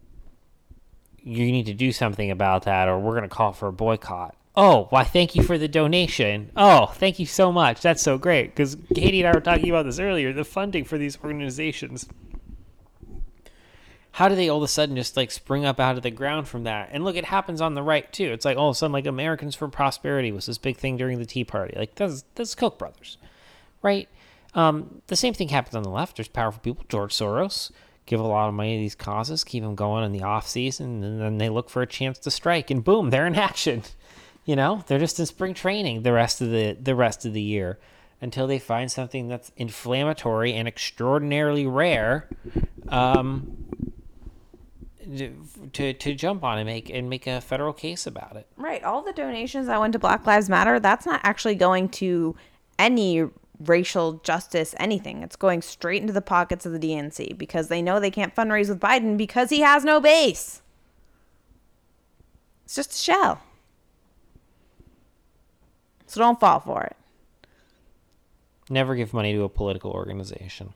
you 1.22 1.50
need 1.50 1.66
to 1.66 1.74
do 1.74 1.92
something 1.92 2.30
about 2.30 2.64
that, 2.64 2.88
or 2.88 2.98
we're 2.98 3.16
going 3.16 3.22
to 3.22 3.28
call 3.28 3.52
for 3.52 3.68
a 3.68 3.72
boycott. 3.72 4.36
Oh, 4.54 4.86
why, 4.90 5.04
thank 5.04 5.34
you 5.34 5.42
for 5.42 5.56
the 5.56 5.68
donation. 5.68 6.50
Oh, 6.56 6.86
thank 6.86 7.18
you 7.18 7.26
so 7.26 7.50
much. 7.50 7.80
That's 7.80 8.02
so 8.02 8.18
great. 8.18 8.48
Because 8.54 8.76
Katie 8.94 9.20
and 9.20 9.28
I 9.28 9.32
were 9.32 9.40
talking 9.40 9.70
about 9.70 9.84
this 9.84 9.98
earlier 9.98 10.32
the 10.32 10.44
funding 10.44 10.84
for 10.84 10.98
these 10.98 11.18
organizations. 11.24 12.06
How 14.12 14.28
do 14.28 14.34
they 14.34 14.48
all 14.48 14.58
of 14.58 14.62
a 14.62 14.68
sudden 14.68 14.94
just 14.94 15.16
like 15.16 15.30
spring 15.30 15.64
up 15.64 15.80
out 15.80 15.96
of 15.96 16.02
the 16.02 16.10
ground 16.10 16.46
from 16.46 16.64
that? 16.64 16.90
And 16.92 17.02
look, 17.02 17.16
it 17.16 17.24
happens 17.24 17.60
on 17.60 17.74
the 17.74 17.82
right 17.82 18.10
too. 18.12 18.32
It's 18.32 18.44
like 18.44 18.58
all 18.58 18.68
of 18.68 18.76
a 18.76 18.78
sudden, 18.78 18.92
like 18.92 19.06
Americans 19.06 19.54
for 19.54 19.68
Prosperity 19.68 20.30
was 20.30 20.46
this 20.46 20.58
big 20.58 20.76
thing 20.76 20.96
during 20.96 21.18
the 21.18 21.24
Tea 21.24 21.44
Party. 21.44 21.74
Like, 21.76 21.94
that's, 21.94 22.24
that's 22.34 22.54
Koch 22.54 22.78
brothers, 22.78 23.16
right? 23.82 24.08
Um, 24.54 25.00
the 25.06 25.16
same 25.16 25.32
thing 25.32 25.48
happens 25.48 25.74
on 25.74 25.82
the 25.82 25.90
left. 25.90 26.16
There's 26.16 26.28
powerful 26.28 26.60
people, 26.60 26.84
George 26.88 27.14
Soros, 27.14 27.70
give 28.04 28.20
a 28.20 28.24
lot 28.24 28.48
of 28.48 28.54
money 28.54 28.76
to 28.76 28.80
these 28.80 28.94
causes, 28.94 29.44
keep 29.44 29.62
them 29.62 29.74
going 29.74 30.04
in 30.04 30.12
the 30.12 30.22
off 30.22 30.46
season, 30.46 31.02
and 31.02 31.20
then 31.20 31.38
they 31.38 31.48
look 31.48 31.70
for 31.70 31.80
a 31.80 31.86
chance 31.86 32.18
to 32.18 32.30
strike, 32.30 32.70
and 32.70 32.84
boom, 32.84 33.08
they're 33.08 33.26
in 33.26 33.34
action. 33.36 33.82
You 34.44 34.56
know, 34.56 34.84
they're 34.88 34.98
just 34.98 35.18
in 35.20 35.26
spring 35.26 35.54
training 35.54 36.02
the 36.02 36.12
rest 36.12 36.40
of 36.40 36.50
the 36.50 36.76
the 36.78 36.96
rest 36.96 37.24
of 37.24 37.32
the 37.32 37.40
year 37.40 37.78
until 38.20 38.46
they 38.46 38.58
find 38.58 38.90
something 38.90 39.28
that's 39.28 39.52
inflammatory 39.56 40.52
and 40.52 40.66
extraordinarily 40.68 41.66
rare. 41.66 42.28
Um, 42.88 43.56
to, 45.72 45.92
to 45.92 46.14
jump 46.14 46.44
on 46.44 46.58
and 46.58 46.66
make 46.66 46.90
and 46.90 47.08
make 47.08 47.26
a 47.26 47.40
federal 47.40 47.72
case 47.72 48.06
about 48.06 48.36
it. 48.36 48.46
Right. 48.56 48.82
All 48.82 49.02
the 49.02 49.12
donations 49.12 49.66
that 49.66 49.80
went 49.80 49.92
to 49.94 49.98
Black 49.98 50.26
Lives 50.26 50.48
Matter, 50.48 50.78
that's 50.80 51.06
not 51.06 51.20
actually 51.22 51.54
going 51.54 51.88
to 51.90 52.36
any 52.78 53.28
racial 53.60 54.14
justice 54.24 54.74
anything. 54.78 55.22
It's 55.22 55.36
going 55.36 55.62
straight 55.62 56.00
into 56.02 56.12
the 56.12 56.22
pockets 56.22 56.66
of 56.66 56.72
the 56.72 56.78
DNC 56.78 57.38
because 57.38 57.68
they 57.68 57.82
know 57.82 58.00
they 58.00 58.10
can't 58.10 58.34
fundraise 58.34 58.68
with 58.68 58.80
Biden 58.80 59.16
because 59.16 59.50
he 59.50 59.60
has 59.60 59.84
no 59.84 60.00
base. 60.00 60.62
It's 62.64 62.74
just 62.74 62.92
a 62.92 62.96
shell. 62.96 63.42
So 66.06 66.20
don't 66.20 66.40
fall 66.40 66.60
for 66.60 66.82
it. 66.84 66.96
Never 68.68 68.94
give 68.94 69.12
money 69.12 69.32
to 69.32 69.42
a 69.42 69.48
political 69.48 69.90
organization. 69.90 70.74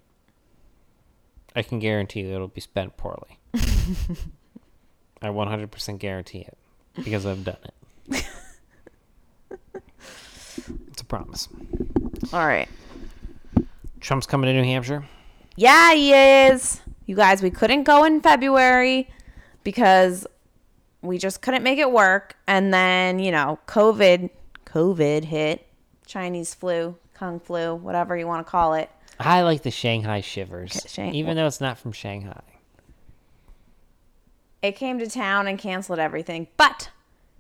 I 1.55 1.63
can 1.63 1.79
guarantee 1.79 2.21
you 2.21 2.35
it'll 2.35 2.49
be 2.49 2.61
spent 2.61 2.97
poorly. 2.97 3.39
I 5.23 5.29
100% 5.29 5.99
guarantee 5.99 6.41
it 6.41 6.57
because 7.03 7.25
I've 7.27 7.45
done 7.45 7.57
it. 7.65 8.25
it's 10.89 11.01
a 11.01 11.05
promise. 11.05 11.49
All 12.33 12.47
right. 12.47 12.69
Trump's 14.01 14.27
coming 14.27 14.49
to 14.49 14.53
New 14.55 14.65
Hampshire. 14.65 15.05
Yeah, 15.57 15.95
he 15.95 16.13
is. 16.13 16.81
You 17.07 17.17
guys, 17.17 17.43
we 17.43 17.51
couldn't 17.51 17.85
go 17.85 18.05
in 18.05 18.21
February 18.21 19.09
because 19.65 20.27
we 21.03 21.19
just 21.19 21.41
couldn't 21.41 21.63
make 21.63 21.79
it 21.79 21.91
work. 21.91 22.37
And 22.47 22.75
then, 22.75 23.19
you 23.19 23.31
know, 23.33 23.59
COVID, 23.67 24.29
COVID 24.67 25.25
hit, 25.25 25.67
Chinese 26.07 26.53
flu, 26.55 26.97
Kung 27.15 27.41
flu, 27.41 27.75
whatever 27.75 28.17
you 28.17 28.27
want 28.27 28.47
to 28.47 28.51
call 28.51 28.75
it. 28.75 28.91
I 29.19 29.41
like 29.43 29.63
the 29.63 29.71
Shanghai 29.71 30.21
shivers, 30.21 30.77
Okay, 30.77 30.89
Shang- 30.89 31.15
even 31.15 31.37
though 31.37 31.47
it's 31.47 31.61
not 31.61 31.79
from 31.79 31.93
Shanghai. 31.93 32.43
It 34.67 34.75
came 34.77 34.99
to 34.99 35.09
town 35.09 35.47
and 35.47 35.59
canceled 35.59 36.01
everything. 36.01 36.49
But 36.57 36.91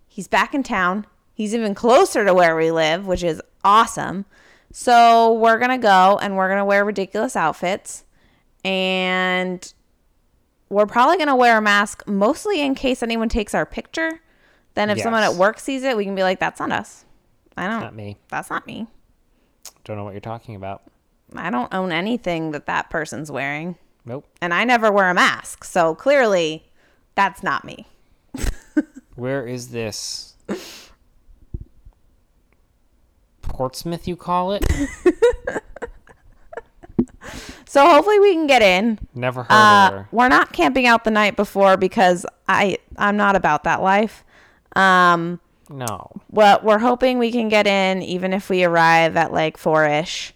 he's 0.06 0.28
back 0.28 0.54
in 0.54 0.62
town. 0.62 1.06
He's 1.34 1.54
even 1.54 1.74
closer 1.74 2.24
to 2.24 2.32
where 2.32 2.54
we 2.56 2.70
live, 2.70 3.06
which 3.06 3.24
is 3.24 3.42
awesome. 3.64 4.26
So 4.72 5.32
we're 5.32 5.58
going 5.58 5.70
to 5.70 5.78
go 5.78 6.18
and 6.22 6.36
we're 6.36 6.48
going 6.48 6.60
to 6.60 6.64
wear 6.64 6.84
ridiculous 6.84 7.34
outfits. 7.34 8.04
And 8.64 9.72
we're 10.68 10.86
probably 10.86 11.16
going 11.16 11.28
to 11.28 11.36
wear 11.36 11.58
a 11.58 11.60
mask 11.60 12.06
mostly 12.06 12.60
in 12.60 12.74
case 12.74 13.02
anyone 13.02 13.28
takes 13.28 13.54
our 13.54 13.66
picture. 13.66 14.20
Then 14.74 14.90
if 14.90 15.00
someone 15.00 15.22
at 15.22 15.34
work 15.34 15.58
sees 15.58 15.82
it, 15.82 15.96
we 15.96 16.04
can 16.04 16.14
be 16.14 16.22
like, 16.22 16.38
that's 16.38 16.60
not 16.60 16.70
us. 16.70 17.04
I 17.56 17.66
don't. 17.66 17.80
Not 17.80 17.94
me. 17.94 18.18
That's 18.28 18.50
not 18.50 18.66
me. 18.66 18.86
Don't 19.84 19.96
know 19.96 20.04
what 20.04 20.12
you're 20.12 20.20
talking 20.20 20.54
about. 20.54 20.82
I 21.34 21.50
don't 21.50 21.72
own 21.72 21.92
anything 21.92 22.52
that 22.52 22.66
that 22.66 22.90
person's 22.90 23.30
wearing. 23.30 23.76
Nope. 24.04 24.26
And 24.40 24.54
I 24.54 24.64
never 24.64 24.92
wear 24.92 25.10
a 25.10 25.14
mask. 25.14 25.64
So 25.64 25.94
clearly, 25.94 26.65
that's 27.16 27.42
not 27.42 27.64
me. 27.64 27.86
Where 29.16 29.46
is 29.46 29.68
this? 29.68 30.34
Portsmouth, 33.42 34.06
you 34.06 34.14
call 34.16 34.52
it? 34.52 34.64
So 37.68 37.84
hopefully 37.86 38.18
we 38.20 38.32
can 38.32 38.46
get 38.46 38.62
in. 38.62 38.98
Never 39.14 39.42
heard 39.42 39.52
Uh, 39.52 39.86
of 39.88 39.92
her. 39.92 40.08
we're 40.10 40.28
not 40.28 40.52
camping 40.52 40.86
out 40.86 41.04
the 41.04 41.10
night 41.10 41.36
before 41.36 41.76
because 41.76 42.24
I 42.48 42.78
I'm 42.96 43.18
not 43.18 43.36
about 43.36 43.64
that 43.64 43.82
life. 43.82 44.24
Um, 44.74 45.40
No. 45.68 46.10
well, 46.30 46.60
we're 46.62 46.78
hoping 46.78 47.18
we 47.18 47.30
can 47.30 47.50
get 47.50 47.66
in 47.66 48.00
even 48.00 48.32
if 48.32 48.48
we 48.48 48.64
arrive 48.64 49.16
at 49.18 49.30
like 49.30 49.58
four 49.58 49.84
ish. 49.84 50.32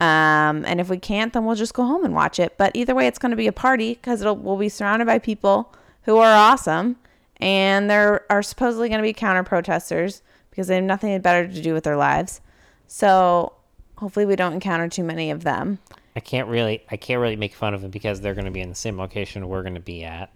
Um, 0.00 0.64
and 0.66 0.78
if 0.78 0.90
we 0.90 0.98
can't, 0.98 1.32
then 1.32 1.46
we'll 1.46 1.54
just 1.56 1.72
go 1.72 1.84
home 1.84 2.04
and 2.04 2.12
watch 2.12 2.38
it. 2.38 2.58
But 2.58 2.72
either 2.74 2.94
way, 2.94 3.06
it's 3.06 3.18
going 3.20 3.30
to 3.30 3.36
be 3.36 3.46
a 3.46 3.52
party 3.52 3.94
because 3.94 4.20
it'll 4.20 4.36
we'll 4.36 4.58
be 4.58 4.68
surrounded 4.68 5.06
by 5.06 5.18
people 5.20 5.72
who 6.08 6.16
are 6.16 6.34
awesome, 6.34 6.96
and 7.38 7.90
there 7.90 8.24
are 8.32 8.42
supposedly 8.42 8.88
going 8.88 8.98
to 8.98 9.02
be 9.02 9.12
counter 9.12 9.42
protesters 9.42 10.22
because 10.48 10.66
they 10.66 10.76
have 10.76 10.84
nothing 10.84 11.20
better 11.20 11.46
to 11.46 11.60
do 11.60 11.74
with 11.74 11.84
their 11.84 11.98
lives. 11.98 12.40
So 12.86 13.52
hopefully, 13.98 14.24
we 14.24 14.34
don't 14.34 14.54
encounter 14.54 14.88
too 14.88 15.04
many 15.04 15.30
of 15.30 15.44
them. 15.44 15.80
I 16.16 16.20
can't 16.20 16.48
really 16.48 16.82
I 16.90 16.96
can't 16.96 17.20
really 17.20 17.36
make 17.36 17.54
fun 17.54 17.74
of 17.74 17.82
them 17.82 17.90
because 17.90 18.22
they're 18.22 18.32
going 18.32 18.46
to 18.46 18.50
be 18.50 18.62
in 18.62 18.70
the 18.70 18.74
same 18.74 18.96
location 18.96 19.48
we're 19.48 19.60
going 19.60 19.74
to 19.74 19.80
be 19.80 20.02
at. 20.02 20.30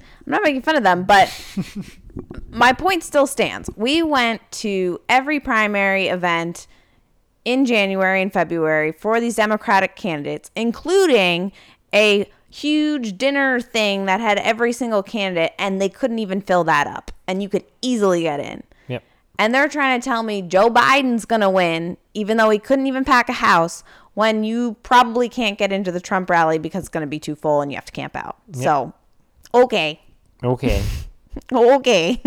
I'm 0.00 0.32
not 0.32 0.42
making 0.42 0.62
fun 0.62 0.74
of 0.74 0.82
them, 0.82 1.04
but 1.04 1.32
my 2.50 2.72
point 2.72 3.04
still 3.04 3.28
stands. 3.28 3.70
We 3.76 4.02
went 4.02 4.42
to 4.50 5.00
every 5.08 5.38
primary 5.38 6.08
event 6.08 6.66
in 7.44 7.66
January 7.66 8.20
and 8.20 8.32
February 8.32 8.90
for 8.90 9.20
these 9.20 9.36
Democratic 9.36 9.94
candidates, 9.94 10.50
including 10.56 11.52
a 11.94 12.28
huge 12.50 13.16
dinner 13.16 13.60
thing 13.60 14.06
that 14.06 14.20
had 14.20 14.38
every 14.38 14.72
single 14.72 15.02
candidate, 15.02 15.52
and 15.58 15.80
they 15.80 15.88
couldn't 15.88 16.18
even 16.18 16.40
fill 16.40 16.64
that 16.64 16.86
up. 16.86 17.10
And 17.26 17.42
you 17.42 17.48
could 17.48 17.64
easily 17.80 18.22
get 18.22 18.40
in. 18.40 18.62
Yep. 18.88 19.04
And 19.38 19.54
they're 19.54 19.68
trying 19.68 20.00
to 20.00 20.04
tell 20.04 20.22
me 20.22 20.42
Joe 20.42 20.68
Biden's 20.68 21.24
going 21.24 21.40
to 21.40 21.50
win, 21.50 21.96
even 22.12 22.36
though 22.36 22.50
he 22.50 22.58
couldn't 22.58 22.86
even 22.86 23.04
pack 23.04 23.28
a 23.28 23.34
house, 23.34 23.84
when 24.14 24.44
you 24.44 24.76
probably 24.82 25.28
can't 25.28 25.56
get 25.56 25.72
into 25.72 25.92
the 25.92 26.00
Trump 26.00 26.28
rally 26.28 26.58
because 26.58 26.80
it's 26.80 26.88
going 26.88 27.02
to 27.02 27.10
be 27.10 27.20
too 27.20 27.36
full 27.36 27.60
and 27.62 27.70
you 27.70 27.76
have 27.76 27.84
to 27.84 27.92
camp 27.92 28.16
out. 28.16 28.38
So, 28.52 28.92
okay. 29.54 30.00
Okay. 30.42 30.82
Okay. 31.52 32.20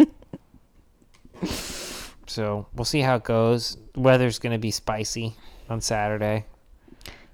so, 2.26 2.66
we'll 2.74 2.86
see 2.86 3.02
how 3.02 3.18
it 3.18 3.24
goes. 3.26 3.78
Weather's 3.96 4.40
going 4.40 4.54
to 4.54 4.58
be 4.58 4.72
spicy 4.72 5.36
on 5.70 5.82
Saturday. 5.82 6.46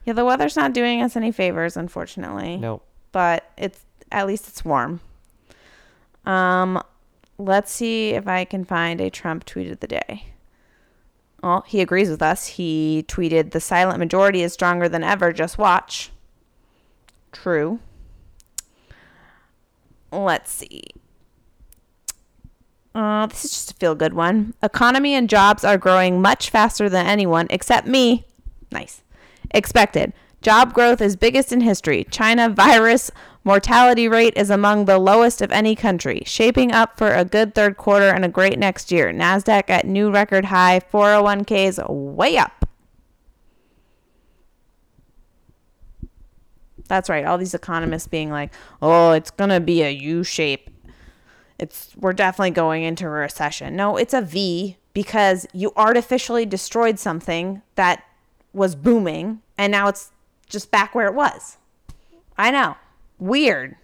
Yeah, 0.06 0.14
the 0.14 0.26
weather's 0.26 0.56
not 0.56 0.74
doing 0.74 1.02
us 1.02 1.16
any 1.16 1.32
favors, 1.32 1.78
unfortunately. 1.78 2.58
Nope. 2.58 2.86
But 3.12 3.52
it's 3.58 3.86
at 4.12 4.28
least 4.28 4.48
it's 4.48 4.66
warm. 4.66 5.02
Um, 6.26 6.82
let's 7.38 7.72
see 7.72 8.12
if 8.12 8.28
I 8.28 8.46
can 8.46 8.66
find 8.66 9.02
a 9.02 9.10
Trump 9.10 9.46
tweet 9.46 9.72
of 9.72 9.80
the 9.80 9.88
day. 9.88 10.26
Well, 11.42 11.64
he 11.68 11.82
agrees 11.82 12.10
with 12.10 12.22
us. 12.22 12.46
He 12.48 13.06
tweeted, 13.08 13.52
"The 13.52 13.62
silent 13.62 14.00
majority 14.00 14.42
is 14.44 14.54
stronger 14.54 14.90
than 14.90 15.04
ever. 15.04 15.32
Just 15.32 15.58
watch." 15.58 16.12
True. 17.32 17.80
Let's 20.12 20.52
see. 20.52 20.84
Uh, 22.96 23.28
this 23.28 23.46
is 23.46 23.52
just 23.52 23.72
a 23.72 23.74
feel 23.76 23.96
good 23.96 24.14
one. 24.14 24.54
Economy 24.64 25.14
and 25.14 25.30
jobs 25.30 25.64
are 25.64 25.78
growing 25.78 26.22
much 26.22 26.50
faster 26.50 26.90
than 26.90 27.06
anyone 27.06 27.48
except 27.50 27.88
me. 27.88 28.26
Nice. 28.72 29.04
Expected. 29.52 30.14
Job 30.42 30.74
growth 30.74 31.02
is 31.02 31.16
biggest 31.16 31.52
in 31.52 31.62
history. 31.62 32.06
China 32.10 32.50
virus 32.50 33.12
mortality 33.44 34.08
rate 34.08 34.34
is 34.38 34.50
among 34.50 34.86
the 34.86 34.98
lowest 34.98 35.42
of 35.42 35.52
any 35.52 35.76
country. 35.76 36.22
Shaping 36.26 36.72
up 36.72 36.98
for 36.98 37.12
a 37.12 37.26
good 37.26 37.54
third 37.54 37.76
quarter 37.76 38.08
and 38.08 38.24
a 38.24 38.30
great 38.30 38.58
next 38.58 38.92
year. 38.92 39.12
Nasdaq 39.12 39.70
at 39.70 39.86
new 39.86 40.10
record 40.12 40.46
high. 40.46 40.80
401ks 40.92 41.90
way 41.90 42.38
up. 42.38 42.66
That's 46.88 47.10
right. 47.10 47.26
All 47.26 47.38
these 47.38 47.54
economists 47.54 48.08
being 48.08 48.32
like, 48.32 48.52
"Oh, 48.82 49.12
it's 49.12 49.30
going 49.30 49.52
to 49.52 49.60
be 49.60 49.84
a 49.84 49.92
U 49.92 50.24
shape. 50.24 50.70
It's 51.60 51.96
we're 51.96 52.14
definitely 52.14 52.52
going 52.52 52.84
into 52.84 53.06
a 53.06 53.10
recession." 53.10 53.76
No, 53.76 53.96
it's 53.96 54.14
a 54.14 54.22
V 54.22 54.78
because 54.94 55.46
you 55.54 55.72
artificially 55.76 56.48
destroyed 56.48 56.98
something 56.98 57.62
that 57.76 58.04
was 58.54 58.76
booming 58.76 59.42
and 59.58 59.72
now 59.72 59.88
it's 59.88 60.12
just 60.48 60.72
back 60.72 60.96
where 60.96 61.08
it 61.08 61.14
was. 61.14 61.58
I 62.38 62.52
know. 62.52 62.76
Weird. 63.20 63.76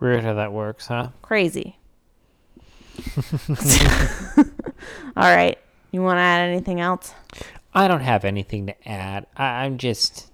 Weird 0.00 0.22
how 0.24 0.34
that 0.34 0.52
works, 0.52 0.86
huh? 0.86 1.08
Crazy. 1.22 1.76
All 5.16 5.34
right. 5.34 5.58
You 5.90 6.02
want 6.02 6.18
to 6.18 6.22
add 6.22 6.48
anything 6.48 6.80
else? 6.80 7.14
I 7.74 7.88
don't 7.88 8.00
have 8.00 8.24
anything 8.24 8.66
to 8.66 8.88
add. 8.88 9.26
I, 9.36 9.64
I'm 9.64 9.78
just 9.78 10.30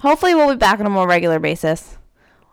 Hopefully, 0.00 0.34
we'll 0.34 0.50
be 0.50 0.56
back 0.56 0.80
on 0.80 0.86
a 0.86 0.90
more 0.90 1.06
regular 1.08 1.38
basis. 1.38 1.96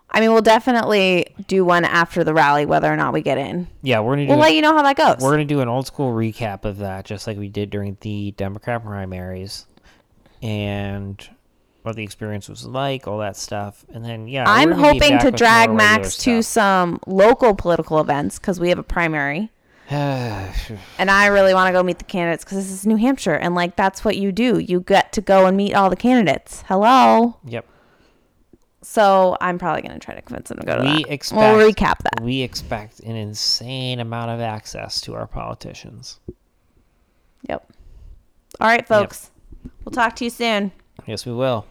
I 0.10 0.20
mean, 0.20 0.32
we'll 0.32 0.42
definitely 0.42 1.28
do 1.48 1.66
one 1.66 1.86
after 1.86 2.24
the 2.24 2.34
rally, 2.34 2.66
whether 2.66 2.92
or 2.92 2.96
not 2.96 3.14
we 3.14 3.22
get 3.22 3.38
in. 3.38 3.68
yeah, 3.82 4.00
we're 4.00 4.16
gonna 4.16 4.28
We'll 4.28 4.38
let 4.38 4.54
you 4.54 4.62
know 4.62 4.76
how 4.76 4.84
that 4.84 4.96
goes. 4.96 5.18
we're 5.22 5.32
gonna 5.32 5.46
do 5.46 5.62
an 5.62 5.68
old 5.68 5.88
school 5.88 6.14
recap 6.14 6.66
of 6.66 6.78
that, 6.78 7.06
just 7.06 7.26
like 7.28 7.38
we 7.38 7.50
did 7.50 7.70
during 7.70 7.98
the 8.02 8.32
Democrat 8.32 8.84
primaries, 8.84 9.66
and 10.44 11.30
what 11.82 11.96
the 11.96 12.04
experience 12.04 12.48
was 12.48 12.66
like, 12.66 13.08
all 13.08 13.18
that 13.20 13.36
stuff, 13.36 13.86
and 13.94 14.06
then 14.06 14.28
yeah, 14.28 14.46
I'm 14.48 14.70
we're 14.70 14.76
gonna 14.76 14.94
be 14.94 15.00
hoping 15.00 15.20
to 15.20 15.32
drag 15.32 15.72
Max 15.72 16.18
to 16.20 16.42
some 16.44 17.00
local 17.08 17.56
political 17.56 18.00
events 18.00 18.40
because 18.40 18.60
we 18.60 18.70
have 18.70 18.78
a 18.80 18.84
primary. 18.84 19.50
And 20.98 21.12
I 21.12 21.28
really 21.28 21.54
want 21.54 21.68
to 21.68 21.74
go 21.74 21.84
meet 21.84 21.98
the 21.98 22.06
candidates 22.06 22.44
because 22.44 22.58
this 22.58 22.72
is 22.72 22.86
New 22.88 22.96
Hampshire. 22.96 23.34
And 23.36 23.54
like, 23.54 23.76
that's 23.76 24.06
what 24.06 24.16
you 24.18 24.32
do. 24.32 24.58
You 24.58 24.80
get 24.80 25.12
to 25.14 25.22
go 25.22 25.46
and 25.46 25.58
meet 25.58 25.74
all 25.74 25.90
the 25.90 25.96
candidates. 25.96 26.64
Hello. 26.68 27.38
yep. 27.46 27.66
So 28.82 29.38
I'm 29.42 29.60
probably 29.60 29.82
going 29.82 29.94
to 29.94 30.00
try 30.00 30.16
to 30.16 30.22
convince 30.22 30.50
them 30.50 30.60
to 30.60 30.66
go 30.66 30.78
to 30.78 30.84
We 30.84 31.04
that. 31.04 31.12
expect 31.12 31.58
we'll 31.58 31.70
recap 31.72 31.98
that. 32.00 32.22
We 32.22 32.42
expect 32.42 33.02
an 33.02 33.16
insane 33.16 34.00
amount 34.00 34.32
of 34.32 34.40
access 34.40 35.00
to 35.02 35.14
our 35.16 35.28
politicians. 35.28 36.20
Yep. 37.50 37.72
All 38.62 38.68
right, 38.68 38.88
folks. 38.88 39.32
We'll 39.84 39.92
talk 39.92 40.16
to 40.18 40.24
you 40.24 40.30
soon. 40.30 40.72
Yes, 41.06 41.26
we 41.26 41.34
will. 41.34 41.66